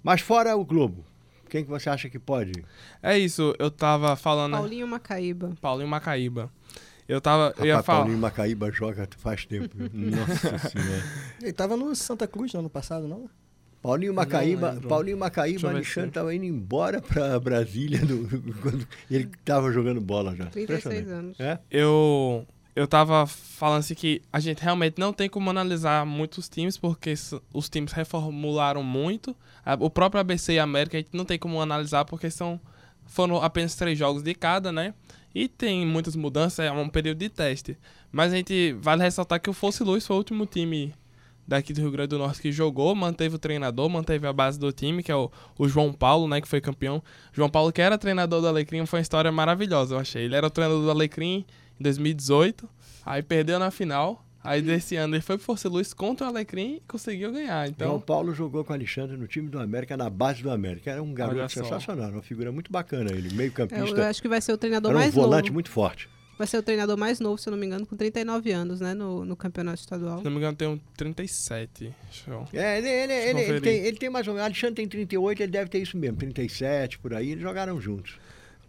Mas 0.03 0.21
fora 0.21 0.55
o 0.55 0.65
Globo, 0.65 1.05
quem 1.49 1.65
que 1.65 1.71
você 1.71 1.89
acha 1.89 2.11
que 2.11 2.19
pode? 2.19 2.53
É 3.03 3.19
isso, 3.19 3.55
eu 3.59 3.71
tava 3.71 4.15
falando. 4.15 4.53
Paulinho 4.53 4.87
Macaíba. 4.87 5.53
Paulinho 5.61 5.89
Macaíba. 5.89 6.53
Eu 7.09 7.21
tava. 7.21 7.55
eu 7.59 7.67
ia 7.67 7.83
falar. 7.83 8.01
Paulinho 8.01 8.19
Macaíba 8.19 8.71
joga 8.73 9.09
faz 9.19 9.45
tempo. 9.45 9.75
Nossa 9.93 10.59
Senhora. 10.69 11.03
Ele 11.43 11.53
tava 11.53 11.77
no 11.77 11.95
Santa 11.95 12.27
Cruz 12.27 12.53
no 12.55 12.61
ano 12.61 12.71
passado, 12.71 13.07
não? 13.07 13.29
Paulinho 13.83 14.15
Macaíba. 14.15 14.81
Paulinho 14.89 15.19
Macaíba, 15.19 15.69
Alexandre 15.69 16.09
estava 16.09 16.35
indo 16.35 16.47
embora 16.47 17.03
para 17.03 17.39
Brasília 17.39 17.99
do- 18.01 18.27
quando 18.63 18.89
ele 19.11 19.29
estava 19.39 19.71
jogando 19.71 20.01
bola 20.01 20.35
já. 20.35 20.47
36 20.47 20.65
Impressionante. 21.03 21.11
anos. 21.13 21.41
É? 21.41 21.59
Eu. 21.71 22.47
Eu 22.77 22.89
tava 22.89 23.25
falando 23.25 23.79
assim 23.81 23.95
que 23.95 24.21
a 24.33 24.41
gente 24.41 24.61
realmente 24.61 24.99
não 24.99 25.13
tem 25.13 25.29
como 25.29 25.49
analisar 25.49 26.05
muitos 26.05 26.49
times, 26.49 26.77
porque 26.77 27.15
os 27.53 27.69
times 27.69 27.93
reformularam 27.93 28.83
muito. 28.83 29.37
O 29.79 29.89
próprio 29.89 30.21
ABC 30.21 30.55
e 30.55 30.59
América 30.59 30.97
a 30.97 31.01
gente 31.01 31.11
não 31.13 31.25
tem 31.25 31.39
como 31.39 31.61
analisar, 31.61 32.05
porque 32.05 32.29
são, 32.33 32.61
foram 33.07 33.37
apenas 33.41 33.77
três 33.77 33.97
jogos 33.97 34.25
de 34.25 34.35
cada, 34.35 34.73
né? 34.73 34.93
E 35.35 35.49
tem 35.49 35.85
muitas 35.85 36.15
mudanças, 36.15 36.65
é 36.65 36.71
um 36.71 36.89
período 36.89 37.19
de 37.19 37.29
teste. 37.29 37.77
Mas 38.13 38.33
a 38.33 38.37
gente 38.37 38.73
vale 38.75 39.03
ressaltar 39.03 39.41
que 39.41 39.51
o 39.51 39.53
Fosse 39.53 39.83
Luz 39.83 40.07
foi 40.07 40.15
o 40.15 40.19
último 40.19 40.47
time 40.47 40.95
daqui 41.47 41.73
do 41.73 41.81
Rio 41.81 41.91
Grande 41.91 42.09
do 42.09 42.19
Norte 42.19 42.41
que 42.41 42.51
jogou, 42.51 42.95
manteve 42.95 43.35
o 43.37 43.39
treinador, 43.39 43.89
manteve 43.89 44.27
a 44.27 44.33
base 44.33 44.59
do 44.59 44.73
time, 44.73 45.03
que 45.03 45.13
é 45.13 45.17
o, 45.17 45.31
o 45.59 45.69
João 45.69 45.93
Paulo, 45.93 46.27
né, 46.27 46.41
que 46.41 46.49
foi 46.49 46.61
campeão. 46.61 47.03
João 47.33 47.51
Paulo, 47.51 47.73
que 47.73 47.83
era 47.83 47.99
treinador 47.99 48.41
do 48.41 48.49
Alecrim, 48.49 48.87
foi 48.87 49.01
uma 49.01 49.03
história 49.03 49.31
maravilhosa, 49.31 49.95
eu 49.95 49.99
achei. 49.99 50.25
Ele 50.25 50.35
era 50.35 50.47
o 50.47 50.51
treinador 50.51 50.83
do 50.83 50.91
Alecrim 50.91 51.45
em 51.79 51.83
2018, 51.83 52.69
aí 53.05 53.23
perdeu 53.23 53.59
na 53.59 53.71
final, 53.71 54.24
aí 54.45 54.63
desse 54.63 54.95
ano 54.97 55.15
ele 55.17 55.23
foi 55.23 55.37
pro 55.37 55.45
Força 55.45 55.69
Luz 55.69 55.93
contra 55.93 56.27
o 56.27 56.29
Alecrim 56.29 56.77
e 56.77 56.83
conseguiu 56.87 57.33
ganhar. 57.33 57.65
João 57.65 57.71
Então, 57.71 58.01
Paulo 58.01 58.35
jogou 58.35 58.63
com 58.65 58.73
o 58.73 58.77
Alexandre 58.77 59.17
no 59.17 59.27
time 59.27 59.49
do 59.49 59.59
América, 59.59 59.97
na 59.97 60.09
base 60.11 60.43
do 60.43 60.51
América. 60.51 60.91
Era 60.91 61.03
um 61.03 61.13
garoto 61.13 61.51
sensacional, 61.53 62.11
uma 62.11 62.23
figura 62.23 62.53
muito 62.53 62.71
bacana 62.71 63.11
ele, 63.11 63.35
meio 63.35 63.49
Eu, 63.49 63.53
campista. 63.53 63.97
eu 63.97 64.05
acho 64.05 64.23
que 64.23 64.29
vai 64.29 64.41
ser 64.41 64.53
o 64.53 64.59
treinador 64.59 64.91
Era 64.91 64.99
um 64.99 65.03
mais 65.03 65.15
volante 65.15 65.45
novo. 65.47 65.55
muito 65.55 65.71
forte. 65.71 66.09
Vai 66.37 66.49
ser 66.49 66.59
o 66.59 66.63
treinador 66.63 66.97
mais 66.97 67.21
novo, 67.21 67.39
se 67.39 67.49
eu 67.49 67.53
não 67.53 67.59
me 67.59 67.65
engano, 67.65 67.87
com 67.87 67.97
39 67.97 68.51
anos, 68.51 68.81
né? 68.81 68.93
No, 68.93 69.25
no 69.25 69.37
campeonato 69.37 69.81
estadual. 69.81 70.19
se 70.19 70.25
não 70.25 70.33
me 70.33 70.39
engano, 70.39 70.57
tem 70.57 70.67
um 70.67 70.81
37. 70.97 71.95
Deixa 72.11 72.31
eu... 72.31 72.49
É, 72.53 72.79
ele, 72.79 72.89
ele, 72.89 73.13
ele, 73.13 73.41
ele 73.41 73.61
tem, 73.61 73.77
ele 73.87 73.97
tem 73.97 74.11
mais 74.11 74.27
ou 74.27 74.35
menos. 74.35 74.45
Alexandre 74.47 74.75
tem 74.75 74.89
38, 74.89 75.43
ele 75.45 75.53
deve 75.53 75.71
ter 75.71 75.79
isso 75.79 75.97
mesmo, 75.97 76.17
37 76.17 76.99
por 76.99 77.15
aí. 77.15 77.31
Eles 77.31 77.43
jogaram 77.43 77.81
juntos. 77.81 78.17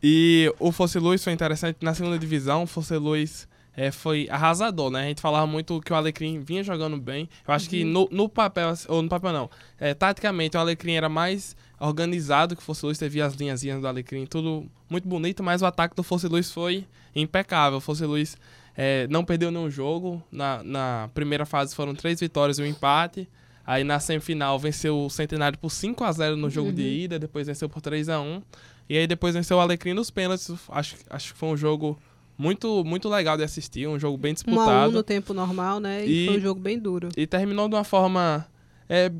E 0.01 0.53
o 0.59 0.71
Fosse 0.71 0.99
Luz 0.99 1.23
foi 1.23 1.33
interessante. 1.33 1.77
Na 1.81 1.95
segunda 1.95 2.19
divisão, 2.19 2.63
o 2.63 2.67
Fosse 2.67 2.95
Luz 2.97 3.47
é, 3.75 3.91
foi 3.91 4.27
arrasador, 4.29 4.89
né? 4.89 5.01
A 5.01 5.07
gente 5.07 5.21
falava 5.21 5.45
muito 5.45 5.81
que 5.81 5.91
o 5.91 5.95
Alecrim 5.95 6.39
vinha 6.39 6.63
jogando 6.63 6.97
bem. 6.97 7.29
Eu 7.47 7.53
acho 7.53 7.69
que 7.69 7.83
no, 7.83 8.07
no 8.11 8.29
papel, 8.29 8.73
ou 8.87 9.01
no 9.01 9.09
papel 9.09 9.33
não, 9.33 9.49
é, 9.79 9.93
taticamente 9.93 10.55
o 10.55 10.59
Alecrim 10.59 10.93
era 10.93 11.09
mais 11.09 11.55
organizado 11.79 12.55
que 12.55 12.61
o 12.61 12.65
Fosse 12.65 12.85
Luz. 12.85 12.97
Você 12.97 13.09
via 13.09 13.25
as 13.25 13.33
linhazinhas 13.33 13.81
do 13.81 13.87
Alecrim, 13.87 14.25
tudo 14.25 14.65
muito 14.89 15.07
bonito, 15.07 15.43
mas 15.43 15.61
o 15.61 15.65
ataque 15.65 15.95
do 15.95 16.03
Fosse 16.03 16.27
Luz 16.27 16.51
foi 16.51 16.85
impecável. 17.13 17.79
O 17.79 17.81
Fosse 17.81 18.05
Luz 18.05 18.37
é, 18.77 19.07
não 19.09 19.25
perdeu 19.25 19.51
nenhum 19.51 19.69
jogo. 19.69 20.23
Na, 20.31 20.63
na 20.63 21.09
primeira 21.13 21.45
fase 21.45 21.75
foram 21.75 21.93
três 21.93 22.19
vitórias 22.19 22.57
e 22.59 22.61
um 22.61 22.65
empate. 22.65 23.27
Aí 23.67 23.83
na 23.83 23.99
semifinal 23.99 24.59
venceu 24.59 25.05
o 25.05 25.09
Centenário 25.09 25.57
por 25.57 25.71
5 25.71 26.03
a 26.03 26.11
0 26.11 26.37
no 26.37 26.51
jogo 26.51 26.71
de 26.71 26.83
ida, 26.83 27.17
depois 27.17 27.47
venceu 27.47 27.67
por 27.67 27.81
3 27.81 28.09
a 28.09 28.21
1 28.21 28.43
E 28.87 28.95
aí 28.95 29.07
depois 29.07 29.33
venceu 29.33 29.57
o 29.57 29.59
Alecrim 29.59 29.93
nos 29.93 30.11
pênaltis. 30.11 30.51
Acho, 30.69 30.95
acho 31.09 31.33
que 31.33 31.39
foi 31.39 31.49
um 31.49 31.57
jogo 31.57 31.99
muito, 32.37 32.83
muito 32.83 33.07
legal 33.09 33.37
de 33.37 33.43
assistir, 33.43 33.87
um 33.87 33.97
jogo 33.99 34.17
bem 34.17 34.31
Um 34.31 34.33
a 34.33 34.53
um 34.53 34.55
disputado. 34.55 34.91
no 34.91 35.03
tempo 35.03 35.33
normal, 35.33 35.79
né? 35.79 36.05
E, 36.05 36.23
E- 36.23 36.25
foi 36.27 36.37
um 36.37 36.41
jogo 36.41 36.59
bem 36.59 36.77
duro. 36.79 37.09
E 37.15 37.25
terminou 37.25 37.67
de 37.69 37.75
uma 37.75 37.83
forma 37.83 38.45
é, 38.89 39.11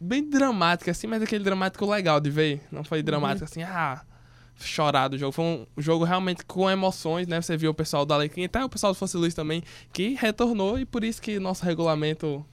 bem 0.00 0.28
dramática, 0.28 0.90
assim, 0.90 1.06
mas 1.06 1.22
aquele 1.22 1.44
dramático 1.44 1.84
legal 1.88 2.20
de 2.20 2.30
ver. 2.30 2.60
Não 2.72 2.82
foi 2.84 3.02
dramático 3.02 3.44
assim, 3.44 3.62
ah, 3.62 4.02
chorado 4.58 5.16
o 5.16 5.18
jogo. 5.18 5.32
Foi 5.32 5.44
um 5.44 5.66
jogo 5.78 6.04
realmente 6.04 6.44
com 6.44 6.70
emoções, 6.70 7.26
né? 7.26 7.40
Você 7.40 7.56
viu 7.56 7.70
o 7.70 7.74
pessoal 7.74 8.04
do 8.06 8.14
Alecrim, 8.14 8.44
até 8.44 8.64
o 8.64 8.68
pessoal 8.68 8.92
do 8.92 8.96
Fosse 8.98 9.16
Luz 9.16 9.34
também, 9.34 9.62
que 9.92 10.14
retornou 10.14 10.78
e 10.78 10.84
por 10.86 11.04
isso 11.04 11.20
que 11.20 11.38
nosso 11.38 11.64
regulamento 11.64 12.44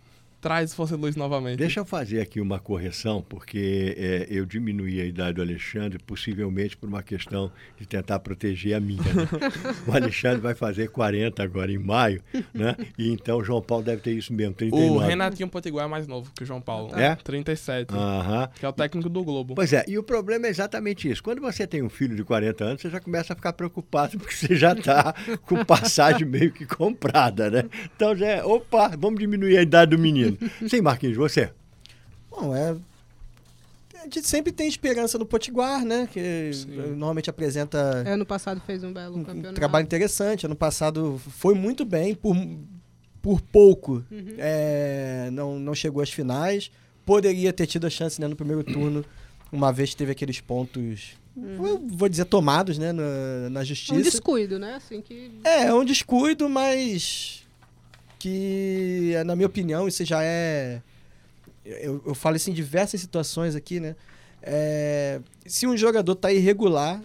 traz 0.48 0.72
o 0.72 0.76
Fosse 0.76 0.96
Luz 0.96 1.18
novamente. 1.18 1.58
Deixa 1.58 1.82
eu 1.82 1.86
fazer 1.86 2.22
aqui 2.22 2.40
uma 2.40 2.58
correção, 2.58 3.22
porque 3.22 3.94
é, 3.98 4.28
eu 4.30 4.46
diminuí 4.46 5.02
a 5.02 5.04
idade 5.06 5.34
do 5.34 5.42
Alexandre, 5.42 6.00
possivelmente 6.00 6.78
por 6.78 6.88
uma 6.88 7.04
questão 7.04 7.52
de 7.78 7.86
tentar 7.86 8.20
proteger 8.20 8.74
a 8.74 8.80
minha. 8.80 9.02
né? 9.04 9.28
O 9.86 9.92
Alexandre 9.92 10.40
vai 10.40 10.56
fazer 10.56 10.90
40 10.90 11.44
agora 11.44 11.70
em 11.70 11.78
maio, 11.78 12.22
né? 12.54 12.78
E 12.98 13.12
então 13.12 13.40
o 13.40 13.44
João 13.44 13.62
Paulo 13.62 13.84
deve 13.84 14.02
ter 14.02 14.12
isso 14.14 14.32
mesmo, 14.32 14.54
39. 14.54 14.90
O 14.90 14.98
Renatinho 15.00 15.50
Potiguar 15.50 15.86
é 15.86 15.90
mais 15.90 16.08
novo 16.08 16.32
que 16.34 16.44
o 16.44 16.46
João 16.46 16.62
Paulo. 16.62 16.98
É? 16.98 17.16
37. 17.16 17.94
Aham. 17.94 18.50
Que 18.58 18.66
é 18.66 18.70
o 18.70 18.74
técnico 18.74 19.10
do 19.10 19.24
Globo. 19.26 19.54
Pois 19.54 19.74
é, 19.74 19.84
e 19.86 19.98
o 19.98 20.04
problema 20.04 20.48
é 20.48 20.50
exatamente 20.50 21.10
isso. 21.10 21.22
Quando 21.22 21.42
você 21.42 21.68
tem 21.68 21.84
um 21.84 21.90
filho 21.90 22.16
de 22.16 22.24
40 22.24 22.64
anos, 22.64 22.82
você 22.82 22.90
já 22.90 23.02
começa 23.02 23.34
a 23.34 23.36
ficar 23.36 23.52
preocupado, 23.52 24.18
porque 24.18 24.34
você 24.34 24.56
já 24.56 24.72
está 24.72 25.14
com 25.46 25.66
passagem 25.66 26.26
meio 26.26 26.54
que 26.54 26.66
comprada, 26.66 27.50
né? 27.50 27.64
Então 27.96 28.16
já 28.16 28.28
é, 28.28 28.44
opa, 28.44 28.94
vamos 28.98 29.20
diminuir 29.20 29.58
a 29.58 29.62
idade 29.62 29.92
do 29.92 30.00
menino. 30.00 30.37
Sim, 30.70 30.82
Marquinhos, 30.82 31.18
você? 31.18 31.52
Bom, 32.30 32.56
é. 32.56 32.76
gente 34.08 34.28
sempre 34.28 34.52
tem 34.52 34.68
esperança 34.68 35.18
no 35.18 35.26
Potiguar, 35.26 35.84
né? 35.86 36.08
Que 36.12 36.52
normalmente 36.96 37.30
apresenta 37.30 38.04
É, 38.06 38.14
ano 38.14 38.26
passado 38.26 38.62
fez 38.66 38.84
um 38.84 38.92
belo 38.94 39.18
um, 39.18 39.20
um 39.20 39.24
campeonato. 39.24 39.56
trabalho 39.56 39.84
interessante. 39.84 40.46
Ano 40.46 40.56
passado 40.56 41.20
foi 41.30 41.54
muito 41.54 41.84
bem, 41.86 42.16
por, 42.16 42.36
por 43.22 43.42
pouco 43.42 44.04
Uhum. 44.12 44.36
é, 44.38 45.30
não, 45.32 45.60
não 45.60 45.76
chegou 45.76 46.02
às 46.02 46.10
finais. 46.10 46.72
Poderia 47.06 47.54
ter 47.54 47.66
tido 47.68 47.88
a 47.88 47.90
chance 47.90 48.20
né, 48.20 48.28
no 48.28 48.36
primeiro 48.36 48.64
turno, 48.64 49.04
uma 49.52 49.72
vez 49.72 49.92
que 49.92 49.96
teve 49.98 50.12
aqueles 50.12 50.42
pontos, 50.42 51.14
eu 51.38 51.82
vou 51.88 52.10
dizer, 52.10 52.26
tomados 52.26 52.78
né, 52.78 52.92
na, 52.92 53.50
na 53.50 53.60
É 53.60 53.64
um 53.64 53.66
justiça. 53.66 54.02
descuido, 54.02 54.60
né? 54.60 54.76
Assim 54.76 55.02
que. 55.02 55.32
É, 55.44 55.66
é 55.68 55.74
um 55.74 55.86
descuido, 55.86 56.50
mas 56.50 57.47
que, 58.32 59.24
na 59.26 59.36
minha 59.36 59.48
opinião, 59.48 59.88
isso 59.88 60.04
já 60.06 60.24
é. 60.24 60.82
Eu, 61.66 62.02
eu 62.06 62.16
falo 62.16 62.36
isso 62.36 62.50
em 62.50 62.54
diversas 62.54 63.00
situações 63.02 63.56
aqui, 63.56 63.80
né? 63.80 63.96
É, 64.42 65.20
se 65.46 65.68
um 65.68 65.76
jogador 65.76 66.16
tá 66.16 66.32
irregular, 66.32 67.02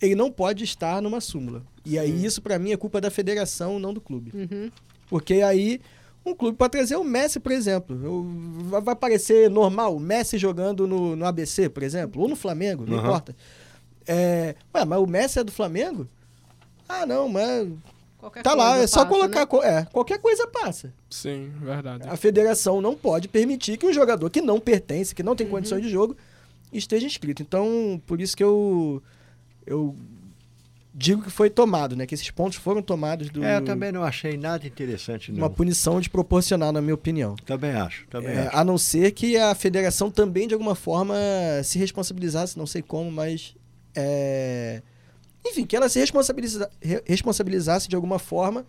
ele 0.00 0.14
não 0.14 0.30
pode 0.30 0.64
estar 0.64 1.02
numa 1.02 1.20
súmula. 1.20 1.62
E 1.84 1.98
aí, 1.98 2.24
isso 2.24 2.40
pra 2.40 2.58
mim 2.58 2.72
é 2.72 2.76
culpa 2.76 3.00
da 3.00 3.10
federação, 3.10 3.78
não 3.78 3.92
do 3.92 4.00
clube. 4.00 4.32
Uhum. 4.34 4.70
Porque 5.08 5.34
aí, 5.42 5.80
um 6.24 6.34
clube 6.34 6.56
pode 6.56 6.72
trazer 6.72 6.96
o 6.96 7.04
Messi, 7.04 7.40
por 7.40 7.52
exemplo. 7.52 7.98
Eu- 8.02 8.26
vai- 8.82 8.96
parecer 8.96 9.50
normal, 9.50 9.96
o 9.96 10.00
Messi 10.00 10.38
jogando 10.38 10.86
no, 10.86 11.16
no 11.16 11.26
ABC, 11.26 11.68
por 11.68 11.82
exemplo, 11.82 12.22
ou 12.22 12.28
no 12.28 12.36
Flamengo, 12.36 12.84
não 12.86 12.96
Aham. 12.98 13.06
importa. 13.06 13.36
É, 14.06 14.54
ué, 14.74 14.84
mas 14.84 14.98
o 14.98 15.06
Messi 15.06 15.38
é 15.38 15.44
do 15.44 15.52
Flamengo? 15.52 16.08
Ah, 16.88 17.04
não, 17.06 17.28
mas 17.28 17.68
Qualquer 18.20 18.42
Tá 18.42 18.54
lá, 18.54 18.76
é 18.78 18.86
só 18.86 19.04
passa, 19.04 19.08
colocar. 19.08 19.46
né? 19.62 19.68
É, 19.80 19.84
qualquer 19.86 20.18
coisa 20.18 20.46
passa. 20.46 20.92
Sim, 21.08 21.50
verdade. 21.60 22.06
A 22.08 22.16
federação 22.16 22.80
não 22.80 22.94
pode 22.94 23.26
permitir 23.28 23.76
que 23.78 23.86
um 23.86 23.92
jogador 23.92 24.28
que 24.30 24.40
não 24.42 24.60
pertence, 24.60 25.14
que 25.14 25.22
não 25.22 25.34
tem 25.34 25.46
Uhum. 25.46 25.52
condições 25.54 25.82
de 25.82 25.88
jogo, 25.88 26.16
esteja 26.72 27.06
inscrito. 27.06 27.42
Então, 27.42 28.00
por 28.06 28.20
isso 28.20 28.36
que 28.36 28.44
eu. 28.44 29.02
Eu 29.66 29.96
digo 30.92 31.22
que 31.22 31.30
foi 31.30 31.48
tomado, 31.48 31.94
né? 31.96 32.04
Que 32.06 32.14
esses 32.14 32.30
pontos 32.30 32.58
foram 32.58 32.82
tomados 32.82 33.30
do. 33.30 33.42
É, 33.44 33.56
eu 33.56 33.64
também 33.64 33.90
não 33.92 34.02
achei 34.02 34.36
nada 34.36 34.66
interessante, 34.66 35.30
não. 35.32 35.38
Uma 35.38 35.50
punição 35.50 35.98
desproporcional, 35.98 36.72
na 36.72 36.80
minha 36.82 36.94
opinião. 36.94 37.36
Também 37.46 37.70
acho, 37.72 38.06
também 38.08 38.32
É, 38.32 38.46
acho. 38.48 38.56
a 38.56 38.64
não 38.64 38.76
ser 38.76 39.12
que 39.12 39.36
a 39.36 39.54
federação 39.54 40.10
também, 40.10 40.46
de 40.48 40.54
alguma 40.54 40.74
forma, 40.74 41.14
se 41.64 41.78
responsabilizasse, 41.78 42.58
não 42.58 42.66
sei 42.66 42.82
como, 42.82 43.10
mas. 43.10 43.54
é, 43.94 44.82
Enfim, 45.44 45.64
que 45.66 45.76
ela 45.76 45.88
se 45.88 45.98
responsabiliza... 45.98 46.70
re- 46.80 47.02
responsabilizasse 47.06 47.88
de 47.88 47.96
alguma 47.96 48.18
forma 48.18 48.66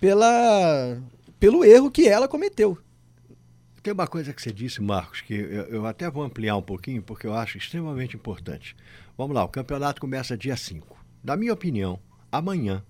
pela... 0.00 1.00
pelo 1.38 1.64
erro 1.64 1.90
que 1.90 2.08
ela 2.08 2.28
cometeu. 2.28 2.78
Tem 3.82 3.92
uma 3.92 4.06
coisa 4.06 4.32
que 4.32 4.42
você 4.42 4.52
disse, 4.52 4.82
Marcos, 4.82 5.20
que 5.20 5.32
eu, 5.34 5.62
eu 5.66 5.86
até 5.86 6.10
vou 6.10 6.22
ampliar 6.22 6.56
um 6.56 6.62
pouquinho, 6.62 7.02
porque 7.02 7.26
eu 7.26 7.34
acho 7.34 7.56
extremamente 7.56 8.16
importante. 8.16 8.76
Vamos 9.16 9.34
lá, 9.34 9.44
o 9.44 9.48
campeonato 9.48 10.00
começa 10.00 10.36
dia 10.36 10.56
5. 10.56 10.96
Na 11.22 11.36
minha 11.36 11.52
opinião, 11.52 11.98
amanhã 12.30 12.84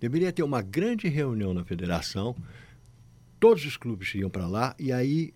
deveria 0.00 0.32
ter 0.32 0.42
uma 0.42 0.60
grande 0.60 1.08
reunião 1.08 1.54
na 1.54 1.64
federação, 1.64 2.36
todos 3.38 3.64
os 3.64 3.76
clubes 3.76 4.14
iam 4.14 4.28
para 4.28 4.46
lá 4.46 4.74
e 4.78 4.92
aí 4.92 5.32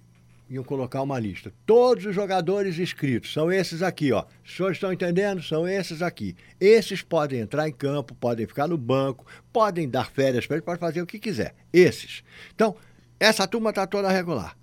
iam 0.49 0.63
colocar 0.63 1.03
uma 1.03 1.19
lista. 1.19 1.53
Todos 1.65 2.07
os 2.07 2.15
jogadores 2.15 2.79
inscritos 2.79 3.33
são 3.33 3.51
esses 3.51 3.83
aqui, 3.83 4.13
ó. 4.13 4.25
Os 4.45 4.57
senhores 4.57 4.77
estão 4.77 4.93
entendendo? 4.93 5.43
São 5.43 5.67
esses 5.67 6.03
aqui. 6.03 6.37
Esses 6.61 7.03
podem 7.03 7.41
entrar 7.41 7.69
em 7.69 7.73
campo, 7.73 8.15
podem 8.15 8.47
ficar 8.47 8.69
no 8.69 8.79
banco, 8.79 9.27
podem 9.53 9.89
dar 9.89 10.11
férias 10.11 10.47
para 10.47 10.57
eles, 10.57 10.65
podem 10.65 10.81
fazer 10.81 11.03
o 11.03 11.07
que 11.07 11.19
quiser. 11.19 11.55
Esses. 11.73 12.23
Então, 12.55 12.77
essa 13.19 13.47
turma 13.47 13.71
está 13.71 13.87
toda 13.87 14.09
regular. 14.09 14.57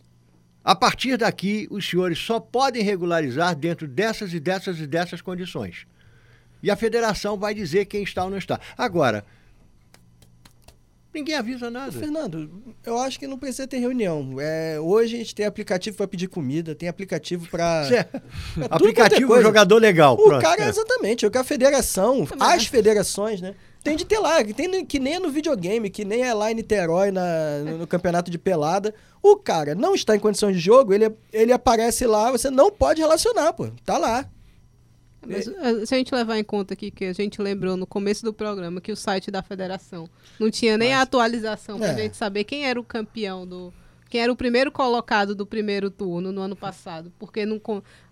A 0.63 0.73
partir 0.73 1.17
daqui, 1.17 1.67
os 1.69 1.89
senhores 1.89 2.17
só 2.17 2.39
podem 2.39 2.81
regularizar 2.81 3.53
dentro 3.53 3.85
dessas 3.85 4.33
e 4.33 4.39
dessas 4.39 4.79
e 4.79 4.87
dessas 4.87 5.21
condições. 5.21 5.85
E 6.61 6.71
a 6.71 6.77
federação 6.77 7.37
vai 7.37 7.53
dizer 7.53 7.85
quem 7.85 8.03
está 8.03 8.23
ou 8.23 8.29
não 8.29 8.37
está. 8.37 8.57
Agora, 8.77 9.25
ninguém 11.13 11.35
avisa 11.35 11.69
nada. 11.69 11.91
Fernando, 11.91 12.49
eu 12.85 12.97
acho 12.97 13.19
que 13.19 13.27
não 13.27 13.37
precisa 13.37 13.67
ter 13.67 13.77
reunião. 13.77 14.35
É, 14.39 14.79
hoje 14.79 15.15
a 15.15 15.17
gente 15.19 15.35
tem 15.35 15.45
aplicativo 15.45 15.97
para 15.97 16.07
pedir 16.07 16.27
comida, 16.27 16.73
tem 16.75 16.89
aplicativo 16.89 17.47
para. 17.49 17.83
É 17.93 18.65
Aplicativo 18.69 19.27
coisa. 19.27 19.43
jogador 19.43 19.77
legal. 19.77 20.15
O 20.15 20.23
pronto. 20.23 20.41
cara, 20.41 20.67
exatamente, 20.67 21.25
é 21.25 21.27
o 21.27 21.31
que 21.31 21.37
a 21.37 21.43
federação, 21.43 22.27
as 22.39 22.65
federações, 22.65 23.41
né? 23.41 23.55
Tem 23.83 23.97
de 23.97 24.05
ter 24.05 24.17
lá, 24.19 24.41
que, 24.43 24.53
tem, 24.53 24.85
que 24.85 24.97
nem 24.97 25.15
é 25.15 25.19
no 25.19 25.29
videogame, 25.29 25.89
que 25.89 26.05
nem 26.05 26.23
é 26.23 26.33
lá 26.33 26.49
em 26.49 26.55
Niterói, 26.55 27.11
na, 27.11 27.59
no, 27.65 27.79
no 27.79 27.87
campeonato 27.87 28.31
de 28.31 28.37
pelada. 28.37 28.93
O 29.21 29.35
cara 29.35 29.75
não 29.75 29.93
está 29.93 30.15
em 30.15 30.19
condições 30.19 30.55
de 30.55 30.61
jogo, 30.61 30.93
ele, 30.93 31.11
ele 31.33 31.51
aparece 31.51 32.05
lá, 32.05 32.31
você 32.31 32.49
não 32.49 32.71
pode 32.71 33.01
relacionar, 33.01 33.51
pô. 33.53 33.69
Tá 33.83 33.97
lá. 33.97 34.25
Mas, 35.27 35.47
eh, 35.47 35.85
se 35.85 35.93
a 35.95 35.97
gente 35.97 36.13
levar 36.13 36.37
em 36.37 36.43
conta 36.43 36.73
aqui 36.73 36.91
que 36.91 37.05
a 37.05 37.13
gente 37.13 37.41
lembrou 37.41 37.75
no 37.77 37.85
começo 37.87 38.23
do 38.23 38.33
programa 38.33 38.81
que 38.81 38.91
o 38.91 38.95
site 38.95 39.29
da 39.31 39.41
federação 39.41 40.09
não 40.39 40.49
tinha 40.51 40.77
nem 40.77 40.93
a 40.93 41.01
atualização 41.01 41.77
pra 41.79 41.89
É. 41.89 41.95
gente 41.97 42.17
saber 42.17 42.43
quem 42.43 42.65
era 42.65 42.79
o 42.79 42.83
campeão 42.83 43.45
do. 43.47 43.73
Quem 44.09 44.21
era 44.21 44.31
o 44.31 44.35
primeiro 44.35 44.71
colocado 44.71 45.33
do 45.33 45.43
primeiro 45.43 45.89
turno 45.89 46.31
no 46.31 46.39
ano 46.41 46.55
passado, 46.55 47.11
porque 47.17 47.47
não, 47.47 47.59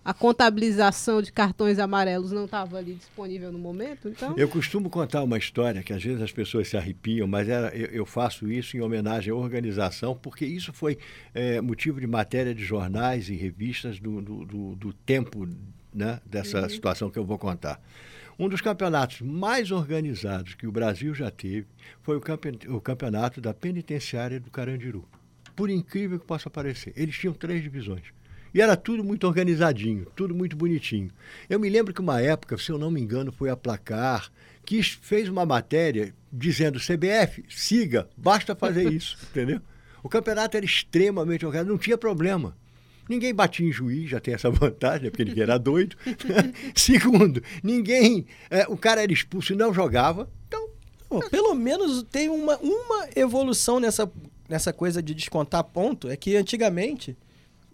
a 0.03 0.12
contabilização 0.16 1.22
de 1.22 1.32
cartões 1.32 1.78
amarelos 1.78 2.32
não 2.32 2.45
estava 2.45 2.78
ali 2.80 2.95
disponível 2.95 3.51
no 3.51 3.59
momento, 3.59 4.09
então. 4.09 4.34
Eu 4.36 4.49
costumo 4.49 4.89
contar 4.89 5.22
uma 5.24 5.38
história 5.38 5.84
que 5.84 5.93
às 5.93 6.03
vezes 6.03 6.20
as 6.20 6.32
pessoas 6.32 6.68
se 6.68 6.76
arrepiam, 6.76 7.28
mas 7.28 7.47
era, 7.47 7.68
eu, 7.78 7.86
eu 7.88 8.05
faço 8.07 8.51
isso 8.51 8.76
em 8.76 8.82
homenagem 8.82 9.32
à 9.32 9.36
organização, 9.36 10.16
porque 10.16 10.43
isso 10.43 10.74
foi 10.74 10.97
eh, 11.36 11.62
motivo 11.62 11.99
de 12.01 12.07
matéria 12.07 12.55
de 12.55 12.64
jornais 12.64 13.30
e 13.30 13.36
revistas 13.36 13.99
do, 13.99 14.22
do, 14.24 14.43
do- 14.43 14.76
do 14.76 14.93
tempo 14.93 15.47
né, 15.93 16.19
dessa 16.25 16.67
situação 16.69 17.09
que 17.09 17.19
eu 17.19 17.25
vou 17.25 17.37
contar. 17.37 17.81
Um 18.39 18.49
dos 18.49 18.61
campeonatos 18.61 19.21
mais 19.21 19.71
organizados 19.71 20.55
que 20.55 20.65
o 20.65 20.71
Brasil 20.71 21.13
já 21.13 21.29
teve 21.29 21.67
foi 22.01 22.17
o, 22.17 22.21
campe- 22.21 22.67
o 22.69 22.81
campeonato 22.81 23.39
da 23.39 23.53
penitenciária 23.53 24.39
do 24.39 24.49
Carandiru. 24.49 25.07
Por 25.55 25.69
incrível 25.69 26.17
que 26.19 26.25
possa 26.25 26.49
parecer, 26.49 26.93
eles 26.95 27.15
tinham 27.15 27.33
três 27.33 27.61
divisões. 27.61 28.03
E 28.53 28.61
era 28.61 28.75
tudo 28.75 29.03
muito 29.03 29.27
organizadinho, 29.27 30.05
tudo 30.15 30.33
muito 30.35 30.55
bonitinho. 30.57 31.09
Eu 31.49 31.59
me 31.59 31.69
lembro 31.69 31.93
que 31.93 32.01
uma 32.01 32.19
época, 32.21 32.57
se 32.57 32.69
eu 32.71 32.77
não 32.77 32.89
me 32.91 32.99
engano, 32.99 33.31
foi 33.31 33.49
a 33.49 33.55
Placar, 33.55 34.29
que 34.65 34.81
fez 34.83 35.29
uma 35.29 35.45
matéria 35.45 36.13
dizendo 36.31 36.79
CBF, 36.79 37.45
siga, 37.49 38.09
basta 38.17 38.55
fazer 38.55 38.89
isso, 38.91 39.17
entendeu? 39.29 39.61
O 40.03 40.09
campeonato 40.09 40.57
era 40.57 40.65
extremamente 40.65 41.45
organizado, 41.45 41.71
não 41.71 41.77
tinha 41.77 41.97
problema. 41.97 42.57
Ninguém 43.10 43.34
batia 43.34 43.68
em 43.68 43.72
juiz, 43.72 44.10
já 44.10 44.20
tem 44.20 44.34
essa 44.34 44.49
vantagem, 44.52 45.06
né, 45.06 45.10
porque 45.10 45.26
ninguém 45.26 45.43
era 45.43 45.58
doido. 45.58 45.95
Segundo, 46.76 47.43
ninguém. 47.64 48.26
é, 48.49 48.66
o 48.68 48.78
cara 48.78 49.04
era 49.04 49.12
expulso 49.12 49.54
e 49.54 49.56
não 49.56 49.74
jogava. 49.74 50.30
Então, 50.47 50.70
Pô, 51.10 51.20
pelo 51.30 51.54
menos 51.54 52.04
tem 52.04 52.30
uma, 52.30 52.58
uma 52.58 53.10
evolução 53.16 53.80
nessa, 53.80 54.10
nessa 54.47 54.72
coisa 54.72 55.02
de 55.02 55.14
descontar 55.14 55.64
ponto. 55.64 56.10
É 56.10 56.16
que 56.16 56.36
antigamente, 56.36 57.18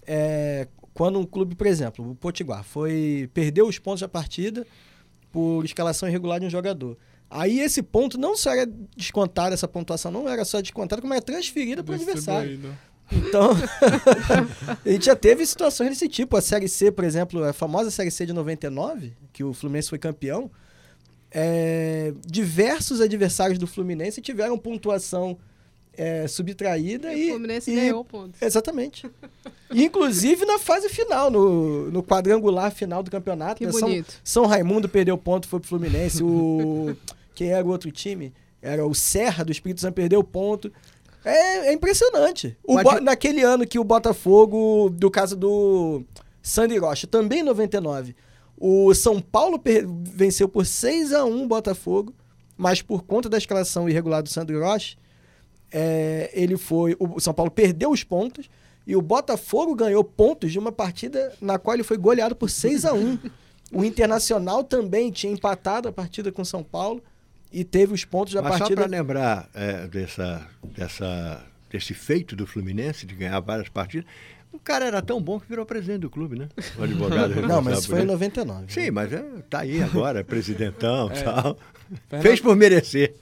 é, 0.05 0.67
quando 0.93 1.19
um 1.19 1.25
clube, 1.25 1.53
por 1.53 1.67
exemplo, 1.67 2.11
o 2.11 2.15
Potiguar, 2.15 2.63
foi 2.63 3.29
perdeu 3.33 3.67
os 3.67 3.77
pontos 3.77 4.01
da 4.01 4.07
partida 4.07 4.65
por 5.31 5.63
escalação 5.63 6.09
irregular 6.09 6.39
de 6.39 6.47
um 6.47 6.49
jogador. 6.49 6.97
Aí 7.29 7.59
esse 7.59 7.83
ponto 7.83 8.17
não 8.17 8.35
só 8.35 8.51
era 8.51 8.71
descontado, 8.95 9.53
essa 9.53 9.67
pontuação 9.67 10.11
não 10.11 10.27
era 10.27 10.45
só 10.45 10.61
descontada, 10.61 11.01
como 11.01 11.13
era 11.13 11.21
transferida 11.21 11.83
para 11.83 11.91
o 11.91 11.95
adversário. 11.95 12.59
Então, 13.11 13.51
a 14.85 14.89
gente 14.89 15.05
já 15.05 15.15
teve 15.15 15.45
situações 15.45 15.89
desse 15.89 16.09
tipo. 16.09 16.35
A 16.35 16.41
Série 16.41 16.67
C, 16.67 16.91
por 16.91 17.03
exemplo, 17.03 17.43
a 17.43 17.53
famosa 17.53 17.89
Série 17.89 18.11
C 18.11 18.25
de 18.25 18.33
99, 18.33 19.13
que 19.31 19.43
o 19.43 19.53
Fluminense 19.53 19.89
foi 19.89 19.97
campeão, 19.97 20.51
é, 21.31 22.13
diversos 22.25 23.01
adversários 23.01 23.59
do 23.59 23.67
Fluminense 23.67 24.21
tiveram 24.21 24.57
pontuação 24.57 25.37
é, 25.97 26.27
subtraída 26.27 27.13
E 27.13 27.23
e, 27.23 27.29
o 27.29 27.33
Fluminense 27.33 27.71
e- 27.71 27.75
ganhou 27.75 28.05
pontos. 28.05 28.41
Exatamente. 28.41 29.09
Inclusive 29.71 30.45
na 30.45 30.59
fase 30.59 30.87
final, 30.89 31.29
no, 31.29 31.91
no 31.91 32.03
quadrangular 32.03 32.71
final 32.71 33.01
do 33.01 33.11
campeonato. 33.11 33.57
Que 33.57 33.65
né? 33.65 33.71
São. 33.71 34.05
São 34.23 34.45
Raimundo 34.45 34.87
perdeu 34.87 35.17
ponto, 35.17 35.47
foi 35.47 35.59
pro 35.59 35.67
Fluminense. 35.67 36.23
O, 36.23 36.95
quem 37.33 37.51
era 37.51 37.65
o 37.65 37.69
outro 37.69 37.91
time? 37.91 38.33
Era 38.61 38.85
o 38.85 38.93
Serra 38.93 39.43
do 39.43 39.51
Espírito 39.51 39.81
Santo, 39.81 39.95
perdeu 39.95 40.23
ponto. 40.23 40.71
É, 41.29 41.67
é 41.69 41.73
impressionante. 41.73 42.57
O 42.63 42.75
Mas 42.75 42.83
Bo- 42.83 42.95
de- 42.95 43.01
Naquele 43.01 43.41
ano 43.43 43.65
que 43.67 43.79
o 43.79 43.83
Botafogo, 43.83 44.89
do 44.89 45.09
caso 45.11 45.35
do 45.35 46.03
Sandy 46.41 46.77
Rocha, 46.77 47.05
também 47.07 47.39
em 47.39 47.43
99, 47.43 48.15
o 48.57 48.93
São 48.93 49.19
Paulo 49.21 49.61
venceu 50.03 50.47
por 50.47 50.65
6 50.65 51.13
a 51.13 51.25
1 51.25 51.43
o 51.43 51.47
Botafogo, 51.47 52.13
mas 52.55 52.81
por 52.81 53.03
conta 53.03 53.29
da 53.29 53.37
escalação 53.37 53.87
irregular 53.89 54.23
do 54.23 54.29
Sandro 54.29 54.59
Rocha, 54.63 54.97
é, 55.71 56.31
ele 56.33 56.57
foi. 56.57 56.95
O 56.99 57.19
São 57.19 57.33
Paulo 57.33 57.51
perdeu 57.51 57.91
os 57.91 58.03
pontos 58.03 58.49
e 58.85 58.95
o 58.95 59.01
Botafogo 59.01 59.75
ganhou 59.75 60.03
pontos 60.03 60.51
de 60.51 60.57
uma 60.57 60.71
partida 60.71 61.33
na 61.41 61.59
qual 61.59 61.73
ele 61.75 61.83
foi 61.83 61.97
goleado 61.97 62.35
por 62.35 62.49
6 62.49 62.85
a 62.85 62.93
1 62.93 63.17
O 63.73 63.83
Internacional 63.83 64.63
também 64.63 65.11
tinha 65.11 65.33
empatado 65.33 65.89
a 65.89 65.91
partida 65.91 66.31
com 66.31 66.41
o 66.41 66.45
São 66.45 66.63
Paulo 66.63 67.03
e 67.51 67.63
teve 67.63 67.93
os 67.93 68.03
pontos 68.05 68.33
da 68.33 68.41
mas 68.41 68.53
só 68.53 68.59
partida. 68.59 68.81
para 68.81 68.89
lembrar 68.89 69.49
é, 69.53 69.87
dessa, 69.87 70.47
dessa 70.75 71.43
desse 71.69 71.93
feito 71.93 72.35
do 72.35 72.47
Fluminense, 72.47 73.05
de 73.05 73.13
ganhar 73.15 73.39
várias 73.39 73.69
partidas. 73.69 74.07
O 74.51 74.59
cara 74.59 74.85
era 74.85 75.01
tão 75.01 75.21
bom 75.21 75.39
que 75.39 75.47
virou 75.47 75.65
presidente 75.65 75.99
do 76.01 76.09
clube, 76.09 76.37
né? 76.39 76.47
O 76.77 76.83
advogado. 76.83 77.35
Não, 77.45 77.61
mas 77.61 77.79
isso 77.79 77.89
foi 77.89 77.99
em 77.99 78.01
ele. 78.03 78.11
99. 78.11 78.71
Sim, 78.73 78.91
mas 78.91 79.11
é, 79.11 79.21
tá 79.49 79.59
aí 79.59 79.83
agora, 79.83 80.19
é 80.21 80.23
presidentão 80.23 81.09
e 81.13 81.17
É. 81.19 81.21
tal. 81.23 81.57
Fernando- 82.07 82.23
Fez 82.23 82.39
por 82.39 82.55
merecer. 82.55 83.15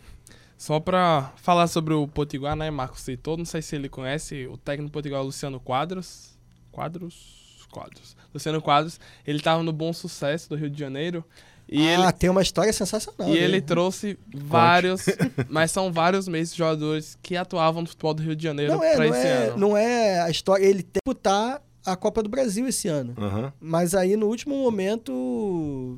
Só 0.57 0.79
pra 0.79 1.33
falar 1.37 1.67
sobre 1.67 1.93
o 1.93 2.07
Potiguar, 2.07 2.55
né? 2.55 2.69
Marcos 2.71 3.01
citou, 3.01 3.35
não 3.37 3.43
sei 3.45 3.61
se 3.61 3.75
ele 3.75 3.89
conhece, 3.89 4.47
o 4.47 4.55
técnico 4.57 4.89
do 4.89 4.93
Potiguar, 4.93 5.21
Luciano 5.23 5.59
Quadros. 5.59 6.37
Quadros? 6.71 7.67
Quadros. 7.71 8.15
Luciano 8.33 8.61
Quadros, 8.61 8.99
ele 9.27 9.39
tava 9.41 9.61
no 9.63 9.73
Bom 9.73 9.91
Sucesso 9.91 10.47
do 10.49 10.55
Rio 10.55 10.69
de 10.69 10.79
Janeiro. 10.79 11.25
E 11.67 11.87
ah, 11.87 11.93
ele, 11.93 12.11
tem 12.13 12.29
uma 12.29 12.41
história 12.41 12.71
sensacional. 12.71 13.27
e 13.27 13.33
né? 13.33 13.37
ele 13.39 13.59
trouxe 13.59 14.17
vários, 14.33 15.05
mas 15.49 15.71
são 15.71 15.91
vários 15.91 16.27
meses 16.27 16.55
jogadores 16.55 17.17
que 17.23 17.35
atuavam 17.35 17.81
no 17.81 17.87
futebol 17.87 18.13
do 18.13 18.21
Rio 18.21 18.35
de 18.35 18.43
Janeiro 18.43 18.73
não 18.73 18.83
é, 18.83 18.95
pra 18.95 19.05
não 19.05 19.15
esse 19.15 19.27
é, 19.27 19.31
ano. 19.31 19.57
não 19.57 19.77
é 19.77 20.21
a 20.21 20.29
história. 20.29 20.63
Ele 20.63 20.83
tem 20.83 21.01
que 21.03 21.09
disputar 21.09 21.61
a 21.85 21.95
Copa 21.95 22.21
do 22.21 22.29
Brasil 22.29 22.67
esse 22.67 22.87
ano. 22.87 23.13
Aham. 23.17 23.53
Mas 23.59 23.95
aí 23.95 24.15
no 24.15 24.27
último 24.27 24.55
momento, 24.55 25.97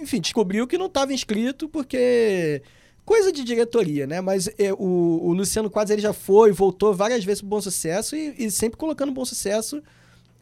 enfim, 0.00 0.20
descobriu 0.20 0.66
que 0.66 0.78
não 0.78 0.86
estava 0.86 1.12
inscrito 1.12 1.68
porque 1.68 2.62
coisa 3.04 3.32
de 3.32 3.42
diretoria, 3.42 4.06
né? 4.06 4.20
Mas 4.20 4.48
é, 4.56 4.72
o, 4.72 5.20
o 5.22 5.32
Luciano 5.32 5.68
Quadros 5.68 5.90
ele 5.90 6.02
já 6.02 6.12
foi, 6.12 6.52
voltou 6.52 6.94
várias 6.94 7.24
vezes 7.24 7.40
pro 7.40 7.50
Bom 7.50 7.60
Sucesso 7.60 8.14
e, 8.14 8.34
e 8.38 8.50
sempre 8.50 8.78
colocando 8.78 9.10
Bom 9.10 9.24
Sucesso 9.24 9.82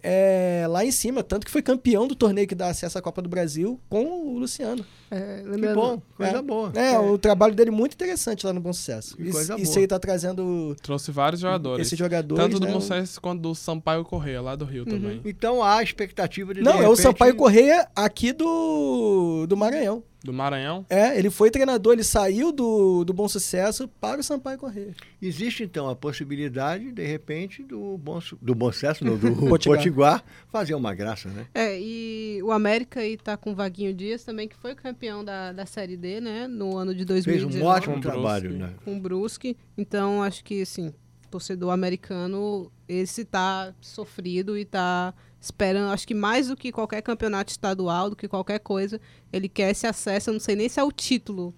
é, 0.02 0.66
lá 0.68 0.84
em 0.84 0.90
cima, 0.92 1.22
tanto 1.22 1.44
que 1.44 1.50
foi 1.50 1.62
campeão 1.62 2.06
do 2.06 2.14
torneio 2.14 2.46
que 2.46 2.54
dá 2.54 2.68
acesso 2.68 2.96
à 2.98 3.02
Copa 3.02 3.20
do 3.20 3.28
Brasil 3.28 3.80
com 3.88 4.04
o 4.04 4.38
Luciano. 4.38 4.84
É, 5.10 5.42
Que 5.42 5.74
bom, 5.74 6.00
coisa 6.16 6.38
É. 6.38 6.42
boa. 6.42 6.72
É, 6.74 6.98
o 6.98 7.16
trabalho 7.18 7.54
dele 7.54 7.70
muito 7.70 7.94
interessante 7.94 8.44
lá 8.46 8.52
no 8.52 8.60
Bom 8.60 8.72
Sucesso. 8.72 9.16
Que 9.16 9.22
E, 9.24 9.32
coisa 9.32 9.56
se 9.58 9.64
boa. 9.64 9.78
ele 9.78 9.86
tá 9.86 9.98
trazendo 9.98 10.76
Trouxe 10.82 11.10
vários 11.10 11.40
jogadores. 11.40 11.86
esses 11.86 11.98
jogadores, 11.98 12.44
Tanto 12.44 12.60
do 12.60 12.66
né? 12.66 12.72
Bom 12.72 12.80
Sucesso 12.80 13.20
quanto 13.20 13.40
do 13.40 13.54
Sampaio 13.54 14.04
Correia, 14.04 14.40
lá 14.42 14.54
do 14.54 14.64
Rio 14.64 14.84
também. 14.84 15.20
Então 15.24 15.62
há 15.64 15.82
expectativa 15.82 16.52
de. 16.54 16.60
Não, 16.60 16.72
de 16.72 16.78
é 16.78 16.80
o 16.82 16.90
repente, 16.90 17.02
Sampaio 17.02 17.34
Correia 17.36 17.88
aqui 17.96 18.32
do, 18.32 19.46
do 19.48 19.56
Maranhão. 19.56 20.02
Do 20.28 20.32
Maranhão. 20.34 20.84
É, 20.90 21.18
ele 21.18 21.30
foi 21.30 21.50
treinador, 21.50 21.94
ele 21.94 22.04
saiu 22.04 22.52
do, 22.52 23.02
do 23.02 23.14
Bom 23.14 23.26
Sucesso 23.26 23.88
para 23.88 24.20
o 24.20 24.22
Sampaio 24.22 24.58
Correia. 24.58 24.94
Existe 25.22 25.62
então 25.62 25.88
a 25.88 25.96
possibilidade, 25.96 26.92
de 26.92 27.02
repente, 27.06 27.62
do 27.62 27.96
bom, 27.96 28.20
do 28.42 28.54
bom 28.54 28.70
sucesso, 28.70 29.06
não, 29.06 29.16
do 29.16 29.32
Potiguar. 29.48 29.78
Potiguar 29.78 30.24
fazer 30.52 30.74
uma 30.74 30.94
graça, 30.94 31.30
né? 31.30 31.46
É, 31.54 31.80
e 31.80 32.42
o 32.42 32.52
América 32.52 33.00
aí 33.00 33.16
tá 33.16 33.38
com 33.38 33.52
o 33.52 33.54
Vaguinho 33.54 33.94
Dias 33.94 34.22
também, 34.22 34.46
que 34.46 34.54
foi 34.54 34.74
campeão 34.74 35.24
da, 35.24 35.50
da 35.50 35.64
Série 35.64 35.96
D, 35.96 36.20
né? 36.20 36.46
No 36.46 36.76
ano 36.76 36.94
de 36.94 37.06
Fez 37.06 37.24
2019. 37.24 37.64
um 37.64 37.66
ótimo 37.66 38.00
trabalho, 38.02 38.50
Brusque. 38.50 38.62
né? 38.62 38.74
com 38.84 38.98
o 38.98 39.00
Brusque. 39.00 39.56
Então, 39.78 40.22
acho 40.22 40.44
que, 40.44 40.60
assim, 40.60 40.92
torcedor 41.30 41.70
americano, 41.72 42.70
esse 42.86 43.24
tá 43.24 43.72
sofrido 43.80 44.58
e 44.58 44.66
tá 44.66 45.14
esperando, 45.40 45.92
acho 45.92 46.06
que 46.06 46.14
mais 46.14 46.48
do 46.48 46.56
que 46.56 46.72
qualquer 46.72 47.02
campeonato 47.02 47.50
estadual, 47.50 48.10
do 48.10 48.16
que 48.16 48.26
qualquer 48.28 48.58
coisa, 48.58 49.00
ele 49.32 49.48
quer 49.48 49.70
esse 49.70 49.86
acesso, 49.86 50.30
eu 50.30 50.34
não 50.34 50.40
sei 50.40 50.56
nem 50.56 50.68
se 50.68 50.80
é 50.80 50.84
o 50.84 50.92
título. 50.92 51.54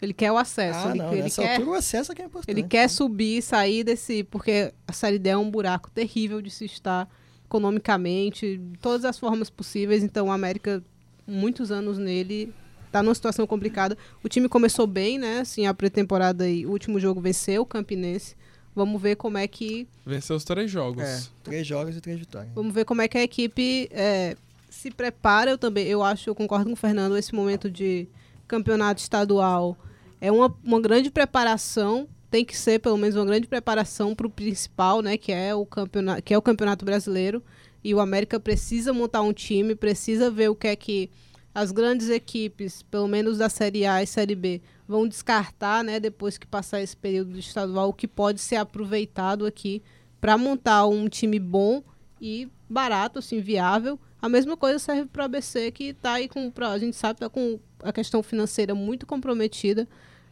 Ele 0.00 0.12
quer 0.12 0.30
o 0.30 0.38
acesso. 0.38 0.78
ah, 0.86 0.90
ele, 0.90 0.98
não, 0.98 1.12
ele 1.12 1.22
nessa 1.22 1.42
quer, 1.42 1.52
altura 1.54 1.70
o 1.70 1.74
acesso 1.74 2.12
é 2.12 2.14
que 2.14 2.22
é 2.22 2.24
importante. 2.24 2.50
ele 2.50 2.62
quer 2.62 2.88
subir, 2.88 3.42
sair 3.42 3.82
desse. 3.82 4.22
Porque 4.22 4.72
a 4.86 4.92
Série 4.92 5.18
D 5.18 5.30
é 5.30 5.36
um 5.36 5.50
buraco 5.50 5.90
terrível 5.90 6.40
de 6.40 6.50
se 6.50 6.64
estar 6.66 7.08
economicamente, 7.44 8.58
de 8.58 8.78
todas 8.78 9.04
as 9.04 9.18
formas 9.18 9.50
possíveis. 9.50 10.04
Então, 10.04 10.28
o 10.28 10.30
América, 10.30 10.84
muitos 11.26 11.72
anos 11.72 11.98
nele, 11.98 12.54
tá 12.92 13.02
numa 13.02 13.14
situação 13.14 13.44
complicada. 13.44 13.98
O 14.22 14.28
time 14.28 14.48
começou 14.48 14.86
bem, 14.86 15.18
né? 15.18 15.40
Assim, 15.40 15.66
a 15.66 15.74
pré-temporada 15.74 16.48
e 16.48 16.64
o 16.64 16.70
último 16.70 17.00
jogo 17.00 17.20
venceu 17.20 17.62
o 17.62 17.66
Campinense. 17.66 18.36
Vamos 18.74 19.00
ver 19.00 19.16
como 19.16 19.38
é 19.38 19.46
que. 19.48 19.88
Venceu 20.06 20.36
os 20.36 20.44
três 20.44 20.70
jogos. 20.70 21.02
É, 21.02 21.20
três 21.42 21.66
jogos 21.66 21.96
e 21.96 22.00
três 22.00 22.18
vitórias. 22.18 22.52
Vamos 22.54 22.72
ver 22.72 22.84
como 22.84 23.02
é 23.02 23.08
que 23.08 23.18
a 23.18 23.22
equipe 23.22 23.88
é, 23.90 24.36
se 24.70 24.90
prepara. 24.90 25.50
Eu 25.50 25.58
também, 25.58 25.86
eu 25.86 26.02
acho, 26.02 26.30
eu 26.30 26.34
concordo 26.34 26.66
com 26.66 26.72
o 26.72 26.76
Fernando, 26.76 27.16
esse 27.16 27.34
momento 27.34 27.70
de 27.70 28.08
campeonato 28.46 29.00
estadual 29.00 29.76
é 30.20 30.30
uma, 30.30 30.54
uma 30.64 30.80
grande 30.80 31.10
preparação. 31.10 32.08
Tem 32.30 32.44
que 32.44 32.56
ser 32.56 32.78
pelo 32.80 32.98
menos 32.98 33.16
uma 33.16 33.24
grande 33.24 33.46
preparação 33.46 34.14
para 34.14 34.26
o 34.26 34.30
principal, 34.30 35.00
né? 35.00 35.16
Que 35.16 35.32
é 35.32 35.54
o 35.54 35.64
campeonato, 35.64 36.22
que 36.22 36.34
é 36.34 36.38
o 36.38 36.42
campeonato 36.42 36.84
brasileiro. 36.84 37.42
E 37.82 37.94
o 37.94 38.00
América 38.00 38.38
precisa 38.38 38.92
montar 38.92 39.22
um 39.22 39.32
time, 39.32 39.74
precisa 39.74 40.30
ver 40.30 40.48
o 40.50 40.54
que 40.54 40.66
é 40.66 40.76
que 40.76 41.10
as 41.54 41.72
grandes 41.72 42.08
equipes, 42.10 42.82
pelo 42.82 43.08
menos 43.08 43.38
da 43.38 43.48
Série 43.48 43.86
A 43.86 44.02
e 44.02 44.06
Série 44.06 44.34
B, 44.34 44.60
vão 44.88 45.06
descartar, 45.06 45.84
né? 45.84 46.00
Depois 46.00 46.38
que 46.38 46.46
passar 46.46 46.80
esse 46.80 46.96
período 46.96 47.32
de 47.34 47.40
estadual, 47.40 47.90
o 47.90 47.92
que 47.92 48.08
pode 48.08 48.40
ser 48.40 48.56
aproveitado 48.56 49.44
aqui 49.46 49.82
para 50.20 50.36
montar 50.38 50.86
um 50.86 51.08
time 51.08 51.38
bom 51.38 51.82
e 52.20 52.48
barato, 52.68 53.18
assim, 53.20 53.40
viável. 53.40 54.00
A 54.20 54.28
mesma 54.28 54.56
coisa 54.56 54.78
serve 54.80 55.04
para 55.06 55.22
o 55.22 55.24
ABC, 55.26 55.70
que 55.70 55.84
está 55.90 56.14
aí 56.14 56.26
com, 56.28 56.50
pra- 56.50 56.70
a 56.72 56.78
gente 56.78 56.96
sabe, 56.96 57.18
está 57.18 57.28
com 57.28 57.60
a 57.82 57.92
questão 57.92 58.22
financeira 58.22 58.74
muito 58.74 59.06
comprometida. 59.06 59.86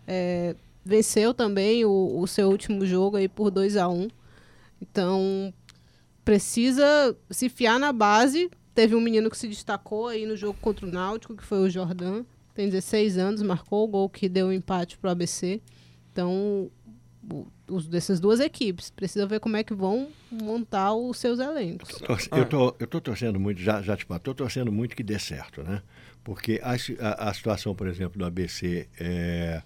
É, 0.08 0.56
venceu 0.84 1.32
também 1.34 1.84
o, 1.84 2.18
o 2.18 2.26
seu 2.26 2.48
último 2.48 2.84
jogo 2.86 3.16
aí 3.16 3.28
por 3.28 3.50
2 3.50 3.76
a 3.76 3.88
1 3.88 4.08
Então, 4.82 5.52
precisa 6.24 7.16
se 7.30 7.48
fiar 7.48 7.78
na 7.78 7.92
base. 7.92 8.50
Teve 8.74 8.94
um 8.94 9.00
menino 9.00 9.30
que 9.30 9.38
se 9.38 9.48
destacou 9.48 10.08
aí 10.08 10.26
no 10.26 10.36
jogo 10.36 10.58
contra 10.60 10.86
o 10.86 10.90
Náutico, 10.90 11.36
que 11.36 11.44
foi 11.44 11.58
o 11.60 11.70
Jordan. 11.70 12.24
Tem 12.56 12.68
16 12.68 13.18
anos, 13.18 13.42
marcou 13.42 13.84
o 13.84 13.88
gol 13.88 14.08
que 14.08 14.28
deu 14.28 14.46
o 14.48 14.52
empate 14.52 14.96
para 14.98 15.08
o 15.08 15.10
ABC. 15.12 15.60
Então, 16.10 16.70
os 17.68 17.86
dessas 17.86 18.18
duas 18.18 18.40
equipes, 18.40 18.90
precisa 18.90 19.26
ver 19.26 19.40
como 19.40 19.56
é 19.56 19.62
que 19.62 19.74
vão 19.74 20.08
montar 20.30 20.94
os 20.94 21.18
seus 21.18 21.38
elencos. 21.38 21.88
Torce- 21.98 22.28
Eu 22.32 22.46
tô, 22.48 22.74
eu 22.78 22.86
tô 22.86 23.00
torcendo 23.00 23.38
muito, 23.38 23.60
já, 23.60 23.82
já 23.82 23.96
te 23.96 24.04
falo, 24.06 24.20
tô 24.20 24.34
torcendo 24.34 24.72
muito 24.72 24.96
que 24.96 25.02
dê 25.02 25.18
certo, 25.18 25.62
né? 25.62 25.82
Porque 26.24 26.60
a, 26.62 26.72
a, 27.04 27.28
a 27.30 27.34
situação, 27.34 27.74
por 27.74 27.86
exemplo, 27.88 28.18
do 28.18 28.24
ABC, 28.24 28.88
é, 28.98 29.62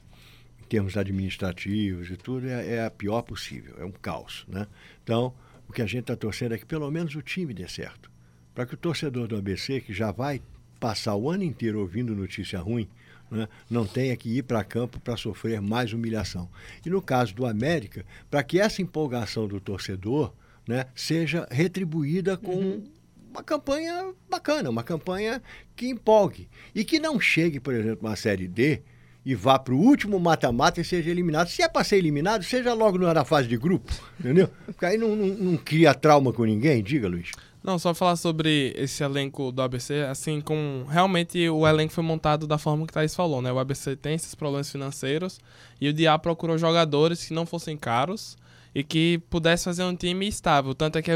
em 0.60 0.64
termos 0.64 0.96
administrativos 0.96 2.10
e 2.10 2.16
tudo, 2.16 2.48
é, 2.48 2.74
é 2.76 2.84
a 2.86 2.90
pior 2.90 3.22
possível, 3.22 3.76
é 3.78 3.84
um 3.84 3.92
caos, 3.92 4.44
né? 4.48 4.66
Então, 5.04 5.32
o 5.68 5.72
que 5.72 5.80
a 5.82 5.86
gente 5.86 6.00
está 6.02 6.16
torcendo 6.16 6.54
é 6.54 6.58
que 6.58 6.66
pelo 6.66 6.90
menos 6.90 7.14
o 7.14 7.22
time 7.22 7.54
dê 7.54 7.68
certo. 7.68 8.10
Para 8.54 8.66
que 8.66 8.74
o 8.74 8.76
torcedor 8.76 9.28
do 9.28 9.36
ABC, 9.36 9.80
que 9.80 9.92
já 9.92 10.10
vai 10.10 10.42
passar 10.80 11.14
o 11.14 11.30
ano 11.30 11.44
inteiro 11.44 11.78
ouvindo 11.78 12.16
notícia 12.16 12.58
ruim, 12.58 12.88
né, 13.30 13.46
não 13.68 13.86
tenha 13.86 14.16
que 14.16 14.38
ir 14.38 14.42
para 14.42 14.64
campo 14.64 14.98
para 14.98 15.16
sofrer 15.16 15.60
mais 15.60 15.92
humilhação. 15.92 16.48
E 16.84 16.90
no 16.90 17.00
caso 17.00 17.34
do 17.34 17.46
América, 17.46 18.04
para 18.28 18.42
que 18.42 18.58
essa 18.58 18.82
empolgação 18.82 19.46
do 19.46 19.60
torcedor 19.60 20.32
né, 20.66 20.86
seja 20.94 21.46
retribuída 21.50 22.36
com 22.36 22.82
uma 23.30 23.42
campanha 23.44 24.12
bacana, 24.28 24.70
uma 24.70 24.82
campanha 24.82 25.40
que 25.76 25.88
empolgue. 25.88 26.48
E 26.74 26.84
que 26.84 26.98
não 26.98 27.20
chegue, 27.20 27.60
por 27.60 27.74
exemplo, 27.74 28.08
uma 28.08 28.16
Série 28.16 28.48
D 28.48 28.82
e 29.24 29.34
vá 29.34 29.58
para 29.58 29.74
o 29.74 29.78
último 29.78 30.18
mata-mata 30.18 30.80
e 30.80 30.84
seja 30.84 31.10
eliminado. 31.10 31.48
Se 31.48 31.62
é 31.62 31.68
para 31.68 31.84
ser 31.84 31.96
eliminado, 31.96 32.42
seja 32.42 32.72
logo 32.72 32.98
na 32.98 33.24
fase 33.24 33.46
de 33.46 33.56
grupo, 33.56 33.92
entendeu? 34.18 34.48
Porque 34.66 34.84
aí 34.84 34.98
não, 34.98 35.14
não, 35.14 35.26
não 35.26 35.56
cria 35.56 35.94
trauma 35.94 36.32
com 36.32 36.44
ninguém, 36.44 36.82
diga, 36.82 37.06
Luiz. 37.06 37.30
Não, 37.62 37.78
só 37.78 37.92
falar 37.92 38.16
sobre 38.16 38.72
esse 38.76 39.02
elenco 39.02 39.52
do 39.52 39.60
ABC, 39.60 40.02
assim, 40.10 40.40
com 40.40 40.86
realmente 40.88 41.48
o 41.48 41.66
elenco 41.68 41.92
foi 41.92 42.02
montado 42.02 42.46
da 42.46 42.56
forma 42.56 42.86
que 42.86 42.92
o 42.92 42.94
Thaís 42.94 43.14
falou, 43.14 43.42
né? 43.42 43.52
O 43.52 43.58
ABC 43.58 43.96
tem 43.96 44.14
esses 44.14 44.34
problemas 44.34 44.70
financeiros 44.70 45.38
e 45.78 45.88
o 45.88 45.92
Diá 45.92 46.18
procurou 46.18 46.56
jogadores 46.56 47.26
que 47.26 47.34
não 47.34 47.44
fossem 47.44 47.76
caros 47.76 48.36
e 48.74 48.82
que 48.82 49.18
pudesse 49.28 49.64
fazer 49.64 49.84
um 49.84 49.94
time 49.94 50.26
estável. 50.26 50.74
Tanto 50.74 50.96
é 50.96 51.02
que 51.02 51.10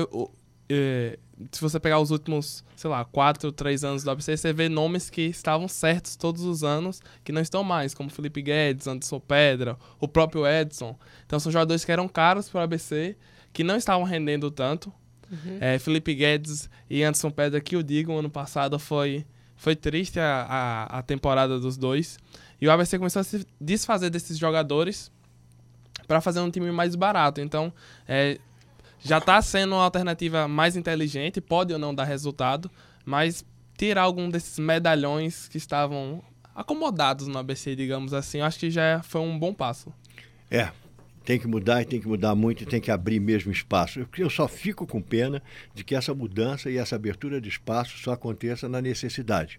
eh, 0.68 1.18
se 1.50 1.60
você 1.60 1.80
pegar 1.80 1.98
os 1.98 2.10
últimos, 2.10 2.64
sei 2.76 2.90
lá, 2.90 3.04
quatro, 3.04 3.50
três 3.50 3.82
anos 3.82 4.04
do 4.04 4.10
ABC, 4.10 4.36
você 4.36 4.52
vê 4.52 4.68
nomes 4.68 5.10
que 5.10 5.22
estavam 5.22 5.66
certos 5.66 6.16
todos 6.16 6.42
os 6.42 6.62
anos, 6.62 7.00
que 7.24 7.32
não 7.32 7.40
estão 7.40 7.64
mais, 7.64 7.94
como 7.94 8.10
Felipe 8.10 8.42
Guedes, 8.42 8.86
Anderson 8.86 9.20
Pedra, 9.20 9.76
o 9.98 10.06
próprio 10.06 10.46
Edson. 10.46 10.96
Então 11.26 11.40
são 11.40 11.50
jogadores 11.50 11.84
que 11.84 11.92
eram 11.92 12.08
caros 12.08 12.48
para 12.48 12.60
o 12.60 12.64
ABC, 12.64 13.16
que 13.52 13.64
não 13.64 13.76
estavam 13.76 14.04
rendendo 14.04 14.50
tanto. 14.50 14.92
É, 15.60 15.78
Felipe 15.78 16.14
Guedes 16.14 16.68
e 16.88 17.02
Anderson 17.02 17.30
Pedra, 17.30 17.60
que 17.60 17.76
o 17.76 17.82
digo, 17.82 18.16
ano 18.16 18.30
passado 18.30 18.78
foi, 18.78 19.24
foi 19.56 19.74
triste 19.74 20.20
a, 20.20 20.46
a, 20.48 20.98
a 20.98 21.02
temporada 21.02 21.58
dos 21.58 21.76
dois. 21.76 22.18
E 22.60 22.66
o 22.66 22.70
ABC 22.70 22.98
começou 22.98 23.20
a 23.20 23.24
se 23.24 23.46
desfazer 23.60 24.10
desses 24.10 24.38
jogadores 24.38 25.10
para 26.06 26.20
fazer 26.20 26.40
um 26.40 26.50
time 26.50 26.70
mais 26.70 26.94
barato. 26.94 27.40
Então, 27.40 27.72
é, 28.06 28.38
já 29.00 29.18
está 29.18 29.40
sendo 29.42 29.74
uma 29.74 29.84
alternativa 29.84 30.48
mais 30.48 30.76
inteligente, 30.76 31.40
pode 31.40 31.72
ou 31.72 31.78
não 31.78 31.94
dar 31.94 32.04
resultado, 32.04 32.70
mas 33.04 33.44
tirar 33.76 34.02
algum 34.02 34.30
desses 34.30 34.58
medalhões 34.58 35.48
que 35.48 35.58
estavam 35.58 36.22
acomodados 36.54 37.26
no 37.26 37.38
ABC, 37.38 37.74
digamos 37.74 38.14
assim, 38.14 38.38
eu 38.38 38.44
acho 38.44 38.58
que 38.58 38.70
já 38.70 39.02
foi 39.02 39.20
um 39.20 39.38
bom 39.38 39.52
passo. 39.52 39.92
É, 40.50 40.70
tem 41.24 41.38
que 41.38 41.46
mudar 41.46 41.80
e 41.82 41.84
tem 41.84 42.00
que 42.00 42.06
mudar 42.06 42.34
muito 42.34 42.62
e 42.62 42.66
tem 42.66 42.80
que 42.80 42.90
abrir 42.90 43.18
mesmo 43.20 43.50
espaço. 43.50 44.00
Eu, 44.00 44.06
eu 44.18 44.30
só 44.30 44.46
fico 44.46 44.86
com 44.86 45.00
pena 45.00 45.42
de 45.74 45.82
que 45.82 45.94
essa 45.94 46.14
mudança 46.14 46.70
e 46.70 46.76
essa 46.76 46.96
abertura 46.96 47.40
de 47.40 47.48
espaço 47.48 47.96
só 47.98 48.12
aconteça 48.12 48.68
na 48.68 48.80
necessidade. 48.82 49.58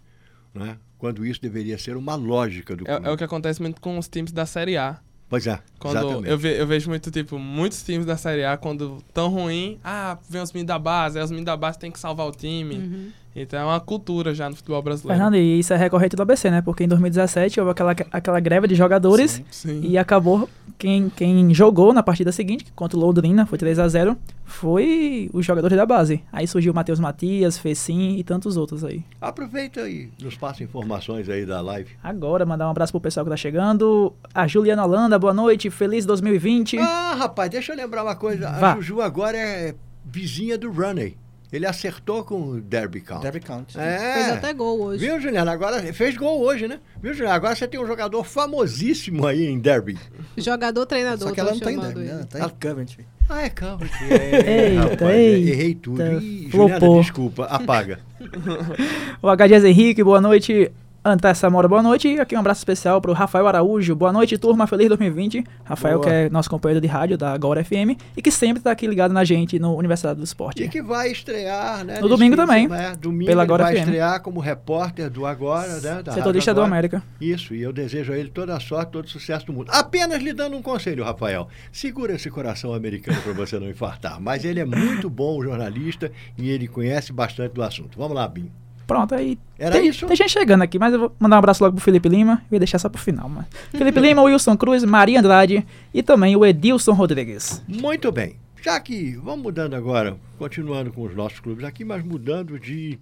Né? 0.53 0.77
Quando 0.97 1.25
isso 1.25 1.41
deveria 1.41 1.77
ser 1.77 1.97
uma 1.97 2.15
lógica 2.15 2.75
do 2.75 2.83
É, 2.87 2.93
clube. 2.93 3.07
é 3.07 3.11
o 3.11 3.17
que 3.17 3.23
acontece 3.23 3.61
muito 3.61 3.81
com 3.81 3.97
os 3.97 4.07
times 4.07 4.31
da 4.31 4.45
Série 4.45 4.77
A. 4.77 4.99
Pois 5.27 5.47
é, 5.47 5.59
Quando 5.79 5.97
exatamente. 5.97 6.29
eu, 6.29 6.37
ve- 6.37 6.61
eu 6.61 6.67
vejo 6.67 6.87
muito, 6.89 7.09
tipo, 7.09 7.39
muitos 7.39 7.81
times 7.83 8.05
da 8.05 8.15
Série 8.15 8.45
A, 8.45 8.55
quando 8.57 9.03
tão 9.11 9.27
ruim, 9.29 9.79
ah, 9.83 10.19
vem 10.29 10.39
os 10.41 10.51
meninos 10.53 10.67
da 10.67 10.77
base, 10.77 11.17
aí 11.17 11.23
os 11.25 11.31
meninos 11.31 11.47
da 11.47 11.57
base 11.57 11.79
tem 11.79 11.91
que 11.91 11.99
salvar 11.99 12.27
o 12.27 12.31
time. 12.31 12.75
Uhum. 12.75 13.11
Então 13.35 13.59
é 13.59 13.65
uma 13.65 13.79
cultura 13.79 14.33
já 14.33 14.49
no 14.49 14.55
futebol 14.55 14.81
brasileiro. 14.81 15.17
Fernando, 15.17 15.35
e 15.35 15.59
isso 15.59 15.73
é 15.73 15.75
recorrente 15.77 16.15
do 16.15 16.21
ABC, 16.21 16.49
né? 16.49 16.61
Porque 16.61 16.83
em 16.83 16.87
2017 16.87 17.59
houve 17.59 17.71
aquela, 17.71 17.91
aquela 18.11 18.39
greve 18.39 18.67
de 18.67 18.75
jogadores 18.75 19.43
Sim. 19.51 19.81
e 19.83 19.97
acabou 19.97 20.47
quem, 20.77 21.09
quem 21.09 21.53
jogou 21.53 21.93
na 21.93 22.01
partida 22.01 22.31
seguinte, 22.31 22.65
contra 22.73 22.97
o 22.97 23.01
Londrina, 23.01 23.45
foi 23.45 23.57
3 23.57 23.79
a 23.79 23.87
0 23.87 24.17
foi 24.45 25.29
os 25.33 25.45
jogadores 25.45 25.75
da 25.75 25.85
base. 25.85 26.23
Aí 26.31 26.47
surgiu 26.47 26.71
o 26.71 26.75
Matheus 26.75 26.99
Matias, 26.99 27.57
Fecim 27.57 28.15
e 28.15 28.23
tantos 28.23 28.55
outros 28.55 28.85
aí. 28.85 29.03
Aproveita 29.19 29.89
e 29.89 30.09
nos 30.21 30.37
passa 30.37 30.63
informações 30.63 31.27
aí 31.27 31.45
da 31.45 31.59
live. 31.61 31.91
Agora, 32.01 32.45
mandar 32.45 32.67
um 32.67 32.71
abraço 32.71 32.93
pro 32.93 33.01
pessoal 33.01 33.25
que 33.25 33.29
tá 33.31 33.35
chegando. 33.37 34.13
A 34.33 34.47
Juliana 34.47 34.85
Holanda, 34.85 35.19
boa 35.19 35.33
noite, 35.33 35.69
feliz 35.69 36.05
2020. 36.05 36.77
Ah, 36.77 37.15
rapaz, 37.17 37.49
deixa 37.49 37.73
eu 37.73 37.77
lembrar 37.77 38.03
uma 38.03 38.15
coisa. 38.15 38.51
Vá. 38.51 38.73
A 38.73 38.75
Juju 38.75 39.01
agora 39.01 39.37
é 39.37 39.75
vizinha 40.05 40.57
do 40.57 40.71
Roney. 40.71 41.17
Ele 41.51 41.65
acertou 41.65 42.23
com 42.23 42.41
o 42.41 42.61
Derby 42.61 43.01
County. 43.01 43.21
Derby 43.23 43.39
County. 43.39 43.79
É. 43.79 44.13
Fez 44.13 44.29
até 44.31 44.53
gol 44.53 44.81
hoje. 44.81 45.05
Viu, 45.05 45.19
Juliana? 45.19 45.51
Agora 45.51 45.81
fez 45.93 46.17
gol 46.17 46.41
hoje, 46.41 46.67
né? 46.67 46.79
Viu, 47.01 47.13
Juliana? 47.13 47.35
Agora 47.35 47.55
você 47.55 47.67
tem 47.67 47.79
um 47.79 47.87
jogador 47.87 48.23
famosíssimo 48.23 49.25
aí 49.25 49.45
em 49.45 49.59
Derby. 49.59 49.97
Jogador, 50.37 50.85
treinador, 50.85 51.29
Só 51.29 51.33
que 51.33 51.39
ela 51.39 51.51
não 51.51 51.59
tá 51.59 51.71
em 51.71 51.79
Derby, 51.79 51.99
né? 51.99 52.25
Tá 52.29 52.39
em 52.39 52.49
Coventry. 52.49 53.05
Ah, 53.29 53.41
é 53.43 53.49
Coventry. 53.49 54.05
É, 54.09 54.69
Eita, 54.69 54.81
rapaz, 54.81 55.01
eita, 55.15 55.49
errei 55.49 55.75
tudo. 55.75 56.01
Ih, 56.21 56.49
flopou. 56.51 56.79
Juliana, 56.79 57.01
desculpa, 57.01 57.45
apaga. 57.45 57.99
O 59.21 59.29
HDS 59.29 59.63
Henrique, 59.63 60.03
boa 60.03 60.21
noite. 60.21 60.71
Anta 61.07 61.35
Samora, 61.35 61.67
boa 61.67 61.83
noite. 61.83 62.07
E 62.07 62.19
aqui 62.19 62.35
um 62.35 62.39
abraço 62.39 62.61
especial 62.61 62.99
pro 62.99 63.13
Rafael 63.13 63.47
Araújo. 63.47 63.95
Boa 63.95 64.11
noite, 64.11 64.39
turma. 64.39 64.65
Feliz 64.65 64.87
2020. 64.87 65.43
Rafael, 65.63 65.99
Boa. 65.99 66.09
que 66.09 66.11
é 66.11 66.29
nosso 66.31 66.49
companheiro 66.49 66.81
de 66.81 66.87
rádio 66.87 67.15
da 67.15 67.31
Agora 67.31 67.63
FM 67.63 67.95
e 68.17 68.23
que 68.23 68.31
sempre 68.31 68.63
tá 68.63 68.71
aqui 68.71 68.87
ligado 68.87 69.13
na 69.13 69.23
gente 69.23 69.59
no 69.59 69.75
Universidade 69.77 70.15
do 70.15 70.23
E 70.23 70.25
Esporte. 70.25 70.67
que 70.67 70.81
vai 70.81 71.11
estrear, 71.11 71.85
né? 71.85 71.99
No 71.99 72.09
domingo 72.09 72.35
também, 72.35 72.63
semana. 72.63 72.83
É, 72.87 72.95
domingo 72.95 73.27
pela 73.27 73.43
ele 73.43 73.45
Agora 73.45 73.63
vai 73.65 73.75
FM. 73.75 73.81
estrear 73.81 74.19
como 74.23 74.39
repórter 74.39 75.11
do 75.11 75.27
Agora, 75.27 75.79
né? 75.79 76.01
Da 76.01 76.11
Setorista 76.11 76.55
do. 76.55 76.61
América. 76.63 77.03
Isso, 77.21 77.53
e 77.53 77.61
eu 77.61 77.71
desejo 77.71 78.11
a 78.11 78.17
ele 78.17 78.29
toda 78.29 78.55
a 78.55 78.59
sorte, 78.59 78.91
todo 78.91 79.05
o 79.05 79.09
sucesso 79.09 79.45
do 79.45 79.53
mundo. 79.53 79.69
Apenas 79.71 80.23
lhe 80.23 80.33
dando 80.33 80.57
um 80.57 80.61
conselho, 80.63 81.03
Rafael. 81.03 81.47
Segura 81.71 82.13
esse 82.15 82.31
coração 82.31 82.73
americano 82.73 83.21
para 83.21 83.33
você 83.33 83.59
não 83.59 83.69
infartar. 83.69 84.19
Mas 84.19 84.43
ele 84.43 84.59
é 84.59 84.65
muito 84.65 85.07
bom 85.07 85.39
jornalista 85.43 86.11
e 86.35 86.49
ele 86.49 86.67
conhece 86.67 87.13
bastante 87.13 87.51
do 87.53 87.61
assunto. 87.61 87.95
Vamos 87.95 88.15
lá, 88.15 88.27
Bim. 88.27 88.49
Pronto, 88.85 89.15
aí. 89.15 89.37
Era 89.57 89.75
tem, 89.75 89.87
isso? 89.87 90.05
Tem 90.05 90.15
gente 90.15 90.31
chegando 90.31 90.61
aqui, 90.61 90.77
mas 90.77 90.93
eu 90.93 90.99
vou 90.99 91.15
mandar 91.19 91.37
um 91.37 91.39
abraço 91.39 91.63
logo 91.63 91.75
pro 91.75 91.83
Felipe 91.83 92.07
Lima. 92.07 92.43
Eu 92.51 92.55
ia 92.55 92.59
deixar 92.59 92.79
só 92.79 92.89
pro 92.89 93.01
final, 93.01 93.27
mas. 93.27 93.45
Felipe 93.71 93.99
Lima, 93.99 94.21
Wilson 94.21 94.55
Cruz, 94.55 94.83
Maria 94.83 95.19
Andrade 95.19 95.65
e 95.93 96.03
também 96.03 96.35
o 96.35 96.45
Edilson 96.45 96.93
Rodrigues. 96.93 97.63
Muito 97.67 98.11
bem. 98.11 98.37
Já 98.61 98.79
que 98.79 99.15
vamos 99.17 99.43
mudando 99.43 99.75
agora, 99.75 100.17
continuando 100.39 100.91
com 100.91 101.03
os 101.03 101.15
nossos 101.15 101.39
clubes 101.39 101.63
aqui, 101.63 101.85
mas 101.85 102.03
mudando 102.03 102.59
de 102.59 102.99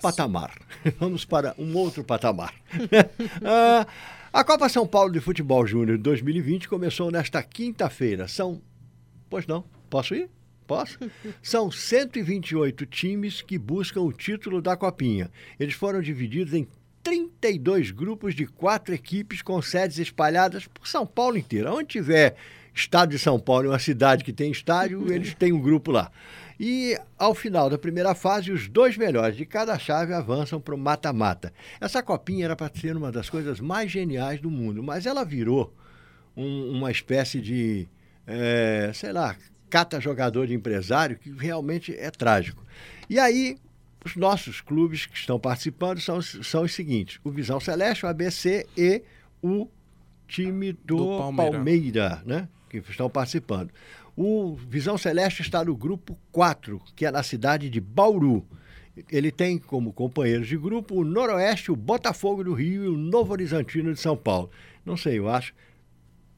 patamar. 0.00 0.52
Vamos 0.98 1.24
para 1.24 1.54
um 1.58 1.76
outro 1.76 2.04
patamar. 2.04 2.54
Ah, 3.44 3.86
a 4.32 4.44
Copa 4.44 4.68
São 4.68 4.86
Paulo 4.86 5.12
de 5.12 5.20
Futebol 5.20 5.66
Júnior 5.66 5.98
2020 5.98 6.68
começou 6.68 7.10
nesta 7.10 7.42
quinta-feira. 7.42 8.26
São. 8.28 8.62
Pois 9.28 9.46
não? 9.46 9.64
Posso 9.90 10.14
ir? 10.14 10.30
Posso? 10.76 10.98
São 11.42 11.70
128 11.70 12.86
times 12.86 13.42
que 13.42 13.58
buscam 13.58 14.00
o 14.02 14.12
título 14.12 14.62
da 14.62 14.76
Copinha. 14.76 15.30
Eles 15.60 15.74
foram 15.74 16.00
divididos 16.00 16.54
em 16.54 16.66
32 17.02 17.90
grupos 17.90 18.34
de 18.34 18.46
quatro 18.46 18.94
equipes 18.94 19.42
com 19.42 19.60
sedes 19.60 19.98
espalhadas 19.98 20.66
por 20.66 20.86
São 20.86 21.06
Paulo 21.06 21.36
inteira. 21.36 21.72
Onde 21.72 21.88
tiver 21.88 22.36
estado 22.74 23.10
de 23.10 23.18
São 23.18 23.38
Paulo, 23.38 23.68
uma 23.70 23.78
cidade 23.78 24.24
que 24.24 24.32
tem 24.32 24.50
estádio, 24.50 25.06
eles 25.12 25.34
têm 25.34 25.52
um 25.52 25.60
grupo 25.60 25.90
lá. 25.90 26.10
E 26.60 26.96
ao 27.18 27.34
final 27.34 27.68
da 27.68 27.76
primeira 27.76 28.14
fase, 28.14 28.52
os 28.52 28.68
dois 28.68 28.96
melhores 28.96 29.36
de 29.36 29.44
cada 29.44 29.76
chave 29.78 30.12
avançam 30.14 30.60
para 30.60 30.74
o 30.74 30.78
mata-mata. 30.78 31.52
Essa 31.80 32.02
copinha 32.02 32.44
era 32.44 32.56
para 32.56 32.70
ser 32.74 32.96
uma 32.96 33.10
das 33.10 33.28
coisas 33.28 33.58
mais 33.58 33.90
geniais 33.90 34.40
do 34.40 34.50
mundo, 34.50 34.82
mas 34.82 35.04
ela 35.06 35.24
virou 35.24 35.74
um- 36.36 36.70
uma 36.78 36.90
espécie 36.90 37.40
de, 37.40 37.88
é, 38.26 38.92
sei 38.94 39.12
lá, 39.12 39.34
cata 39.72 39.98
jogador 39.98 40.46
de 40.46 40.52
empresário 40.52 41.16
que 41.18 41.30
realmente 41.30 41.96
é 41.96 42.10
trágico. 42.10 42.62
E 43.08 43.18
aí, 43.18 43.56
os 44.04 44.14
nossos 44.16 44.60
clubes 44.60 45.06
que 45.06 45.16
estão 45.16 45.40
participando 45.40 45.98
são, 45.98 46.18
os- 46.18 46.38
são 46.42 46.62
os 46.64 46.74
seguintes: 46.74 47.18
o 47.24 47.30
Visão 47.30 47.58
Celeste, 47.58 48.04
o 48.04 48.08
ABC 48.10 48.66
e 48.76 49.02
o 49.42 49.66
time 50.28 50.74
do, 50.74 50.96
Do 50.96 51.18
Palmeira. 51.18 51.52
Palmeira, 51.52 52.22
né? 52.26 52.48
Que 52.68 52.78
estão 52.78 53.08
participando. 53.08 53.70
O 54.14 54.54
Visão 54.68 54.98
Celeste 54.98 55.40
está 55.40 55.64
no 55.64 55.74
grupo 55.74 56.18
4, 56.30 56.78
que 56.94 57.06
é 57.06 57.10
na 57.10 57.22
cidade 57.22 57.70
de 57.70 57.80
Bauru. 57.80 58.46
Ele 59.10 59.30
tem 59.32 59.56
como 59.56 59.90
companheiros 59.90 60.46
de 60.46 60.58
grupo 60.58 60.96
o 60.96 61.04
Noroeste, 61.04 61.72
o 61.72 61.76
Botafogo 61.76 62.44
do 62.44 62.52
Rio 62.52 62.84
e 62.84 62.88
o 62.88 62.98
Novo 62.98 63.32
Horizontino 63.32 63.94
de 63.94 63.98
São 63.98 64.14
Paulo. 64.14 64.50
Não 64.84 64.98
sei, 64.98 65.18
eu 65.18 65.30
acho. 65.30 65.54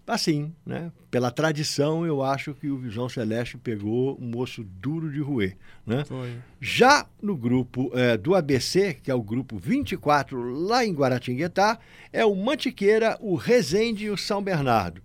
Assim, 0.06 0.52
né? 0.66 0.92
Pela 1.10 1.30
tradição, 1.30 2.04
eu 2.04 2.22
acho 2.22 2.52
que 2.52 2.68
o 2.68 2.76
Visão 2.76 3.08
Celeste 3.08 3.56
pegou 3.56 4.18
um 4.20 4.26
moço 4.26 4.62
duro 4.62 5.10
de 5.10 5.20
roer, 5.20 5.56
né? 5.86 6.04
Foi. 6.04 6.36
Já 6.60 7.06
no 7.22 7.34
grupo 7.34 7.90
eh, 7.94 8.16
do 8.18 8.34
ABC, 8.34 8.94
que 9.02 9.10
é 9.10 9.14
o 9.14 9.22
grupo 9.22 9.56
24, 9.56 10.52
lá 10.52 10.84
em 10.84 10.92
Guaratinguetá, 10.92 11.78
é 12.12 12.24
o 12.24 12.34
Mantiqueira, 12.34 13.16
o 13.18 13.34
Resende 13.34 14.04
e 14.04 14.10
o 14.10 14.16
São 14.16 14.42
Bernardo. 14.42 15.00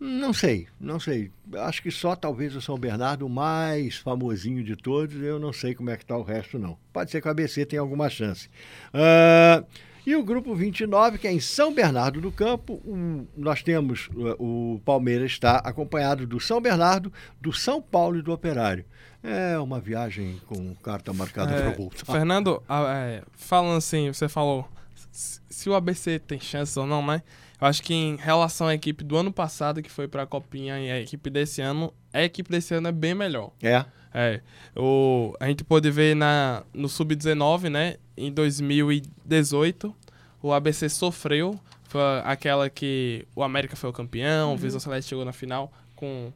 Não 0.00 0.32
sei, 0.32 0.68
não 0.80 1.00
sei. 1.00 1.30
Acho 1.54 1.82
que 1.82 1.90
só 1.90 2.14
talvez 2.14 2.54
o 2.54 2.60
São 2.60 2.78
Bernardo, 2.78 3.26
o 3.26 3.28
mais 3.28 3.96
famosinho 3.96 4.62
de 4.62 4.76
todos, 4.76 5.20
eu 5.20 5.40
não 5.40 5.52
sei 5.52 5.74
como 5.74 5.90
é 5.90 5.96
que 5.96 6.04
está 6.04 6.16
o 6.16 6.22
resto, 6.22 6.58
não. 6.58 6.78
Pode 6.92 7.10
ser 7.10 7.20
que 7.20 7.26
o 7.26 7.30
ABC 7.30 7.66
tenha 7.66 7.82
alguma 7.82 8.08
chance. 8.08 8.48
Ah, 8.94 9.64
e 10.06 10.16
o 10.16 10.22
grupo 10.24 10.54
29, 10.54 11.18
que 11.18 11.26
é 11.28 11.32
em 11.32 11.40
São 11.40 11.72
Bernardo 11.72 12.20
do 12.20 12.30
Campo, 12.32 12.74
o- 12.84 13.26
nós 13.36 13.62
temos 13.62 14.08
uh, 14.14 14.34
o 14.38 14.80
Palmeiras 14.84 15.30
está 15.32 15.56
acompanhado 15.56 16.26
do 16.26 16.40
São 16.40 16.60
Bernardo, 16.60 17.12
do 17.40 17.52
São 17.52 17.80
Paulo 17.82 18.18
e 18.18 18.22
do 18.22 18.32
Operário. 18.32 18.84
É 19.22 19.58
uma 19.58 19.80
viagem 19.80 20.40
com 20.46 20.74
carta 20.76 21.12
marcada 21.12 21.52
É, 21.52 21.62
para 21.62 21.70
voltar. 21.76 22.06
Fernando, 22.12 22.62
a- 22.68 22.94
é, 22.96 23.22
falando 23.36 23.76
assim, 23.78 24.12
você 24.12 24.28
falou 24.28 24.68
se 25.12 25.68
o 25.68 25.74
ABC 25.74 26.18
tem 26.20 26.38
chances 26.38 26.76
ou 26.76 26.86
não, 26.86 27.04
né? 27.04 27.22
Eu 27.60 27.66
acho 27.66 27.82
que 27.82 27.92
em 27.92 28.14
relação 28.16 28.68
à 28.68 28.74
equipe 28.74 29.02
do 29.02 29.16
ano 29.16 29.32
passado, 29.32 29.82
que 29.82 29.90
foi 29.90 30.06
pra 30.06 30.24
Copinha, 30.24 30.78
e 30.78 30.90
a 30.92 31.00
equipe 31.00 31.28
desse 31.28 31.60
ano, 31.60 31.92
a 32.12 32.22
equipe 32.22 32.48
desse 32.48 32.72
ano 32.72 32.86
é 32.86 32.92
bem 32.92 33.14
melhor. 33.16 33.50
É, 33.60 33.84
É, 34.12 34.40
o, 34.76 35.34
a 35.38 35.46
gente 35.48 35.62
pôde 35.64 35.90
ver 35.90 36.16
na, 36.16 36.62
no 36.72 36.88
Sub-19, 36.88 37.68
né? 37.68 37.96
Em 38.16 38.32
2018, 38.32 39.94
o 40.42 40.52
ABC 40.52 40.88
sofreu. 40.88 41.58
Foi 41.88 42.00
aquela 42.24 42.68
que 42.68 43.26
o 43.34 43.42
América 43.42 43.74
foi 43.76 43.88
o 43.88 43.92
campeão, 43.92 44.52
o 44.54 44.56
Visão 44.56 44.78
Celeste 44.80 45.08
chegou 45.08 45.24
na 45.24 45.32
final 45.32 45.72
com... 45.96 46.30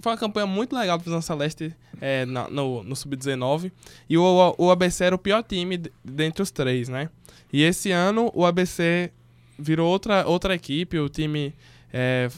Foi 0.00 0.12
uma 0.12 0.18
campanha 0.18 0.46
muito 0.46 0.74
legal 0.74 0.98
do 0.98 1.04
Visão 1.04 1.20
Celeste 1.22 1.74
é, 2.00 2.24
na- 2.26 2.48
no, 2.48 2.82
no 2.82 2.96
Sub-19. 2.96 3.70
E 4.08 4.16
o, 4.18 4.54
o 4.58 4.70
ABC 4.70 5.04
era 5.04 5.14
o 5.14 5.18
pior 5.18 5.42
time 5.42 5.76
de- 5.76 5.92
dentre 6.04 6.42
os 6.42 6.50
três, 6.50 6.88
né? 6.88 7.08
E 7.52 7.62
esse 7.62 7.90
ano 7.92 8.30
o 8.34 8.44
ABC 8.46 9.12
virou 9.58 9.88
outra, 9.90 10.26
outra 10.26 10.54
equipe, 10.54 10.98
o 10.98 11.08
time 11.08 11.54
é, 11.92 12.28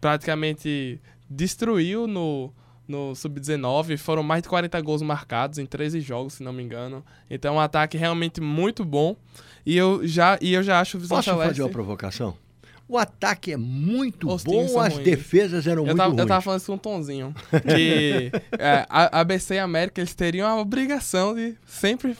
praticamente 0.00 1.00
destruiu 1.28 2.06
no, 2.06 2.52
no 2.86 3.14
Sub-19. 3.14 3.96
Foram 3.98 4.22
mais 4.22 4.42
de 4.42 4.48
40 4.48 4.80
gols 4.80 5.02
marcados 5.02 5.58
em 5.58 5.66
13 5.66 6.00
jogos, 6.00 6.34
se 6.34 6.42
não 6.42 6.52
me 6.52 6.62
engano. 6.62 7.04
Então, 7.30 7.56
um 7.56 7.60
ataque 7.60 7.96
realmente 7.96 8.40
muito 8.40 8.84
bom. 8.84 9.16
E 9.64 9.76
eu 9.76 10.06
já, 10.06 10.38
e 10.40 10.52
eu 10.54 10.62
já 10.62 10.80
acho 10.80 10.96
o 10.96 11.00
Visão 11.00 11.16
Posso 11.18 11.30
Celeste... 11.30 11.48
fazer 11.48 11.62
uma 11.62 11.70
provocação? 11.70 12.36
O 12.88 12.96
ataque 12.96 13.52
é 13.52 13.56
muito 13.56 14.32
Os 14.32 14.44
bom, 14.44 14.80
as 14.80 14.94
ruins. 14.94 15.04
defesas 15.04 15.66
eram 15.66 15.82
Eu 15.82 15.86
muito 15.86 15.96
tava, 15.96 16.10
ruins. 16.10 16.20
eu 16.20 16.26
tava 16.26 16.40
falando 16.40 16.60
isso 16.60 16.66
com 16.70 16.74
um 16.74 16.78
tonzinho. 16.78 17.34
Que 17.68 18.30
é, 18.56 18.86
a 18.88 19.20
ABC 19.20 19.54
e 19.54 19.58
a 19.58 19.64
América 19.64 20.00
eles 20.00 20.14
teriam 20.14 20.46
a 20.48 20.60
obrigação 20.60 21.34
de 21.34 21.56
sempre 21.66 22.16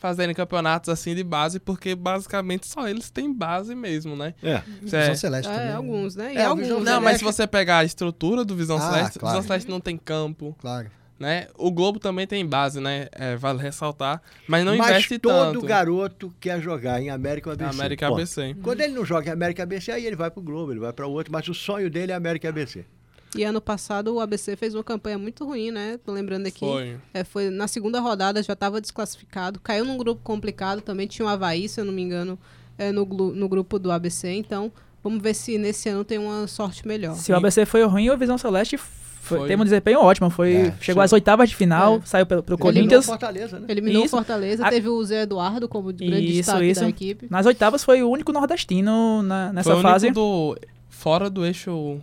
fazerem 0.00 0.34
campeonatos 0.34 0.88
assim 0.88 1.14
de 1.14 1.22
base, 1.22 1.60
porque 1.60 1.94
basicamente 1.94 2.66
só 2.66 2.88
eles 2.88 3.10
têm 3.10 3.32
base 3.32 3.74
mesmo, 3.74 4.16
né? 4.16 4.34
É, 4.42 4.60
Cê- 4.86 5.00
Visão 5.00 5.14
Celeste 5.14 5.50
É, 5.52 5.54
também. 5.54 5.72
alguns, 5.74 6.16
né? 6.16 6.34
E 6.34 6.38
É, 6.38 6.44
alguns. 6.44 6.68
Não, 6.82 7.00
mas 7.00 7.18
se 7.18 7.24
você 7.24 7.46
pegar 7.46 7.78
a 7.78 7.84
estrutura 7.84 8.44
do 8.44 8.56
Visão 8.56 8.78
Ah, 8.78 8.80
Celeste, 8.80 9.16
o 9.18 9.20
claro. 9.20 9.36
Visão 9.36 9.46
Celeste 9.46 9.70
não 9.70 9.78
tem 9.80 9.96
campo, 9.98 10.56
Claro. 10.58 10.90
né? 11.18 11.48
O 11.56 11.70
Globo 11.70 11.98
também 11.98 12.26
tem 12.26 12.44
base, 12.46 12.80
né? 12.80 13.08
É, 13.12 13.36
vale 13.36 13.60
ressaltar. 13.60 14.22
Mas 14.48 14.64
não 14.64 14.74
Mas 14.76 14.88
investe 14.88 15.18
todo 15.18 15.52
tanto. 15.52 15.66
garoto 15.66 16.34
quer 16.40 16.60
jogar 16.62 17.00
em 17.02 17.10
América 17.10 17.50
ou 17.50 17.52
ABC. 17.52 17.70
América 17.78 18.06
Ponto. 18.08 18.16
ABC. 18.18 18.56
Quando 18.62 18.80
ele 18.80 18.94
não 18.94 19.04
joga 19.04 19.28
em 19.28 19.32
América 19.32 19.62
ABC, 19.64 19.92
aí 19.92 20.06
ele 20.06 20.16
vai 20.16 20.30
pro 20.30 20.40
Globo, 20.42 20.72
ele 20.72 20.80
vai 20.80 20.92
para 20.94 21.06
outro, 21.06 21.30
mas 21.30 21.46
o 21.46 21.52
sonho 21.54 21.90
dele 21.90 22.10
é 22.12 22.14
América 22.14 22.48
ABC. 22.48 22.86
E 23.36 23.44
ano 23.44 23.60
passado 23.60 24.14
o 24.14 24.20
ABC 24.20 24.56
fez 24.56 24.74
uma 24.74 24.82
campanha 24.82 25.16
muito 25.16 25.44
ruim, 25.44 25.70
né? 25.70 25.98
Tô 26.04 26.10
lembrando 26.12 26.46
aqui. 26.46 26.60
Foi. 26.60 26.96
É, 27.14 27.22
foi 27.22 27.48
na 27.50 27.68
segunda 27.68 28.00
rodada, 28.00 28.42
já 28.42 28.52
estava 28.54 28.80
desclassificado. 28.80 29.60
Caiu 29.60 29.84
num 29.84 29.96
grupo 29.96 30.20
complicado, 30.24 30.80
também 30.80 31.06
tinha 31.06 31.24
o 31.24 31.28
Havaí, 31.28 31.68
se 31.68 31.80
eu 31.80 31.84
não 31.84 31.92
me 31.92 32.02
engano, 32.02 32.38
é, 32.76 32.90
no, 32.90 33.04
no 33.04 33.48
grupo 33.48 33.78
do 33.78 33.90
ABC. 33.90 34.30
Então, 34.32 34.72
Vamos 35.02 35.22
ver 35.22 35.32
se 35.32 35.56
nesse 35.56 35.88
ano 35.88 36.04
tem 36.04 36.18
uma 36.18 36.46
sorte 36.46 36.86
melhor. 36.86 37.14
Se 37.16 37.32
o 37.32 37.36
ABC 37.36 37.64
foi 37.64 37.82
ruim, 37.84 38.10
o 38.10 38.18
Visão 38.18 38.36
Celeste 38.36 38.76
foi, 38.76 39.38
Foi. 39.38 39.48
teve 39.48 39.62
um 39.62 39.64
desempenho 39.64 39.98
ótimo. 39.98 40.28
Foi, 40.28 40.52
É, 40.52 40.74
chegou 40.78 41.02
às 41.02 41.10
oitavas 41.10 41.48
de 41.48 41.56
final, 41.56 41.96
É. 41.96 42.00
saiu 42.04 42.26
pelo, 42.26 42.42
pelo 42.42 42.56
Eliminou 42.58 42.74
Corinthians. 42.74 43.06
Fortaleza, 43.06 43.58
né? 43.60 43.66
Eliminou 43.70 44.02
o 44.02 44.04
Isso. 44.04 44.10
Fortaleza, 44.14 44.66
A- 44.66 44.68
teve 44.68 44.90
o 44.90 45.02
Zé 45.02 45.22
Eduardo 45.22 45.66
como 45.70 45.90
grande 45.90 46.26
Isso, 46.26 46.32
destaque 46.34 46.66
isso. 46.66 46.80
da 46.82 46.88
equipe. 46.90 47.26
Nas 47.30 47.46
oitavas 47.46 47.82
foi 47.82 48.02
o 48.02 48.10
único 48.10 48.30
nordestino 48.30 49.22
na- 49.22 49.50
nessa 49.54 49.70
Foi 49.70 49.72
o 49.72 49.76
único 49.76 49.90
fase. 49.90 50.10
do 50.10 50.54
fora 50.90 51.30
do 51.30 51.46
eixo 51.46 51.98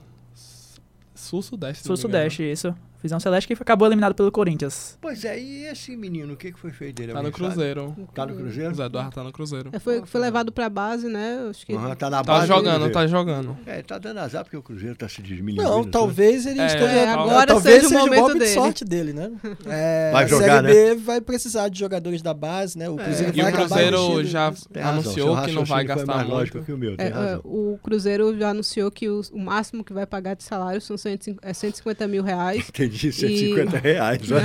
sul-sudeste. 1.18 1.86
Sul-Sudeste, 1.86 2.44
isso. 2.44 2.76
Visão 3.02 3.20
Celeste 3.20 3.48
que 3.48 3.62
acabou 3.62 3.88
eliminado 3.88 4.14
pelo 4.16 4.32
Corinthians. 4.32 4.98
Pois 5.00 5.24
é, 5.24 5.40
e 5.40 5.66
esse 5.66 5.96
menino, 5.96 6.34
o 6.34 6.38
que, 6.38 6.52
que 6.52 6.60
foi 6.60 6.72
feito 6.72 6.96
dele? 6.98 7.14
Tá 7.14 7.20
no 7.20 7.26
sabe? 7.26 7.36
Cruzeiro. 7.36 7.96
Tá 8.14 8.26
no 8.26 8.36
Cruzeiro? 8.36 8.72
O 8.72 8.76
Zé 8.76 8.86
Eduardo 8.86 9.12
tá 9.16 9.24
no 9.24 9.32
Cruzeiro. 9.32 9.70
É, 9.72 9.80
Foi, 9.80 10.04
foi 10.06 10.20
levado 10.22 10.52
pra 10.52 10.68
base, 10.70 11.08
né? 11.08 11.48
Acho 11.50 11.66
que 11.66 11.74
Aham, 11.74 11.96
tá 11.96 12.10
na 12.10 12.18
Tá 12.18 12.24
base 12.24 12.48
do 12.48 12.56
jogando, 12.56 12.92
tá 12.92 13.08
jogando. 13.08 13.58
É, 13.66 13.82
tá 13.82 13.98
dando 13.98 14.20
azar 14.20 14.44
porque 14.44 14.58
o 14.58 14.62
Cruzeiro 14.64 14.96
tá 14.96 15.08
se 15.08 15.22
desmilhando. 15.22 15.70
Não, 15.70 15.84
talvez 15.84 16.46
ele 16.46 16.60
É, 16.60 16.66
esteja. 16.66 16.86
é, 16.86 17.08
agora 17.10 17.46
talvez 17.48 17.84
seja 17.84 17.96
o 17.96 18.00
momento 18.00 18.20
golpe 18.20 18.34
de 18.34 18.40
dele. 18.40 18.54
sorte 18.54 18.84
dele, 18.86 19.14
né? 19.14 19.32
É, 19.68 20.12
Vai 20.12 20.24
a 20.24 20.28
jogar, 20.28 20.64
Série 20.64 20.68
B 20.68 20.96
vai 20.96 21.22
precisar 21.22 21.70
de 21.70 21.78
jogadores 21.80 22.22
da 22.22 22.34
base, 22.34 22.78
né? 22.78 22.90
O 22.90 23.00
É, 23.00 23.04
Cruzeiro 23.04 23.34
E 23.38 23.42
vai 23.42 23.52
o 23.52 23.56
Cruzeiro 23.56 24.24
já 24.26 24.46
razão, 24.46 24.68
anunciou 24.84 25.42
que 25.44 25.52
não 25.52 25.66
vai 25.66 25.84
gastar 25.84 26.06
mais 26.06 26.20
muito. 26.22 26.34
lógico 26.34 26.64
que 26.64 26.72
o 26.72 26.78
meu, 26.78 26.98
tem 26.98 27.06
É, 27.06 27.10
é, 27.10 27.14
razão. 27.14 27.42
o 27.44 27.80
Cruzeiro 27.84 28.38
já 28.38 28.50
anunciou 28.50 28.90
que 28.92 29.08
os- 29.10 29.30
o 29.30 29.38
máximo 29.38 29.84
que 29.84 29.94
vai 29.94 30.06
pagar 30.06 30.36
de 30.36 30.44
salário 30.44 30.82
são 30.82 30.98
150 30.98 31.48
é 31.48 31.54
150 31.54 32.08
mil 32.08 32.24
reais. 32.24 32.70
Entendi, 32.88 33.12
150 33.12 33.78
reais. 33.78 34.30
né? 34.30 34.40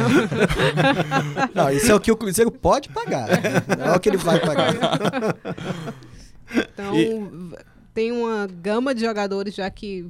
Não, 1.54 1.70
isso 1.70 1.90
é 1.90 1.94
o 1.94 2.00
que 2.00 2.10
o 2.12 2.16
Cruzeiro 2.16 2.50
pode 2.50 2.88
pagar. 2.88 3.28
Não 3.78 3.94
é 3.94 3.96
o 3.96 4.00
que 4.00 4.08
ele 4.08 4.16
vai 4.18 4.38
pagar. 4.40 4.74
Então, 6.54 6.94
v- 6.94 7.56
tem 7.94 8.12
uma 8.12 8.46
gama 8.46 8.94
de 8.94 9.00
jogadores 9.00 9.54
já 9.54 9.68
que 9.70 10.04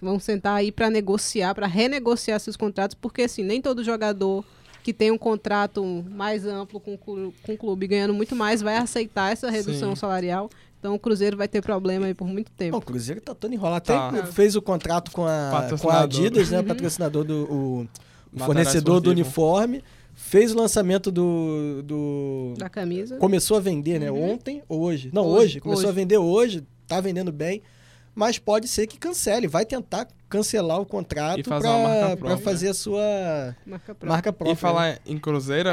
vão 0.00 0.18
sentar 0.18 0.56
aí 0.56 0.70
para 0.72 0.90
negociar, 0.90 1.54
para 1.54 1.66
renegociar 1.66 2.38
seus 2.40 2.56
contratos, 2.56 2.94
porque 3.00 3.22
assim, 3.22 3.42
nem 3.42 3.60
todo 3.62 3.82
jogador 3.84 4.44
que 4.82 4.92
tem 4.92 5.10
um 5.10 5.18
contrato 5.18 5.84
mais 6.10 6.46
amplo 6.46 6.80
com 6.80 6.96
com 6.96 7.32
o 7.52 7.56
clube 7.56 7.86
ganhando 7.86 8.14
muito 8.14 8.34
mais 8.34 8.62
vai 8.62 8.76
aceitar 8.78 9.30
essa 9.32 9.50
redução 9.50 9.90
Sim. 9.90 10.00
salarial. 10.00 10.48
Então 10.80 10.94
o 10.94 10.98
Cruzeiro 10.98 11.36
vai 11.36 11.46
ter 11.46 11.60
problema 11.62 12.06
aí 12.06 12.14
por 12.14 12.26
muito 12.26 12.48
Bom, 12.50 12.56
tempo. 12.56 12.76
o 12.78 12.80
Cruzeiro 12.80 13.20
tá 13.20 13.34
todo 13.34 13.52
enrolado. 13.52 13.76
Até 13.92 14.22
Tá. 14.22 14.26
fez 14.28 14.56
o 14.56 14.62
contrato 14.62 15.10
com 15.12 15.24
a, 15.26 15.68
com 15.80 15.90
a. 15.90 16.00
Adidas, 16.02 16.50
né? 16.50 16.62
Patrocinador 16.62 17.22
do. 17.22 17.44
O, 17.52 17.88
o 18.34 18.38
fornecedor 18.38 19.00
do 19.00 19.10
uniforme. 19.10 19.84
Fez 20.14 20.52
o 20.52 20.56
lançamento 20.58 21.10
do. 21.10 21.82
do 21.84 22.54
Da 22.58 22.68
camisa. 22.68 23.16
começou 23.16 23.56
a 23.56 23.60
vender, 23.60 23.98
né? 24.00 24.10
Ontem 24.10 24.62
ou 24.68 24.80
hoje? 24.80 25.10
Não, 25.12 25.24
Hoje, 25.26 25.44
hoje. 25.44 25.60
Começou 25.60 25.84
hoje. 25.84 25.90
a 25.90 25.94
vender 25.94 26.18
hoje, 26.18 26.66
tá 26.86 27.00
vendendo 27.00 27.30
bem. 27.32 27.62
Mas 28.14 28.38
pode 28.38 28.66
ser 28.68 28.86
que 28.86 28.98
cancele. 28.98 29.46
Vai 29.46 29.64
tentar 29.64 30.08
cancelar 30.30 30.80
o 30.80 30.86
contrato 30.86 31.42
para 32.18 32.36
fazer 32.38 32.68
a 32.68 32.74
sua 32.74 33.02
Marca 33.66 33.86
própria. 33.94 34.08
marca 34.08 34.32
própria. 34.32 34.52
E 34.52 34.56
falar 34.56 34.98
em 35.04 35.18
Cruzeiro, 35.18 35.68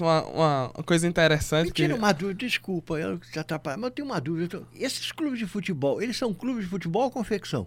uma, 0.00 0.22
uma 0.26 0.72
coisa 0.84 1.06
interessante 1.06 1.66
Me 1.66 1.72
que 1.72 1.82
tira 1.82 1.94
uma 1.94 2.12
dúvida, 2.12 2.40
desculpa, 2.40 2.94
eu 2.98 3.18
te 3.18 3.38
atrapalho, 3.38 3.78
mas 3.80 3.88
eu 3.88 3.94
tenho 3.94 4.06
uma 4.08 4.20
dúvida. 4.20 4.62
Esses 4.74 5.12
clubes 5.12 5.38
de 5.38 5.46
futebol, 5.46 6.02
eles 6.02 6.16
são 6.18 6.34
clubes 6.34 6.64
de 6.64 6.70
futebol 6.70 7.04
ou 7.04 7.10
confecção? 7.10 7.66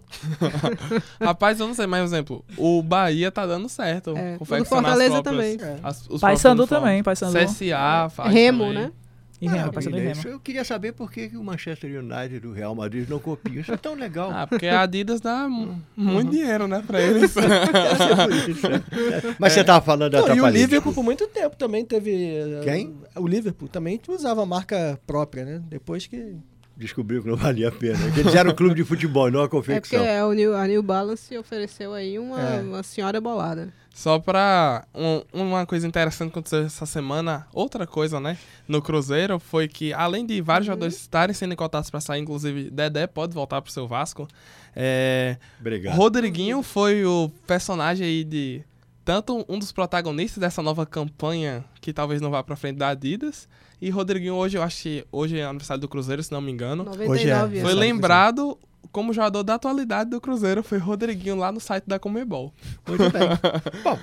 Rapaz, 1.20 1.58
eu 1.60 1.66
não 1.66 1.74
sei, 1.74 1.86
mas 1.86 2.00
por 2.00 2.06
exemplo, 2.14 2.44
o 2.56 2.82
Bahia 2.82 3.30
tá 3.32 3.46
dando 3.46 3.68
certo. 3.68 4.14
É, 4.16 4.36
o 4.38 4.44
Fortaleza 4.44 5.22
próprias- 5.22 5.56
também. 5.56 5.58
É. 5.60 5.78
as- 5.82 6.06
os 6.08 6.20
Paysandu 6.20 6.66
também. 6.66 7.02
Paysandu. 7.02 7.32
CSA 7.38 8.08
faz 8.10 8.32
Remo, 8.32 8.64
também. 8.66 8.82
né? 8.84 8.92
E 9.40 9.46
Maravilha, 9.46 9.72
passando 9.72 9.96
em 9.98 10.00
Remo. 10.00 10.12
isso 10.12 10.28
eu 10.28 10.40
queria 10.40 10.64
saber 10.64 10.92
por 10.92 11.10
que 11.10 11.30
o 11.36 11.42
Manchester 11.42 11.90
United 12.02 12.40
e 12.44 12.48
o 12.48 12.52
Real 12.52 12.74
Madrid 12.74 13.08
não 13.08 13.18
copiam. 13.18 13.60
Isso 13.60 13.72
é 13.72 13.76
tão 13.76 13.94
legal. 13.94 14.30
Ah, 14.32 14.46
porque 14.46 14.66
a 14.66 14.82
Adidas 14.82 15.20
dá 15.20 15.46
Uhum. 15.46 15.78
muito 15.96 16.30
dinheiro, 16.30 16.66
né, 16.68 16.82
pra 16.86 17.00
eles. 17.02 17.34
Mas 19.38 19.52
você 19.52 19.60
estava 19.60 19.84
falando 19.84 20.12
da 20.12 20.34
e 20.34 20.40
o. 20.40 20.48
Liverpool 20.48 20.92
por 20.92 21.02
muito 21.04 21.26
tempo 21.26 21.56
também 21.56 21.84
teve. 21.84 22.12
eh, 22.14 22.60
Quem? 22.64 22.94
O 23.16 23.26
Liverpool 23.26 23.68
também 23.68 24.00
usava 24.08 24.42
a 24.42 24.46
marca 24.46 24.98
própria, 25.06 25.44
né? 25.44 25.62
Depois 25.68 26.06
que. 26.06 26.36
Descobriu 26.76 27.22
que 27.22 27.28
não 27.28 27.36
valia 27.36 27.68
a 27.68 27.72
pena. 27.72 27.98
Que 28.12 28.20
eles 28.20 28.34
eram 28.34 28.50
um 28.50 28.54
clube 28.54 28.74
de 28.74 28.82
futebol, 28.84 29.30
não 29.30 29.42
a 29.42 29.44
É 29.44 29.48
porque 29.48 29.72
confecção. 29.72 30.04
é, 30.04 30.24
o 30.24 30.32
New, 30.32 30.56
a 30.56 30.66
New 30.66 30.82
Balance 30.82 31.36
ofereceu 31.38 31.94
aí 31.94 32.18
uma, 32.18 32.40
É. 32.40 32.60
uma 32.60 32.82
senhora 32.82 33.20
bolada. 33.20 33.72
Só 33.94 34.18
pra 34.18 34.84
um- 34.92 35.22
uma 35.32 35.64
coisa 35.64 35.86
interessante 35.86 36.26
que 36.32 36.38
aconteceu 36.38 36.64
essa 36.64 36.84
semana, 36.84 37.46
outra 37.52 37.86
coisa, 37.86 38.18
né, 38.18 38.36
no 38.66 38.82
Cruzeiro, 38.82 39.38
foi 39.38 39.68
que 39.68 39.92
além 39.92 40.26
de 40.26 40.40
vários 40.40 40.66
jogadores 40.66 40.96
estarem 40.96 41.32
sendo 41.32 41.54
cotados 41.54 41.90
pra 41.90 42.00
sair, 42.00 42.20
inclusive 42.20 42.70
Dedé 42.70 43.06
pode 43.06 43.32
voltar 43.32 43.62
pro 43.62 43.70
seu 43.70 43.86
Vasco, 43.86 44.26
é, 44.74 45.36
Obrigado. 45.60 45.94
Rodriguinho 45.94 46.60
foi 46.62 47.04
o 47.04 47.30
personagem 47.46 48.04
aí 48.06 48.24
de 48.24 48.62
tanto 49.04 49.44
um 49.48 49.58
dos 49.60 49.70
protagonistas 49.70 50.40
dessa 50.40 50.60
nova 50.62 50.84
campanha 50.84 51.64
que 51.80 51.92
talvez 51.92 52.20
não 52.20 52.30
vá 52.32 52.42
pra 52.42 52.56
frente 52.56 52.78
da 52.78 52.88
Adidas, 52.88 53.48
e 53.80 53.90
Rodriguinho 53.90 54.34
hoje, 54.34 54.56
eu 54.56 54.62
acho 54.62 54.82
que 54.82 55.06
hoje 55.12 55.38
é 55.38 55.44
aniversário 55.44 55.80
do 55.80 55.88
Cruzeiro, 55.88 56.22
se 56.22 56.32
não 56.32 56.40
me 56.40 56.50
engano, 56.50 56.82
99 56.84 57.12
Hoje 57.12 57.28
é. 57.28 57.32
anos. 57.32 57.60
foi 57.60 57.74
lembrado 57.74 58.58
como 58.92 59.12
jogador 59.12 59.42
da 59.42 59.54
atualidade 59.54 60.10
do 60.10 60.20
Cruzeiro, 60.20 60.62
foi 60.62 60.78
Rodriguinho 60.78 61.36
lá 61.36 61.50
no 61.50 61.60
site 61.60 61.84
da 61.86 61.98
Comebol. 61.98 62.52
Muito 62.86 63.10
bem. 63.10 63.22
Bom, 63.82 63.98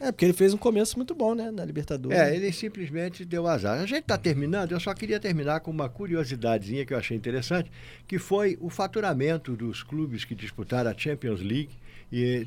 É, 0.00 0.10
porque 0.10 0.24
ele 0.24 0.32
fez 0.32 0.54
um 0.54 0.56
começo 0.56 0.96
muito 0.96 1.14
bom, 1.14 1.34
né? 1.34 1.50
Na 1.50 1.64
Libertadores. 1.64 2.18
é, 2.18 2.34
ele 2.34 2.50
simplesmente 2.52 3.24
deu 3.24 3.46
azar. 3.46 3.78
A 3.78 3.86
gente 3.86 4.00
está 4.00 4.16
terminando, 4.16 4.72
eu 4.72 4.80
só 4.80 4.94
queria 4.94 5.20
terminar 5.20 5.60
com 5.60 5.70
uma 5.70 5.88
curiosidadezinha 5.88 6.84
que 6.86 6.94
eu 6.94 6.98
achei 6.98 7.16
interessante, 7.16 7.70
que 8.06 8.18
foi 8.18 8.56
o 8.60 8.70
faturamento 8.70 9.54
dos 9.54 9.82
clubes 9.82 10.24
que 10.24 10.34
disputaram 10.34 10.90
a 10.90 10.94
Champions 10.96 11.40
League 11.40 11.70
e 12.12 12.46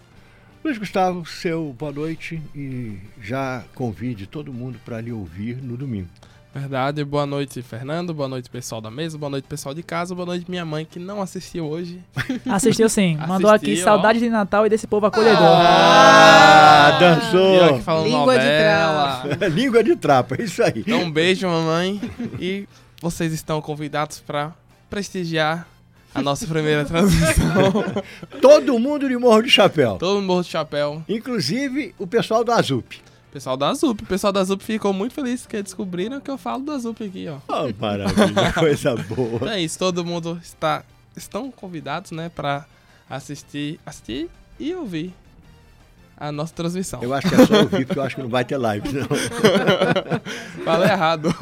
Luiz 0.64 0.78
Gustavo, 0.78 1.26
seu 1.26 1.76
boa 1.78 1.92
noite 1.92 2.42
e 2.56 2.98
já 3.22 3.66
convide 3.76 4.26
todo 4.26 4.54
mundo 4.54 4.80
para 4.86 5.02
lhe 5.02 5.12
ouvir 5.12 5.58
no 5.58 5.76
domingo. 5.76 6.08
Verdade, 6.54 7.02
boa 7.06 7.26
noite, 7.26 7.62
Fernando. 7.62 8.14
Boa 8.14 8.28
noite, 8.28 8.50
pessoal 8.50 8.82
da 8.82 8.92
mesa. 8.92 9.18
Boa 9.18 9.30
noite, 9.30 9.46
pessoal 9.48 9.74
de 9.74 9.82
casa. 9.82 10.14
Boa 10.14 10.26
noite, 10.26 10.46
minha 10.50 10.66
mãe, 10.66 10.84
que 10.84 11.00
não 11.00 11.22
assistiu 11.22 11.66
hoje. 11.66 12.04
Assistiu 12.46 12.90
sim. 12.90 13.16
Mandou 13.26 13.50
aqui 13.50 13.68
Assistiu, 13.68 13.86
saudade 13.86 14.20
de 14.20 14.30
Natal 14.30 14.66
e 14.66 14.70
desse 14.70 14.86
povo 14.86 15.06
acolhedor. 15.06 15.40
Ah, 15.42 16.98
dançou! 17.00 17.64
Aqui 17.64 17.82
falando 17.82 18.06
Língua 18.08 18.38
de 18.38 18.46
novela. 18.46 19.24
Língua 19.50 19.84
de 19.84 19.96
trapo, 19.96 20.36
é 20.36 20.44
isso 20.44 20.62
aí. 20.62 20.74
Então, 20.86 21.04
um 21.04 21.12
beijo, 21.12 21.48
mamãe. 21.48 22.02
E 22.38 22.68
vocês 23.02 23.32
estão 23.32 23.62
convidados 23.62 24.20
para 24.20 24.52
prestigiar 24.90 25.66
a 26.14 26.22
nossa 26.22 26.46
primeira 26.46 26.84
transmissão. 26.84 27.86
Todo 28.42 28.78
mundo 28.78 29.08
de 29.08 29.16
Morro 29.16 29.42
de 29.42 29.50
Chapéu, 29.50 29.96
Todo 29.98 30.22
mundo 30.22 30.44
de 30.44 30.50
chapéu. 30.50 31.02
inclusive 31.08 31.96
o 31.98 32.06
pessoal 32.06 32.44
do 32.44 32.52
Azup. 32.52 33.02
Pessoal 33.32 33.56
da 33.56 33.74
ZUP. 33.74 34.04
O 34.04 34.08
pessoal 34.08 34.34
da 34.34 34.44
ZUP 34.44 34.62
ficou 34.64 34.92
muito 34.92 35.14
feliz 35.14 35.46
que 35.46 35.62
descobriram 35.64 36.20
que 36.20 36.30
eu 36.30 36.38
falo 36.38 36.66
da 36.66 36.78
ZUP 36.78 37.04
aqui, 37.04 37.28
ó. 37.30 37.38
Oh, 37.48 37.72
maravilha, 37.80 38.54
coisa 38.54 38.96
boa. 38.96 39.36
Então 39.36 39.50
é 39.50 39.62
isso, 39.62 39.80
todo 39.80 40.04
mundo 40.04 40.40
está 40.44 40.84
estão 41.16 41.52
convidados, 41.52 42.12
né, 42.12 42.30
para 42.30 42.66
assistir, 43.10 43.80
assistir 43.86 44.30
e 44.60 44.74
ouvir 44.74 45.14
a 46.22 46.32
nossa 46.32 46.54
transmissão. 46.54 47.02
Eu 47.02 47.16
acho 47.16 47.28
que 47.28 47.34
é 47.34 47.46
só 47.48 47.62
ouvir, 47.62 47.84
porque 47.84 47.98
eu 47.98 48.04
acho 48.04 48.16
que 48.16 48.22
não 48.22 48.30
vai 48.30 48.46
ter 48.46 48.56
live, 48.56 48.88
não. 48.94 49.08
Falei 50.64 50.92
errado. 50.92 51.34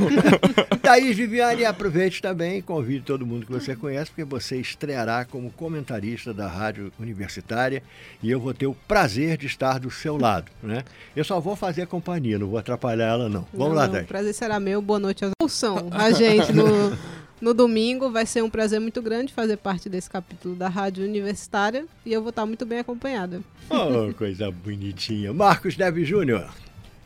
Thaís 0.82 1.17
Viviane, 1.17 1.65
aproveite 1.65 2.21
também, 2.21 2.61
convide 2.61 3.01
todo 3.01 3.25
mundo 3.25 3.45
que 3.45 3.51
você 3.51 3.75
conhece, 3.75 4.09
porque 4.09 4.23
você 4.23 4.55
estreará 4.55 5.25
como 5.25 5.51
comentarista 5.51 6.34
da 6.34 6.47
Rádio 6.47 6.93
Universitária 6.97 7.84
e 8.23 8.32
eu 8.32 8.39
vou 8.39 8.53
ter 8.53 8.67
o 8.67 8.73
prazer 8.88 9.38
de 9.38 9.47
estar 9.47 9.80
do 9.80 9.91
seu 9.91 10.15
lado, 10.15 10.49
né? 10.63 10.86
Eu 11.13 11.25
só 11.25 11.41
vou 11.41 11.57
fazer 11.57 11.86
companhia, 11.86 12.39
não 12.39 12.47
vou 12.47 12.57
atrapalhar 12.57 13.07
ela, 13.07 13.27
não. 13.27 13.45
Vamos 13.53 13.73
Não, 13.73 13.82
lá, 13.82 13.89
Thaís. 13.89 14.05
O 14.05 14.07
prazer 14.07 14.34
será 14.34 14.61
meu. 14.61 14.82
Boa 14.82 14.99
noite 14.99 15.25
ouçam 15.41 15.89
a 15.91 16.09
gente 16.11 16.53
no, 16.53 16.97
no 17.41 17.53
domingo. 17.53 18.09
Vai 18.09 18.25
ser 18.25 18.43
um 18.43 18.49
prazer 18.49 18.79
muito 18.79 19.01
grande 19.01 19.33
fazer 19.33 19.57
parte 19.57 19.89
desse 19.89 20.09
capítulo 20.09 20.55
da 20.55 20.67
Rádio 20.67 21.03
Universitária 21.03 21.85
e 22.05 22.13
eu 22.13 22.21
vou 22.21 22.29
estar 22.29 22.45
muito 22.45 22.65
bem 22.65 22.79
acompanhada. 22.79 23.41
Oh, 23.69 24.13
coisa 24.17 24.51
bonitinha. 24.51 25.33
Marcos 25.33 25.77
Neves 25.77 26.07
Júnior. 26.07 26.49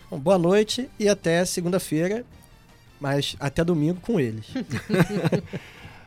Bom, 0.10 0.20
boa 0.20 0.38
noite 0.38 0.90
e 1.00 1.10
até 1.10 1.44
segunda-feira, 1.46 2.26
mas 3.00 3.36
até 3.40 3.64
domingo 3.64 4.00
com 4.02 4.20
eles. 4.20 4.46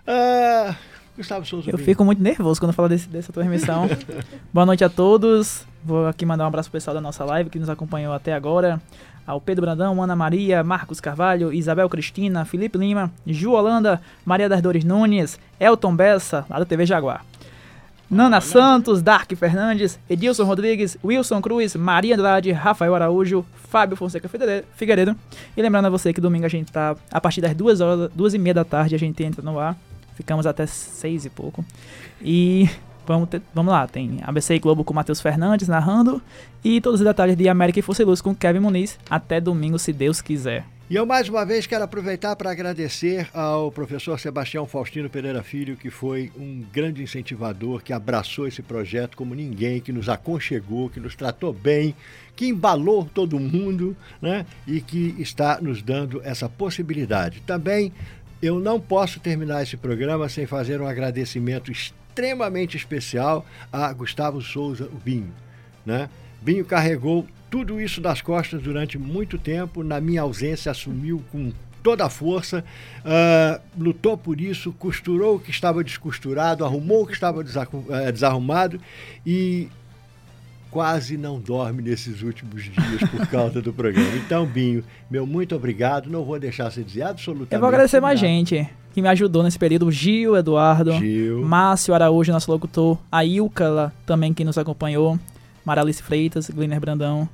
Ah, 0.09 0.77
Gustavo 1.17 1.45
Souza. 1.45 1.71
Eu 1.71 1.79
fico 1.79 2.05
muito 2.05 2.23
nervoso 2.23 2.61
quando 2.61 2.73
falo 2.73 2.89
desse, 2.89 3.09
dessa 3.09 3.33
transmissão. 3.33 3.89
Boa 4.55 4.65
noite 4.65 4.85
a 4.85 4.89
todos. 4.89 5.65
Vou 5.83 6.07
aqui 6.07 6.25
mandar 6.25 6.45
um 6.45 6.49
abraço 6.49 6.71
pro 6.71 6.79
pessoal 6.79 6.95
da 6.95 7.01
nossa 7.01 7.25
live 7.25 7.51
que 7.51 7.59
nos 7.59 7.69
acompanhou 7.69 8.13
até 8.13 8.33
agora. 8.33 8.81
Ao 9.27 9.41
Pedro 9.41 9.63
Brandão, 9.63 10.01
Ana 10.03 10.15
Maria, 10.15 10.63
Marcos 10.63 11.01
Carvalho, 11.01 11.53
Isabel 11.53 11.89
Cristina, 11.89 12.45
Felipe 12.45 12.79
Lima, 12.79 13.11
Ju 13.27 13.53
Holanda, 13.53 14.01
Maria 14.25 14.49
das 14.49 14.63
Dores 14.63 14.85
Nunes, 14.85 15.39
Elton 15.59 15.97
Bessa, 15.97 16.47
lá 16.49 16.59
da 16.59 16.65
TV 16.65 16.87
Jaguar. 16.87 17.25
Nana 18.09 18.41
Santos, 18.41 19.03
Dark 19.03 19.35
Fernandes, 19.35 19.99
Edilson 20.09 20.45
Rodrigues, 20.45 20.97
Wilson 21.05 21.41
Cruz, 21.43 21.75
Maria 21.75 22.15
Andrade, 22.15 22.53
Rafael 22.53 22.95
Araújo, 22.95 23.45
Fábio 23.69 23.97
Fonseca 23.97 24.29
Figueiredo. 24.77 25.17
E 25.57 25.61
lembrando 25.61 25.87
a 25.87 25.91
você 25.91 26.13
que 26.13 26.21
domingo 26.21 26.47
a 26.47 26.49
gente 26.49 26.71
tá, 26.71 26.95
a 27.11 27.21
partir 27.21 27.41
das 27.41 27.53
duas 27.53 27.81
horas, 27.81 28.11
duas 28.15 28.33
e 28.33 28.39
meia 28.39 28.55
da 28.55 28.65
tarde, 28.65 28.95
a 28.95 28.99
gente 28.99 29.25
entra 29.25 29.43
no 29.43 29.59
ar. 29.59 29.77
Ficamos 30.15 30.47
até 30.47 30.67
seis 30.67 31.25
e 31.25 31.31
pouco. 31.31 31.65
E 32.23 32.71
vamos, 33.07 33.29
ter- 33.29 33.43
vamos 33.55 33.73
lá, 33.73 33.87
tem 33.87 34.19
ABC 34.23 34.55
e 34.55 34.59
Globo 34.59 34.85
com 34.85 34.93
Matheus 34.95 35.21
Fernandes 35.21 35.69
narrando. 35.69 36.21
E 36.65 36.81
todos 36.81 37.01
os 37.01 37.07
detalhes 37.07 37.37
de 37.37 37.49
América 37.49 37.79
e 37.79 37.83
Força 37.83 38.03
e 38.03 38.05
Luz 38.05 38.21
com 38.21 38.35
Kevin 38.35 38.61
Muniz. 38.61 38.99
Até 39.09 39.41
domingo, 39.41 39.79
se 39.79 39.93
Deus 39.93 40.21
quiser. 40.21 40.65
E 40.89 40.95
eu 40.95 41.05
mais 41.05 41.29
uma 41.29 41.45
vez 41.45 41.67
quero 41.67 41.83
aproveitar 41.83 42.37
para 42.37 42.53
agradecer 42.53 43.29
ao 43.35 43.73
professor 43.73 44.21
Sebastião 44.21 44.69
Faustino 44.69 45.11
Pereira 45.11 45.43
Filho, 45.43 45.77
que 45.77 45.91
foi 45.91 46.31
um 46.39 46.63
grande 46.73 47.03
incentivador, 47.03 47.83
que 47.83 47.93
abraçou 47.93 48.47
esse 48.47 48.63
projeto 48.63 49.17
como 49.17 49.35
ninguém, 49.35 49.81
que 49.81 49.91
nos 49.93 50.09
aconchegou, 50.09 50.89
que 50.89 51.01
nos 51.01 51.17
tratou 51.17 51.53
bem, 51.53 51.93
que 52.37 52.47
embalou 52.47 53.05
todo 53.13 53.37
mundo, 53.41 53.97
né? 54.23 54.47
E 54.65 54.81
que 54.81 55.17
está 55.19 55.61
nos 55.61 55.83
dando 55.83 56.21
essa 56.23 56.49
possibilidade. 56.49 57.43
Também 57.45 57.93
eu 58.47 58.61
não 58.61 58.81
posso 58.81 59.21
terminar 59.21 59.63
esse 59.63 59.77
programa 59.77 60.29
sem 60.29 60.47
fazer 60.47 60.81
um 60.81 60.87
agradecimento 60.87 61.71
extremamente 61.71 62.77
especial 62.77 63.45
a 63.73 63.93
Gustavo 63.93 64.41
Souza, 64.41 64.87
o 64.87 64.97
Binho, 64.97 65.33
né? 65.85 66.09
Binho 66.41 66.65
carregou 66.65 67.27
tudo 67.51 67.81
isso 67.81 68.01
das 68.01 68.21
costas 68.23 68.63
durante 68.63 68.99
muito 68.99 69.39
tempo. 69.39 69.83
Na 69.83 70.01
minha 70.01 70.23
ausência, 70.23 70.71
assumiu 70.71 71.23
com 71.33 71.53
toda 71.83 72.05
a 72.05 72.11
força, 72.11 72.65
ah, 73.05 73.61
lutou 73.79 74.19
por 74.19 74.41
isso, 74.41 74.73
costurou 74.73 75.37
o 75.37 75.41
que 75.41 75.51
estava 75.51 75.85
descosturado, 75.85 76.65
arrumou 76.65 77.03
o 77.03 77.07
que 77.07 77.13
estava 77.13 77.43
eh, 77.43 78.13
desarrumado 78.13 78.81
e 79.25 79.69
quase 80.77 81.17
não 81.17 81.41
dorme 81.41 81.81
nesses 81.81 82.21
últimos 82.21 82.65
dias 82.65 83.11
por 83.11 83.27
causa 83.33 83.63
do 83.63 83.73
programa. 83.73 84.15
Então, 84.17 84.45
Binho, 84.45 84.85
meu 85.11 85.27
muito 85.27 85.57
obrigado. 85.57 86.11
Não 86.11 86.23
vou 86.23 86.39
deixar 86.39 86.71
você 86.71 86.83
dizer 86.83 87.01
absolutamente 87.01 87.55
Eu 87.55 87.61
vou 87.61 87.69
agradecer 87.71 87.99
mais 87.99 88.21
nada. 88.21 88.31
gente 88.31 88.69
que 88.93 89.01
me 89.01 89.09
ajudou 89.09 89.43
nesse 89.43 89.59
período. 89.59 89.91
Gil, 89.91 90.37
Eduardo, 90.37 90.93
Gil. 90.93 91.43
Márcio 91.43 91.95
Araújo, 91.95 92.31
nosso 92.31 92.53
locutor. 92.53 92.99
A 93.11 93.25
Ilka 93.25 93.91
também 94.05 94.35
que 94.35 94.45
nos 94.45 94.59
acompanhou. 94.59 95.19
Maralice 95.65 96.03
Freitas, 96.03 96.51
Gliner 96.51 96.79
Brandão. 96.79 97.27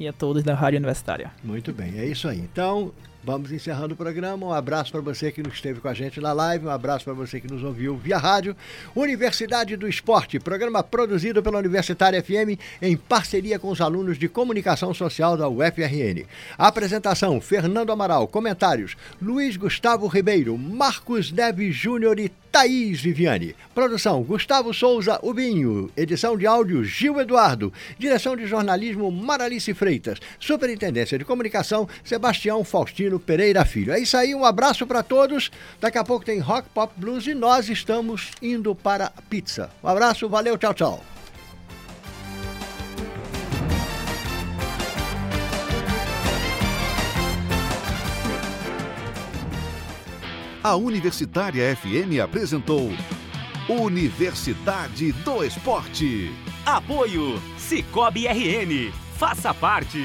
E 0.00 0.08
a 0.08 0.12
todos 0.12 0.42
da 0.42 0.52
Rádio 0.56 0.78
Universitária. 0.78 1.30
Muito 1.44 1.72
bem, 1.72 1.96
é 1.96 2.06
isso 2.06 2.26
aí. 2.26 2.40
Então, 2.40 2.90
vamos 3.24 3.50
encerrando 3.50 3.94
o 3.94 3.96
programa. 3.96 4.46
Um 4.46 4.52
abraço 4.52 4.92
para 4.92 5.00
você 5.00 5.32
que 5.32 5.40
esteve 5.40 5.80
com 5.80 5.88
a 5.88 5.94
gente 5.94 6.20
na 6.20 6.32
live, 6.32 6.66
um 6.66 6.70
abraço 6.70 7.04
para 7.04 7.14
você 7.14 7.40
que 7.40 7.50
nos 7.50 7.62
ouviu 7.62 7.96
via 7.96 8.18
rádio. 8.18 8.54
Universidade 8.94 9.76
do 9.76 9.88
Esporte, 9.88 10.38
programa 10.38 10.82
produzido 10.82 11.42
pela 11.42 11.58
Universitária 11.58 12.22
FM 12.22 12.60
em 12.82 12.96
parceria 12.96 13.58
com 13.58 13.70
os 13.70 13.80
alunos 13.80 14.18
de 14.18 14.28
Comunicação 14.28 14.92
Social 14.92 15.36
da 15.36 15.48
UFRN. 15.48 16.26
Apresentação: 16.58 17.40
Fernando 17.40 17.90
Amaral. 17.90 18.28
Comentários: 18.28 18.96
Luiz 19.20 19.56
Gustavo 19.56 20.06
Ribeiro, 20.06 20.56
Marcos 20.58 21.32
Neves 21.32 21.74
Júnior 21.74 22.18
e 22.18 22.30
Thaís 22.54 23.00
Viviane. 23.00 23.56
Produção: 23.74 24.22
Gustavo 24.22 24.72
Souza 24.72 25.18
Ubinho. 25.24 25.90
Edição 25.96 26.38
de 26.38 26.46
áudio: 26.46 26.84
Gil 26.84 27.20
Eduardo. 27.20 27.72
Direção 27.98 28.36
de 28.36 28.46
jornalismo: 28.46 29.10
Maralice 29.10 29.74
Freitas. 29.74 30.20
Superintendência 30.38 31.18
de 31.18 31.24
comunicação: 31.24 31.88
Sebastião 32.04 32.62
Faustino 32.62 33.18
Pereira 33.18 33.64
Filho. 33.64 33.92
É 33.92 33.98
isso 33.98 34.16
aí, 34.16 34.36
um 34.36 34.44
abraço 34.44 34.86
para 34.86 35.02
todos. 35.02 35.50
Daqui 35.80 35.98
a 35.98 36.04
pouco 36.04 36.24
tem 36.24 36.38
Rock 36.38 36.68
Pop 36.72 36.92
Blues 36.96 37.26
e 37.26 37.34
nós 37.34 37.68
estamos 37.68 38.30
indo 38.40 38.72
para 38.72 39.06
a 39.06 39.22
pizza. 39.22 39.68
Um 39.82 39.88
abraço, 39.88 40.28
valeu, 40.28 40.56
tchau, 40.56 40.74
tchau. 40.74 41.13
A 50.64 50.76
Universitária 50.76 51.76
FM 51.76 52.18
apresentou 52.24 52.90
Universidade 53.68 55.12
do 55.12 55.44
Esporte. 55.44 56.32
Apoio 56.64 57.38
Cicobi 57.58 58.26
RN. 58.26 58.90
Faça 59.18 59.52
parte. 59.52 60.00